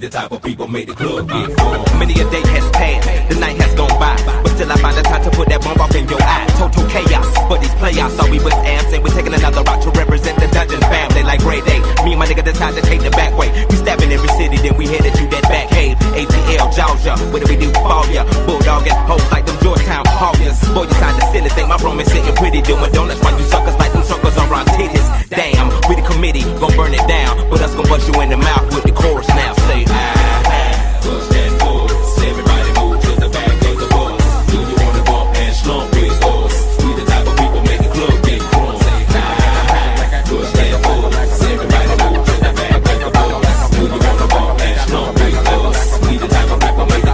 the 0.08 0.18
type 0.18 0.32
of 0.32 0.42
people 0.42 0.68
made 0.68 0.88
the 0.88 0.96
club 0.96 1.28
get 1.28 1.52
full. 1.60 2.00
Many 2.00 2.16
a 2.16 2.26
day 2.32 2.44
has 2.56 2.64
passed, 2.72 3.04
the 3.28 3.36
night 3.44 3.60
has 3.60 3.74
gone 3.76 3.92
by, 4.00 4.16
but 4.40 4.56
still 4.56 4.72
I 4.72 4.78
find 4.80 4.96
the 4.96 5.04
time 5.04 5.24
to 5.28 5.32
put 5.36 5.52
that 5.52 5.60
bump 5.60 5.84
off 5.84 5.92
in 5.96 6.08
your 6.08 6.22
eye. 6.24 6.48
Total 6.56 6.86
chaos, 6.88 7.28
but 7.52 7.60
these 7.60 7.76
playoffs 7.76 8.16
thought 8.16 8.32
we 8.32 8.40
was 8.40 8.56
absent. 8.64 9.04
We're 9.04 9.12
taking 9.12 9.36
another 9.36 9.68
route 9.68 9.84
to 9.84 9.92
represent 9.92 10.40
the 10.40 10.48
dungeon 10.48 10.80
family 10.88 11.24
like 11.28 11.44
grade 11.44 11.66
Day. 11.68 11.84
Me 12.08 12.16
and 12.16 12.20
my 12.24 12.26
nigga 12.26 12.44
decide 12.44 12.80
to 12.80 12.84
take 12.88 13.04
the 13.04 13.12
back 13.12 13.36
way. 13.36 13.52
We 13.68 13.76
stabbing 13.76 14.12
every 14.12 14.32
city, 14.40 14.56
then 14.64 14.80
we 14.80 14.88
headed 14.88 15.12
to 15.12 15.24
that 15.28 15.44
back 15.52 15.68
cave. 15.76 16.00
ATL, 16.16 16.72
Georgia, 16.72 17.20
what 17.36 17.44
do 17.44 17.48
we 17.52 17.60
do 17.60 17.68
for 17.76 18.08
ya? 18.08 18.24
Bulldog 18.48 18.88
and 18.88 18.96
hoes 19.12 19.28
like 19.28 19.44
them 19.44 19.60
Georgetown 19.60 20.08
Hawkers. 20.08 20.56
Boy, 20.72 20.88
you 20.88 20.96
sound 21.04 21.20
the 21.20 21.26
silly 21.36 21.52
thing, 21.52 21.68
my 21.68 21.76
room 21.84 22.00
is 22.00 22.08
sitting 22.08 22.36
pretty, 22.40 22.64
doing 22.64 22.92
donuts 22.96 23.20
while 23.20 23.36
you 23.36 23.44
suckers 23.52 23.76
like 23.76 23.92
them 23.92 24.04
suckers 24.08 24.38
on 24.40 24.48
round 24.48 24.72
titties. 24.72 25.04
Damn, 25.28 25.68
committee, 26.28 26.60
gon' 26.60 26.76
burn 26.76 26.94
it 26.94 27.08
down, 27.08 27.50
but 27.50 27.62
us 27.62 27.74
gon' 27.76 27.88
bust 27.88 28.08
you 28.08 28.22
in 28.22 28.30
the 28.30 28.38
mouth 28.38 28.66
with 28.74 28.84
the 28.84 28.92
chorus 28.92 29.28
now. 29.30 29.54
Say, 29.68 29.86
Push 31.02 31.28
that. 31.32 31.52
Everybody 32.28 32.70
move 32.80 33.00
to 33.02 33.12
the 33.16 33.30
back 33.30 33.54
of 33.54 33.76
the 33.80 33.88
bus. 33.88 34.52
Do 34.52 34.58
you 34.60 34.76
wanna 34.76 35.04
bump 35.04 35.38
and 35.38 35.56
slump 35.56 35.92
with 35.94 36.24
us? 36.24 36.56
We 36.84 36.94
the 37.00 37.06
type 37.06 37.28
of 37.28 37.36
people 37.38 37.62
get 37.64 37.80
crunk. 37.96 38.22
Push 40.28 40.52
that. 40.52 40.74
Everybody 41.48 41.96
move 42.04 42.26
to 42.28 42.36
the 42.44 42.52
back 42.60 42.76
of 42.76 42.92
the 43.00 43.12
bus. 43.14 43.70
Do 43.72 43.82
you 43.84 44.00
wanna 44.04 44.28
bump 44.28 44.62
and 44.62 44.78
slump 44.90 45.14
with 45.16 45.48
us? 45.48 45.80
We 46.04 46.18
the 46.18 46.28
type 46.28 46.52
of 46.52 46.60
people 46.60 46.86
get. 46.88 47.06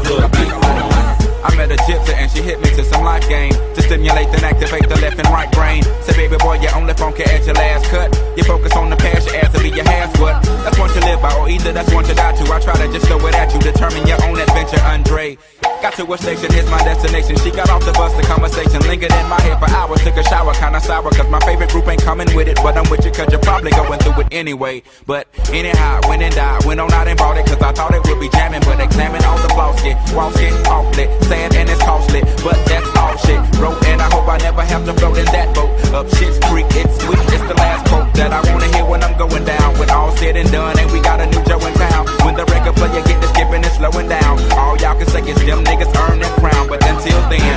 I 1.44 1.56
met 1.56 1.72
a 1.72 1.78
gypsy 1.86 2.14
and 2.18 2.32
she 2.32 2.42
hit 2.42 2.60
me 2.62 2.70
to 2.78 2.84
some 2.86 3.04
life 3.04 3.28
game 3.30 3.54
to 3.76 3.82
stimulate 3.82 4.30
and 4.30 4.44
activate 4.44 4.90
the 4.90 5.00
left 5.02 5.20
and 5.20 5.28
right 5.30 5.52
brain. 5.52 5.84
Say, 6.02 6.14
baby 6.14 6.38
boy, 6.38 6.58
you 6.60 6.70
only 6.70 6.94
funky 6.96 7.24
at 7.24 7.46
your 7.46 7.56
last 7.56 7.86
cut. 7.86 8.23
You 8.36 8.44
focus 8.44 8.74
on 8.76 8.90
the 8.90 8.96
past, 8.96 9.28
your 9.28 9.38
ass 9.38 9.54
will 9.54 9.62
be 9.62 9.70
your 9.70 9.86
half 9.86 10.20
what? 10.20 10.42
That's 10.66 10.80
one 10.80 10.90
to 10.90 11.00
live 11.02 11.22
by, 11.22 11.36
or 11.38 11.48
either 11.50 11.72
that's 11.72 11.94
one 11.94 12.04
to 12.06 12.16
die 12.16 12.34
to. 12.34 12.54
I 12.54 12.60
try 12.60 12.74
to 12.74 12.92
just 12.92 13.06
throw 13.06 13.20
it 13.28 13.36
at 13.36 13.54
you, 13.54 13.60
determine 13.60 14.08
your 14.08 14.18
own 14.26 14.40
adventure, 14.40 14.82
Andre. 14.82 15.38
Got 15.84 15.96
to 15.96 16.14
a 16.14 16.18
station, 16.18 16.50
here's 16.54 16.72
my 16.72 16.82
destination. 16.82 17.36
She 17.44 17.52
got 17.52 17.70
off 17.70 17.84
the 17.84 17.92
bus, 17.92 18.16
the 18.16 18.24
conversation 18.24 18.80
lingered 18.88 19.12
in 19.12 19.28
my 19.28 19.36
head 19.42 19.60
for 19.60 19.68
hours. 19.76 20.00
Took 20.00 20.16
a 20.16 20.24
shower, 20.24 20.54
kinda 20.54 20.80
sour, 20.80 21.12
cause 21.12 21.28
my 21.28 21.42
favorite 21.42 21.72
group 21.72 21.86
ain't 21.90 22.02
coming 22.02 22.34
with 22.34 22.48
it. 22.48 22.56
But 22.64 22.78
I'm 22.78 22.90
with 22.90 23.04
you, 23.04 23.12
cause 23.12 23.28
you're 23.30 23.44
probably 23.44 23.72
going 23.72 24.00
through 24.00 24.22
it 24.22 24.28
anyway. 24.32 24.82
But 25.06 25.28
anyhow, 25.52 26.00
went 26.08 26.22
and 26.22 26.34
died, 26.34 26.64
went 26.64 26.80
on 26.80 26.90
out 26.94 27.10
and 27.10 27.20
bought 27.20 27.36
it, 27.36 27.46
cause 27.48 27.62
I 27.62 27.74
thought 27.74 27.94
it 27.94 28.00
would 28.08 28.18
be 28.18 28.30
jamming. 28.30 28.62
But 28.64 28.80
examine 28.80 29.26
all 29.26 29.36
the 29.44 29.50
flaws, 29.50 29.76
get 29.84 30.00
walls 30.16 30.40
get 30.40 30.56
awfully 30.68 31.04
sad 31.28 31.54
and 31.54 31.68
it's 31.70 31.84
costly. 31.84 32.22
But 32.48 32.64
that's 32.64 32.88
all 32.96 33.18
shit. 33.18 33.44
Wrote 33.60 33.84
and 33.84 34.02
I 34.02 34.08
hope 34.08 34.30
I 34.30 34.38
never 34.38 34.64
have 34.64 34.86
to 34.86 34.94
float 34.94 35.18
in 35.18 35.26
that 35.36 35.54
boat. 35.54 35.68
Up 35.92 36.08
shit's 36.16 36.40
creek, 36.48 36.68
it's 36.80 36.96
sweet, 37.04 37.20
it's 37.28 37.44
the 37.44 37.60
last 37.60 37.90
quote 37.90 38.08
that 38.14 38.32
I 38.32 38.40
wanna 38.50 38.72
hear 38.72 38.86
when 38.86 39.04
I'm 39.04 39.18
going 39.18 39.44
down. 39.44 39.78
When 39.78 39.90
all 39.90 40.16
said 40.16 40.38
and 40.38 40.50
done, 40.50 40.80
and 40.80 40.90
we 40.94 41.02
got 41.02 41.20
a 41.20 41.26
new 41.26 41.44
Joe 41.44 41.60
in 41.60 41.74
town. 41.74 42.23
When 42.34 42.48
the 42.48 42.52
record 42.52 42.76
player 42.78 43.04
get 43.06 43.22
to 43.22 43.28
skipping 43.28 43.64
and 43.64 43.74
slowing 43.78 44.10
down, 44.10 44.42
all 44.54 44.76
y'all 44.78 44.98
can 44.98 45.06
say 45.06 45.22
is 45.22 45.38
them 45.46 45.64
niggas 45.64 45.94
earn 46.10 46.18
their 46.18 46.34
crown. 46.42 46.68
But 46.68 46.84
until 46.84 47.22
then, 47.30 47.54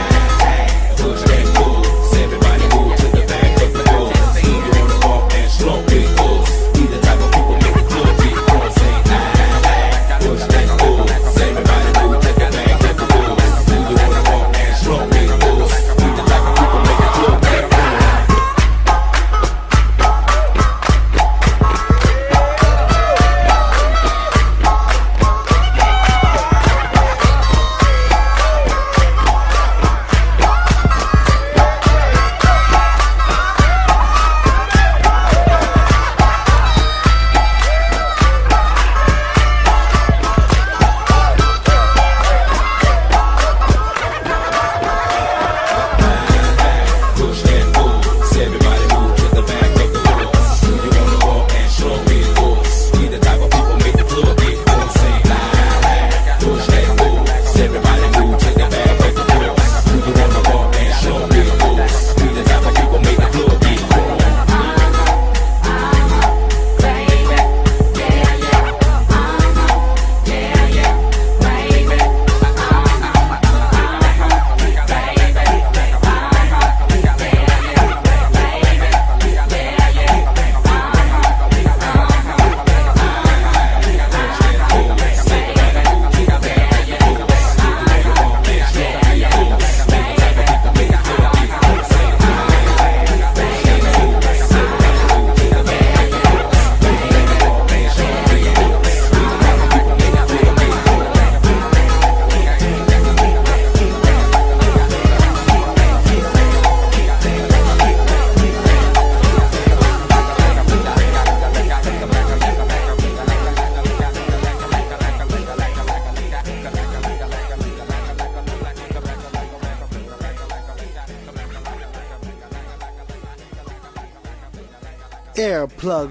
Push 1.01 1.23
that 1.23 1.47
bus. 1.57 2.12
Everybody 2.12 2.65
move 2.77 2.93
to 3.01 3.09
the 3.09 3.24
back 3.24 3.62
of 3.62 3.73
the 3.73 3.82
bus. 3.89 4.43
Do 4.43 4.51
you 4.53 4.61
wanna 4.77 5.01
bump 5.01 5.32
and 5.32 5.51
slump 5.51 5.95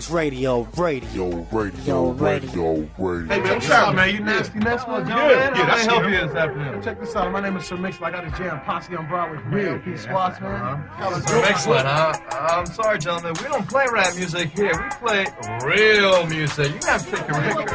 Earplugs 0.06 0.14
Radio, 0.14 0.62
radio, 0.78 1.30
radio, 1.52 2.12
radio, 2.12 2.90
radio. 2.98 3.28
Hey, 3.28 3.40
man, 3.42 3.54
what's 3.56 3.70
up, 3.70 3.96
man? 3.96 4.14
You 4.14 4.20
nasty 4.22 4.60
next 4.60 4.88
one? 4.88 5.08
Yeah, 5.08 5.16
man? 5.16 5.28
yeah, 5.30 5.54
How 5.56 5.66
that's 5.66 5.82
can 5.82 5.90
help 5.90 6.04
you 6.12 6.28
this 6.28 6.36
afternoon? 6.36 6.82
Check 6.84 7.00
this 7.00 7.16
out. 7.16 7.32
My 7.32 7.40
name 7.42 7.58
is 7.58 7.66
Sir 7.66 7.78
Mix. 7.78 8.02
I 8.02 8.12
got 8.12 8.26
a 8.26 8.30
jam 8.38 8.60
posse 8.62 8.96
on 8.96 9.08
Broadway 9.08 9.40
from 9.42 9.58
Yeah, 9.58 9.74
LP 9.74 9.92
yeah, 9.92 9.98
Swats, 9.98 10.42
man. 10.42 10.84
Sir 11.28 11.42
Mix-a-Lot, 11.42 11.86
huh? 11.86 12.14
I'm 12.32 12.66
sorry, 12.66 13.00
gentlemen. 13.00 13.34
We 13.42 13.48
don't 13.50 13.68
play 13.68 13.86
rap 13.92 14.16
music 14.16 14.50
here. 14.50 14.74
We 14.74 14.90
play 15.08 15.26
real 15.64 16.26
music. 16.28 16.72
You 16.74 16.88
have 16.88 17.06
to 17.06 17.16
take 17.16 17.28
your 17.28 17.40
record. 17.40 17.72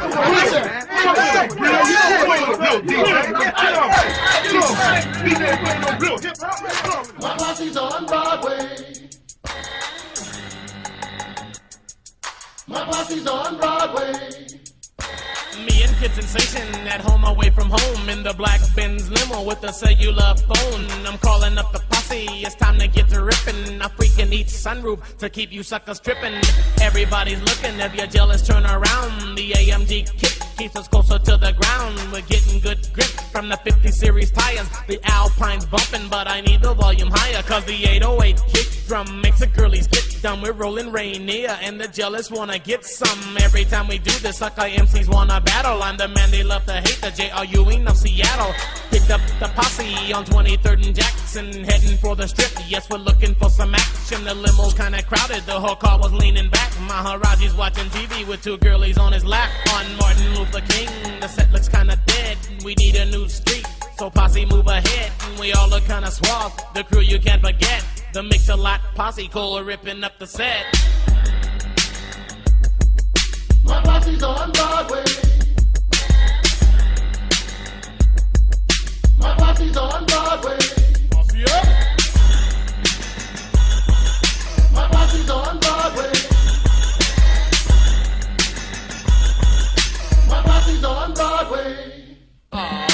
My 2.91 3.30
My 13.11 13.31
on 13.31 13.57
Broadway. 13.57 14.13
Me 15.65 15.83
and 15.83 15.93
Kid 15.97 16.11
Sensation 16.11 16.87
at 16.87 17.01
home 17.01 17.25
away 17.25 17.49
from 17.49 17.69
home 17.69 18.07
in 18.07 18.23
the 18.23 18.33
black 18.33 18.61
Benz 18.73 19.11
limo 19.11 19.43
with 19.43 19.61
a 19.65 19.73
cellular 19.73 20.33
phone. 20.47 20.85
I'm 21.05 21.17
calling 21.17 21.57
up 21.57 21.73
the 21.73 21.81
posse, 21.89 22.25
it's 22.25 22.55
time 22.55 22.79
to 22.79 22.87
get 22.87 23.09
to 23.09 23.21
ripping. 23.21 23.81
I 23.81 23.89
freaking 23.89 24.31
each 24.31 24.47
sunroof 24.47 25.17
to 25.17 25.29
keep 25.29 25.51
you 25.51 25.61
suckers 25.61 25.99
tripping. 25.99 26.39
Everybody's 26.79 27.41
looking, 27.41 27.77
if 27.81 27.93
you're 27.93 28.07
jealous, 28.07 28.47
turn 28.47 28.65
around. 28.65 29.35
The 29.35 29.51
AMG 29.51 30.17
kick 30.17 30.39
keeps 30.57 30.77
us 30.77 30.87
closer 30.87 31.19
to 31.19 31.35
the 31.35 31.51
ground. 31.51 31.99
We're 32.13 32.21
getting 32.21 32.61
good 32.61 32.87
grip 32.93 33.11
from 33.33 33.49
the 33.49 33.57
50 33.57 33.91
series 33.91 34.31
tires. 34.31 34.69
The 34.87 35.01
Alpine's 35.03 35.65
bumping, 35.65 36.07
but 36.09 36.29
I 36.29 36.39
need 36.39 36.61
the 36.61 36.73
volume 36.73 37.09
higher, 37.11 37.43
cause 37.43 37.65
the 37.65 37.85
808 37.85 38.41
kick 38.53 38.80
drum 38.91 39.21
makes 39.21 39.39
the 39.39 39.47
girlies 39.47 39.87
get 39.87 40.03
dumb. 40.21 40.41
We're 40.41 40.51
rolling 40.51 40.91
Rainier, 40.91 41.57
and 41.61 41.79
the 41.79 41.87
jealous 41.87 42.29
wanna 42.29 42.59
get 42.59 42.83
some. 42.83 43.37
Every 43.39 43.63
time 43.63 43.87
we 43.87 43.97
do 43.99 44.11
this, 44.19 44.39
sucker 44.39 44.63
MCs 44.63 45.07
wanna 45.07 45.39
battle. 45.39 45.81
I'm 45.81 45.95
the 45.95 46.09
man 46.09 46.29
they 46.29 46.43
love 46.43 46.65
to 46.65 46.73
hate, 46.73 46.99
the 46.99 47.09
J.R. 47.09 47.45
Ewing 47.45 47.87
of 47.87 47.95
Seattle. 47.95 48.53
Picked 48.89 49.09
up 49.09 49.21
the 49.39 49.47
posse 49.55 50.11
on 50.11 50.25
23rd 50.25 50.85
and 50.85 50.93
Jackson, 50.93 51.63
heading 51.63 51.97
for 51.99 52.17
the 52.17 52.27
strip. 52.27 52.51
Yes, 52.67 52.89
we're 52.89 52.97
looking 52.97 53.33
for 53.35 53.49
some 53.49 53.73
action. 53.73 54.25
The 54.25 54.35
limo's 54.35 54.73
kinda 54.73 55.01
crowded, 55.03 55.45
the 55.45 55.57
whole 55.57 55.77
car 55.77 55.97
was 55.97 56.11
leaning 56.11 56.49
back. 56.49 56.71
Maharaji's 56.89 57.53
watching 57.53 57.89
TV 57.91 58.27
with 58.27 58.43
two 58.43 58.57
girlies 58.57 58.97
on 58.97 59.13
his 59.13 59.23
lap. 59.23 59.49
On 59.73 59.85
Martin 59.99 60.35
Luther 60.35 60.63
King, 60.67 60.89
the 61.21 61.29
set 61.29 61.49
looks 61.53 61.69
kinda 61.69 61.97
dead. 62.07 62.37
We 62.65 62.75
need 62.75 62.97
a 62.97 63.05
new 63.05 63.29
street. 63.29 63.65
So 63.97 64.09
posse 64.09 64.45
move 64.45 64.67
ahead, 64.67 65.11
and 65.21 65.39
we 65.39 65.53
all 65.53 65.69
look 65.69 65.85
kinda 65.85 66.11
suave. 66.11 66.51
The 66.73 66.83
crew 66.83 66.99
you 66.99 67.19
can't 67.19 67.41
forget, 67.41 67.85
the 68.13 68.23
mix 68.23 68.49
a 68.49 68.55
lot 68.55 68.81
posse 68.95 69.27
cola 69.27 69.63
ripping 69.63 70.03
up 70.03 70.17
the 70.19 70.27
set. 70.27 70.65
My 73.63 73.81
posse's 73.83 74.21
on 74.23 74.51
Broadway. 74.51 75.03
My 79.17 79.35
posse's 79.35 79.77
on 79.77 80.05
Broadway. 80.05 80.57
Posse 81.11 81.43
up. 81.45 81.65
My 84.73 84.87
posse's 84.91 85.29
on 85.29 85.59
Broadway. 85.59 86.11
My 90.27 90.41
posse's 90.43 90.83
on 90.83 91.13
Broadway. 91.13 92.17
Uh, 92.51 92.61
rolling 92.61 92.81
and 92.81 92.90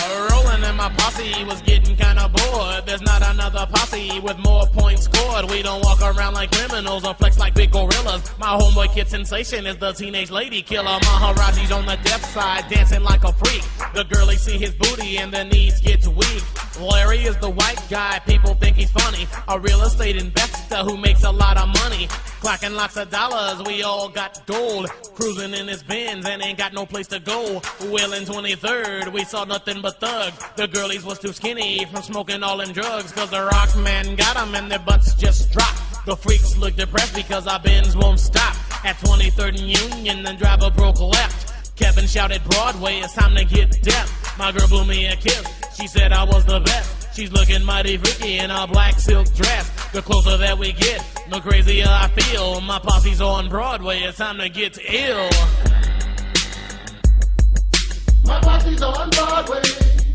posse 0.97 1.43
was 1.45 1.61
getting 1.61 1.95
kinda 1.95 2.30
bored. 2.30 2.85
There's 2.85 3.01
not 3.01 3.22
another 3.27 3.68
posse 3.73 4.19
with 4.19 4.38
more 4.39 4.65
points 4.68 5.03
scored. 5.03 5.49
We 5.49 5.61
don't 5.61 5.84
walk 5.84 6.01
around 6.01 6.34
like 6.34 6.51
criminals 6.51 7.05
or 7.05 7.14
flex 7.14 7.38
like 7.38 7.53
big 7.53 7.72
gorillas. 7.72 8.23
My 8.39 8.57
homeboy 8.57 8.93
kid 8.93 9.07
sensation 9.07 9.65
is 9.65 9.77
the 9.77 9.91
teenage 9.93 10.31
lady 10.31 10.61
killer. 10.61 10.99
Maharaji's 10.99 11.72
on 11.72 11.85
the 11.85 11.97
deaf 12.03 12.23
side, 12.34 12.65
dancing 12.69 13.03
like 13.03 13.23
a 13.23 13.34
freak. 13.34 13.64
The 13.93 14.03
girlies 14.03 14.41
see 14.41 14.57
his 14.57 14.72
booty 14.72 15.18
and 15.18 15.31
their 15.31 15.45
knees 15.45 15.81
get 15.81 16.05
weak. 16.07 16.43
Larry 16.80 17.20
is 17.20 17.38
the 17.38 17.49
white 17.49 17.82
guy, 17.90 18.20
people 18.20 18.54
think 18.56 18.76
he's 18.76 18.91
funny. 18.91 19.28
A 19.48 19.60
real 19.60 19.82
estate 19.82 20.16
investor 20.16 20.78
who 20.78 20.98
makes 20.98 21.24
a 21.24 21.32
lot 21.32 21.58
of 21.58 21.68
money. 21.68 22.08
Clocking 22.41 22.76
lots 22.76 22.98
of 22.98 23.10
dollars, 23.10 23.66
we 23.68 23.82
all 23.84 24.10
got 24.10 24.45
gold. 24.45 24.88
Cruising 25.16 25.54
in 25.54 25.68
his 25.68 25.82
Benz 25.84 26.26
and 26.26 26.41
ain't 26.41 26.58
got 26.58 26.74
no 26.74 26.86
place 26.86 27.08
to 27.08 27.20
go. 27.20 27.62
Well, 27.86 28.14
in 28.14 28.24
23rd, 28.24 29.12
we 29.12 29.24
saw 29.24 29.44
nothing 29.44 29.82
but 29.82 29.99
thugs. 29.99 30.38
The 30.56 30.68
girlies 30.68 31.04
was 31.04 31.20
too 31.20 31.34
skinny 31.34 31.86
from 31.86 32.04
smoking 32.04 32.44
all 32.44 32.58
them 32.58 32.72
drugs. 32.74 33.12
Cause 33.12 33.32
the 33.32 33.44
rock 33.44 33.76
man 33.78 34.16
got 34.16 34.36
them 34.36 34.54
and 34.54 34.70
their 34.70 34.80
butts 34.80 35.16
just 35.16 35.52
dropped. 35.52 36.06
The 36.06 36.16
freaks 36.16 36.56
look 36.58 36.76
depressed 36.76 37.16
because 37.16 37.48
our 37.48 37.60
Benz 37.60 37.95
won't 37.95 38.20
stop. 38.20 38.56
At 38.86 38.98
23rd 38.98 39.60
and 39.60 39.91
Union, 39.91 40.24
the 40.24 40.34
driver 40.34 40.70
broke 40.70 40.99
left. 40.99 41.76
Kevin 41.76 42.08
shouted 42.08 42.44
Broadway, 42.45 42.99
it's 42.99 43.14
time 43.14 43.36
to 43.36 43.45
get 43.45 43.82
deaf. 43.82 44.38
My 44.38 44.52
girl 44.52 44.68
blew 44.68 44.86
me 44.86 45.08
a 45.08 45.16
kiss. 45.16 45.66
She 45.78 45.86
said 45.86 46.12
I 46.12 46.24
was 46.24 46.44
the 46.45 46.60
best. 46.60 47.16
She's 47.16 47.32
looking 47.32 47.64
mighty 47.64 47.98
freaky 47.98 48.40
in 48.40 48.49
a 48.49 48.66
black 48.66 48.98
silk 48.99 49.32
dress. 49.36 49.70
The 49.91 50.02
closer 50.02 50.36
that 50.36 50.58
we 50.58 50.74
get, 50.74 51.06
the 51.30 51.40
crazier 51.40 51.86
I 51.88 52.08
feel. 52.08 52.62
My 52.62 52.80
posse's 52.80 53.22
on 53.22 53.48
Broadway, 53.48 53.99
it's 53.99 54.18
time 54.18 54.40
to 54.40 54.49
get 54.49 54.80
ill. 54.84 55.30
My 58.26 58.40
posse's 58.41 58.82
on 58.82 59.10
Broadway. 59.12 60.07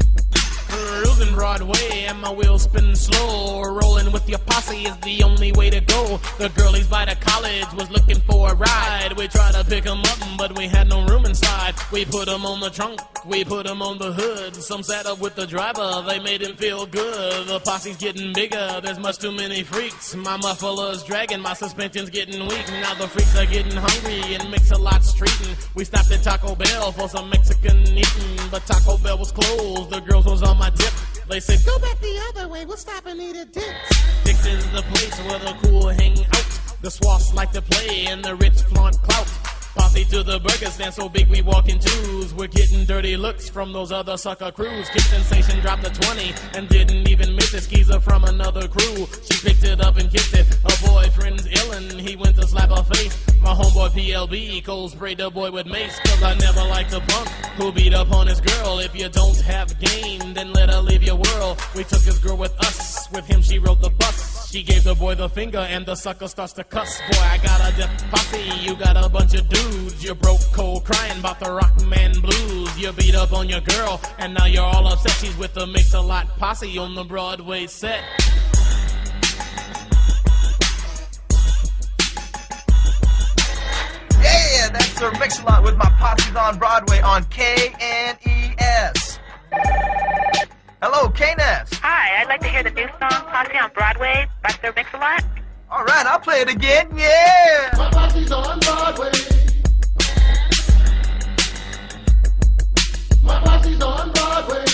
Cruising 0.72 1.34
Broadway 1.34 2.06
and 2.08 2.20
my 2.20 2.32
wheels 2.32 2.62
spinning 2.62 2.96
slow. 2.96 3.62
Rolling 3.62 4.10
with 4.10 4.26
your 4.28 4.38
posse 4.40 4.84
is 4.84 4.96
the 4.98 5.22
only 5.22 5.52
way 5.52 5.68
to 5.68 5.80
go. 5.80 6.18
The 6.38 6.48
girlies 6.56 6.86
by 6.86 7.04
the 7.04 7.14
college 7.16 7.70
was 7.74 7.90
looking 7.90 8.20
for 8.22 8.52
a 8.52 8.54
ride. 8.54 9.12
We 9.16 9.28
tried 9.28 9.52
to 9.52 9.64
pick 9.64 9.86
'em 9.86 10.00
up, 10.00 10.18
but 10.38 10.56
we 10.56 10.68
had 10.68 10.88
no 10.88 11.04
room 11.04 11.26
inside. 11.26 11.74
We 11.90 12.04
put 12.06 12.28
'em 12.28 12.46
on 12.46 12.60
the 12.60 12.70
trunk, 12.70 13.00
we 13.26 13.44
put 13.44 13.66
'em 13.68 13.82
on 13.82 13.98
the 13.98 14.12
hood. 14.12 14.56
Some 14.56 14.82
sat 14.82 15.04
up 15.06 15.18
with 15.18 15.34
the 15.34 15.46
driver, 15.46 16.02
they 16.08 16.18
made 16.18 16.40
him 16.40 16.56
feel 16.56 16.86
good. 16.86 17.46
The 17.46 17.60
posse's 17.60 17.96
getting 17.96 18.32
bigger, 18.32 18.80
there's 18.82 18.98
much 18.98 19.18
too 19.18 19.32
many 19.32 19.62
freaks. 19.62 20.14
My 20.14 20.36
muffler's 20.38 21.02
dragging, 21.02 21.40
my 21.40 21.54
suspension's 21.54 22.10
getting 22.10 22.46
weak. 22.48 22.66
Now 22.80 22.94
the 22.94 23.08
freaks 23.08 23.36
are 23.36 23.46
getting 23.46 23.76
hungry 23.76 24.36
and 24.36 24.50
mix 24.50 24.70
a 24.70 24.78
lot 24.78 25.02
streeting. 25.02 25.54
We 25.74 25.84
stopped 25.84 26.10
at 26.10 26.22
Taco 26.22 26.54
Bell 26.54 26.92
for 26.92 27.08
some 27.08 27.28
Mexican 27.28 27.86
eating, 27.86 28.38
but 28.50 28.64
Taco 28.66 28.96
Bell 28.96 29.18
was 29.18 29.32
closed. 29.32 29.90
The 29.90 30.00
girls 30.00 30.24
was 30.24 30.42
on 30.42 30.58
my 30.62 30.70
tip. 30.70 30.94
They 31.28 31.40
said, 31.40 31.58
Go 31.66 31.76
back 31.80 31.98
the 31.98 32.16
other 32.28 32.46
way, 32.48 32.64
we'll 32.64 32.76
stop 32.76 33.04
and 33.06 33.20
eat 33.20 33.36
at 33.36 33.52
Dick's. 33.52 34.24
Dick's 34.24 34.46
is 34.46 34.64
the 34.70 34.82
place 34.82 35.18
where 35.26 35.40
the 35.40 35.54
cool 35.62 35.88
hang 35.88 36.16
out. 36.36 36.48
The 36.82 36.90
swats 36.90 37.34
like 37.34 37.50
to 37.52 37.62
play 37.62 38.06
and 38.06 38.24
the 38.24 38.36
rich 38.36 38.60
flaunt 38.70 38.96
clout. 39.02 39.41
Posse 39.74 40.04
to 40.04 40.22
the 40.22 40.38
burger 40.38 40.70
stand 40.70 40.92
so 40.92 41.08
big 41.08 41.28
we 41.28 41.40
walk 41.40 41.68
in 41.68 41.78
twos. 41.78 42.34
We're 42.34 42.48
getting 42.48 42.84
dirty 42.84 43.16
looks 43.16 43.48
from 43.48 43.72
those 43.72 43.90
other 43.90 44.16
sucker 44.16 44.50
crews. 44.50 44.88
Kid 44.90 45.02
Sensation 45.02 45.60
dropped 45.60 45.82
the 45.82 45.90
20 45.90 46.34
and 46.54 46.68
didn't 46.68 47.08
even 47.08 47.34
miss 47.34 47.54
it. 47.54 47.62
Skeezer 47.62 48.00
from 48.00 48.24
another 48.24 48.68
crew. 48.68 49.06
She 49.30 49.46
picked 49.46 49.64
it 49.64 49.80
up 49.80 49.96
and 49.96 50.10
kissed 50.10 50.34
it. 50.34 50.46
Her 50.46 50.86
boyfriend's 50.86 51.46
illin', 51.46 51.98
he 51.98 52.16
went 52.16 52.36
to 52.36 52.46
slap 52.46 52.70
her 52.70 52.82
face. 52.94 53.16
My 53.40 53.54
homeboy 53.54 53.90
PLB 53.90 54.64
cold 54.64 54.92
sprayed 54.92 55.18
the 55.18 55.30
boy 55.30 55.50
with 55.50 55.66
mace. 55.66 55.98
Cause 56.00 56.22
I 56.22 56.34
never 56.34 56.60
liked 56.68 56.92
a 56.92 57.00
punk 57.00 57.28
who 57.56 57.72
beat 57.72 57.94
up 57.94 58.12
on 58.12 58.26
his 58.26 58.40
girl. 58.40 58.78
If 58.78 58.94
you 58.94 59.08
don't 59.08 59.40
have 59.40 59.78
game, 59.78 60.34
then 60.34 60.52
let 60.52 60.68
her 60.70 60.80
leave 60.80 61.02
your 61.02 61.16
world. 61.16 61.58
We 61.74 61.84
took 61.84 62.02
his 62.02 62.18
girl 62.18 62.36
with 62.36 62.58
us. 62.60 63.10
With 63.10 63.26
him, 63.26 63.40
she 63.42 63.58
rode 63.58 63.80
the 63.80 63.90
bus. 63.90 64.31
She 64.52 64.62
gave 64.62 64.84
the 64.84 64.94
boy 64.94 65.14
the 65.14 65.30
finger 65.30 65.60
and 65.60 65.86
the 65.86 65.94
sucker 65.94 66.28
starts 66.28 66.52
to 66.52 66.64
cuss. 66.64 67.00
Boy, 67.00 67.22
I 67.22 67.38
got 67.38 67.72
a 67.72 67.74
death 67.74 68.04
posse. 68.10 68.42
You 68.60 68.76
got 68.76 69.02
a 69.02 69.08
bunch 69.08 69.32
of 69.32 69.48
dudes. 69.48 70.04
You 70.04 70.14
broke 70.14 70.42
cold 70.52 70.84
crying 70.84 71.18
about 71.18 71.40
the 71.40 71.50
rock 71.50 71.82
man 71.86 72.12
blues. 72.20 72.78
You 72.78 72.92
beat 72.92 73.14
up 73.14 73.32
on 73.32 73.48
your 73.48 73.62
girl 73.62 73.98
and 74.18 74.34
now 74.34 74.44
you're 74.44 74.62
all 74.62 74.86
upset. 74.88 75.12
She's 75.12 75.34
with 75.38 75.54
the 75.54 75.66
mix 75.66 75.94
a 75.94 76.00
lot 76.02 76.36
posse 76.36 76.76
on 76.76 76.94
the 76.94 77.02
Broadway 77.02 77.66
set. 77.66 78.04
Yeah, 84.20 84.68
that's 84.68 84.92
Sir 84.98 85.12
Mix-a-Lot 85.18 85.62
with 85.62 85.78
my 85.78 85.88
posse's 85.98 86.36
on 86.36 86.58
Broadway 86.58 87.00
on 87.00 87.24
K-N-E-S. 87.24 89.18
Hello, 90.82 91.08
K-N-E-S. 91.10 91.78
Hi, 91.80 92.20
I'd 92.20 92.26
like 92.26 92.40
to 92.40 92.48
hear 92.48 92.64
the 92.64 92.72
new 92.72 92.88
song 92.98 93.22
Posse 93.30 93.56
on 93.56 93.70
Broadway 93.72 94.26
by 94.42 94.50
Sir 94.60 94.72
Mix-a-Lot. 94.74 95.24
All 95.70 95.84
right, 95.84 96.04
I'll 96.06 96.18
play 96.18 96.40
it 96.40 96.50
again. 96.50 96.88
Yeah. 96.96 97.70
My 97.76 97.88
posse's 97.92 98.32
on 98.32 98.58
Broadway. 98.58 99.12
My 103.22 103.40
posse's 103.46 103.80
on 103.80 104.10
Broadway. 104.10 104.64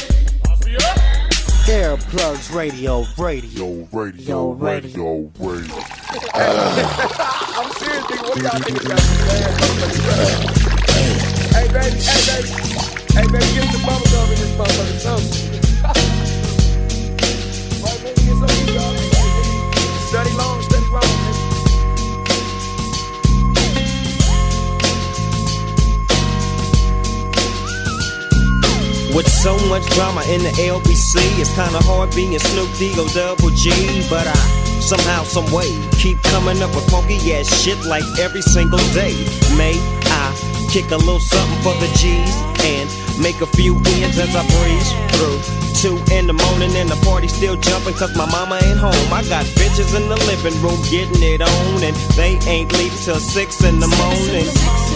Earplugs 1.68 2.56
Radio, 2.56 3.04
radio, 3.18 3.86
radio, 3.92 4.52
radio, 4.52 5.30
radio. 5.38 5.76
I'm 6.32 7.68
serious, 7.76 8.04
nigga. 8.08 8.24
What 8.24 8.40
y'all 8.40 8.56
niggas 8.64 8.88
got 8.88 9.00
Hey, 11.52 11.68
baby, 11.68 12.00
hey, 12.00 12.22
baby. 12.32 12.48
Hey, 13.12 13.26
baby, 13.28 13.44
get 13.60 13.68
some 13.74 13.84
bubble 13.84 14.08
gum 14.08 14.24
in 14.24 14.36
this 14.40 14.56
motherfucker, 14.56 14.98
something. 15.00 15.57
With 29.18 29.28
so 29.28 29.58
much 29.68 29.84
drama 29.96 30.22
in 30.30 30.42
the 30.44 30.52
LBC, 30.62 31.18
it's 31.40 31.50
kinda 31.54 31.82
hard 31.82 32.14
being 32.14 32.38
Snoop 32.38 32.68
D-O 32.78 33.08
double 33.08 33.50
G. 33.50 33.70
But 34.08 34.28
I 34.28 34.68
somehow, 34.80 35.24
some 35.24 35.50
way, 35.50 35.74
keep 35.98 36.22
coming 36.22 36.62
up 36.62 36.72
with 36.74 36.88
funky 36.88 37.18
ass 37.34 37.48
shit 37.60 37.82
like 37.86 38.04
every 38.20 38.42
single 38.42 38.78
day. 38.94 39.14
Mate, 39.56 39.82
kick 40.68 40.90
a 40.90 40.96
little 40.96 41.18
something 41.18 41.60
for 41.64 41.72
the 41.80 41.88
G's 41.96 42.36
and 42.60 42.88
make 43.22 43.40
a 43.40 43.46
few 43.46 43.74
ends 44.00 44.18
as 44.18 44.36
I 44.36 44.44
breeze 44.44 44.90
through. 45.16 45.40
Two 45.80 45.96
in 46.12 46.26
the 46.26 46.32
morning 46.32 46.74
and 46.76 46.88
the 46.88 46.98
party 47.06 47.28
still 47.28 47.56
jumping 47.56 47.94
cause 47.94 48.14
my 48.16 48.26
mama 48.26 48.60
ain't 48.62 48.78
home. 48.78 49.12
I 49.12 49.24
got 49.28 49.44
bitches 49.56 49.96
in 49.96 50.08
the 50.08 50.16
living 50.28 50.60
room 50.60 50.76
getting 50.90 51.22
it 51.22 51.40
on 51.40 51.82
and 51.82 51.96
they 52.18 52.36
ain't 52.46 52.72
leaving 52.76 52.98
till 52.98 53.20
six 53.20 53.64
in 53.64 53.80
the 53.80 53.88
morning. 53.88 54.46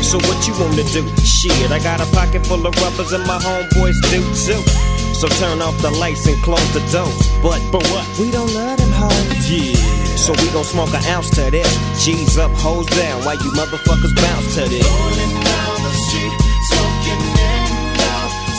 So 0.05 0.19
what 0.29 0.47
you 0.47 0.55
wanna 0.61 0.85
do? 0.93 1.09
Shit, 1.25 1.71
I 1.71 1.79
got 1.79 2.01
a 2.01 2.09
pocket 2.13 2.45
full 2.47 2.67
of 2.67 2.75
rubbers 2.77 3.13
and 3.13 3.25
my 3.27 3.39
homeboys 3.39 3.97
do 4.13 4.21
too. 4.37 4.92
So 5.15 5.29
turn 5.29 5.63
off 5.63 5.77
the 5.79 5.91
lights 5.91 6.27
and 6.27 6.41
close 6.43 6.73
the 6.73 6.81
doors. 6.91 7.29
But, 7.43 7.61
but 7.71 7.83
what? 7.91 8.07
We 8.19 8.31
don't 8.31 8.53
love 8.55 8.79
them 8.79 8.91
hoes. 8.93 9.51
Yeah. 9.51 9.93
So 10.17 10.33
we 10.33 10.51
gon' 10.51 10.65
smoke 10.65 10.95
an 10.95 11.05
ounce 11.07 11.31
to 11.31 11.51
this. 11.51 11.69
G's 12.05 12.39
up, 12.39 12.51
hoes 12.53 12.87
down, 12.87 13.25
while 13.25 13.37
you 13.37 13.51
motherfuckers 13.53 14.15
bounce 14.17 14.55
to 14.55 14.69
this. 14.69 14.87
Rolling 14.87 15.35
down 15.43 15.77
the 15.83 15.93
street, 16.07 16.33
smoking 16.71 17.23
in 17.39 17.83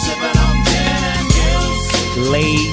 sipping 0.03 0.37
on 0.43 0.55
gin 0.67 1.03
and 1.13 1.27
gills. 1.31 2.29
Laid 2.29 2.72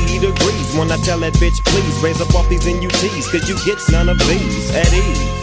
80 0.11 0.27
degrees 0.27 0.75
when 0.75 0.91
I 0.91 0.97
tell 0.97 1.19
that 1.19 1.33
bitch, 1.39 1.63
please 1.63 1.95
raise 2.03 2.19
up 2.19 2.33
off 2.35 2.47
these 2.49 2.65
NUTs, 2.67 3.31
cause 3.31 3.47
you 3.47 3.55
get 3.63 3.79
none 3.91 4.09
of 4.09 4.19
these 4.19 4.75
at 4.75 4.91
ease. 4.91 5.41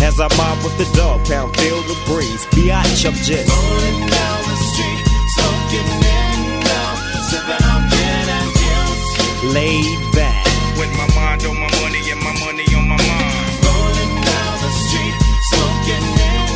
As 0.00 0.20
I 0.20 0.28
mob 0.36 0.64
with 0.64 0.76
the 0.78 0.88
dog 0.96 1.20
pound, 1.26 1.54
feel 1.56 1.82
the 1.84 1.96
breeze. 2.06 2.46
Biatch, 2.56 3.04
I'm 3.04 3.12
just 3.12 3.48
Rolling 3.50 4.00
down 4.08 4.40
the 4.48 4.56
street, 4.72 5.00
smoking 5.36 5.88
in 6.00 6.38
sipping 7.28 7.64
on 7.68 7.82
gin 7.92 8.26
and 8.38 8.50
gills. 8.56 9.52
laid 9.52 10.00
back. 10.16 10.46
With 10.78 10.92
my 10.96 11.08
mind 11.18 11.44
on 11.44 11.56
my 11.60 11.68
money 11.82 12.02
and 12.08 12.20
my 12.24 12.32
money 12.40 12.64
on 12.72 12.88
my 12.88 12.96
mind. 12.96 13.52
Rolling 13.68 14.14
down 14.24 14.54
the 14.64 14.72
street, 14.86 15.16
smoking 15.52 16.06
in 16.32 16.48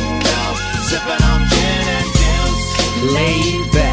sipping 0.89 1.21
on 1.29 1.41
gin 1.51 1.85
and 1.97 2.09
gills. 2.17 3.13
laid 3.13 3.71
back. 3.71 3.92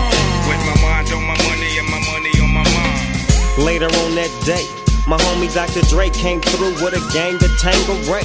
Later 3.65 3.87
on 3.87 4.15
that 4.15 4.33
day, 4.47 4.67
my 5.07 5.19
homie 5.19 5.53
Dr. 5.53 5.83
Dre 5.89 6.09
came 6.09 6.41
through 6.41 6.73
with 6.83 6.95
a 6.95 7.13
gang 7.13 7.39
to 7.39 7.49
Tango 7.61 7.93
Ray. 8.11 8.25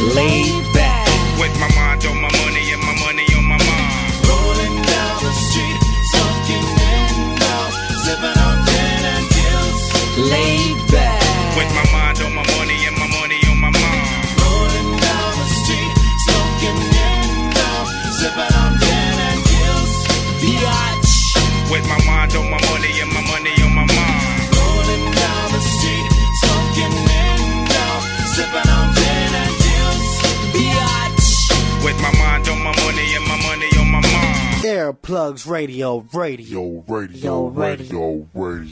Laid 0.00 0.72
back. 0.72 1.08
With 1.40 1.54
my 1.60 1.68
mind 1.74 2.04
on 2.06 2.20
my 2.20 2.30
money 2.44 2.72
and 2.72 2.82
my 2.82 2.94
money 3.00 3.26
on 3.36 3.44
my 3.44 3.56
mind. 3.56 4.26
Rolling 4.28 4.82
down 4.82 5.16
the 5.24 5.32
street, 5.32 5.80
smoking 6.12 6.64
in 6.64 7.36
sipping 8.04 8.38
on 8.38 8.56
gin 8.66 9.02
and 9.14 9.26
gills. 9.36 9.82
laid 10.30 10.78
back. 10.92 11.56
With 11.56 11.70
my 11.74 11.86
mind 11.92 12.20
on 12.20 12.34
my 12.34 12.44
money 12.56 12.78
and 12.86 12.96
my 12.98 13.08
money 13.18 13.40
on 13.50 13.58
my 13.60 13.70
mind. 13.70 14.06
Rolling 14.40 14.90
down 15.00 15.32
the 15.40 15.48
street, 15.60 15.92
smoking 16.24 16.80
in 17.08 17.28
sipping 18.20 18.52
on 18.62 18.72
gin 18.78 19.16
and 19.28 19.40
gills. 19.50 19.94
Biatch. 20.42 21.12
With 21.70 21.84
my 21.88 21.98
mind 21.98 22.00
on 22.00 22.05
my 22.05 22.05
money 34.92 35.02
on 35.02 35.10
my 35.10 35.26
mind. 35.26 35.36
Air 35.36 35.42
plugs 35.42 35.46
radio, 35.46 36.00
radio. 36.12 36.84
Radio, 36.88 37.48
radio. 37.48 37.48
radio, 37.48 38.28
radio. 38.34 38.64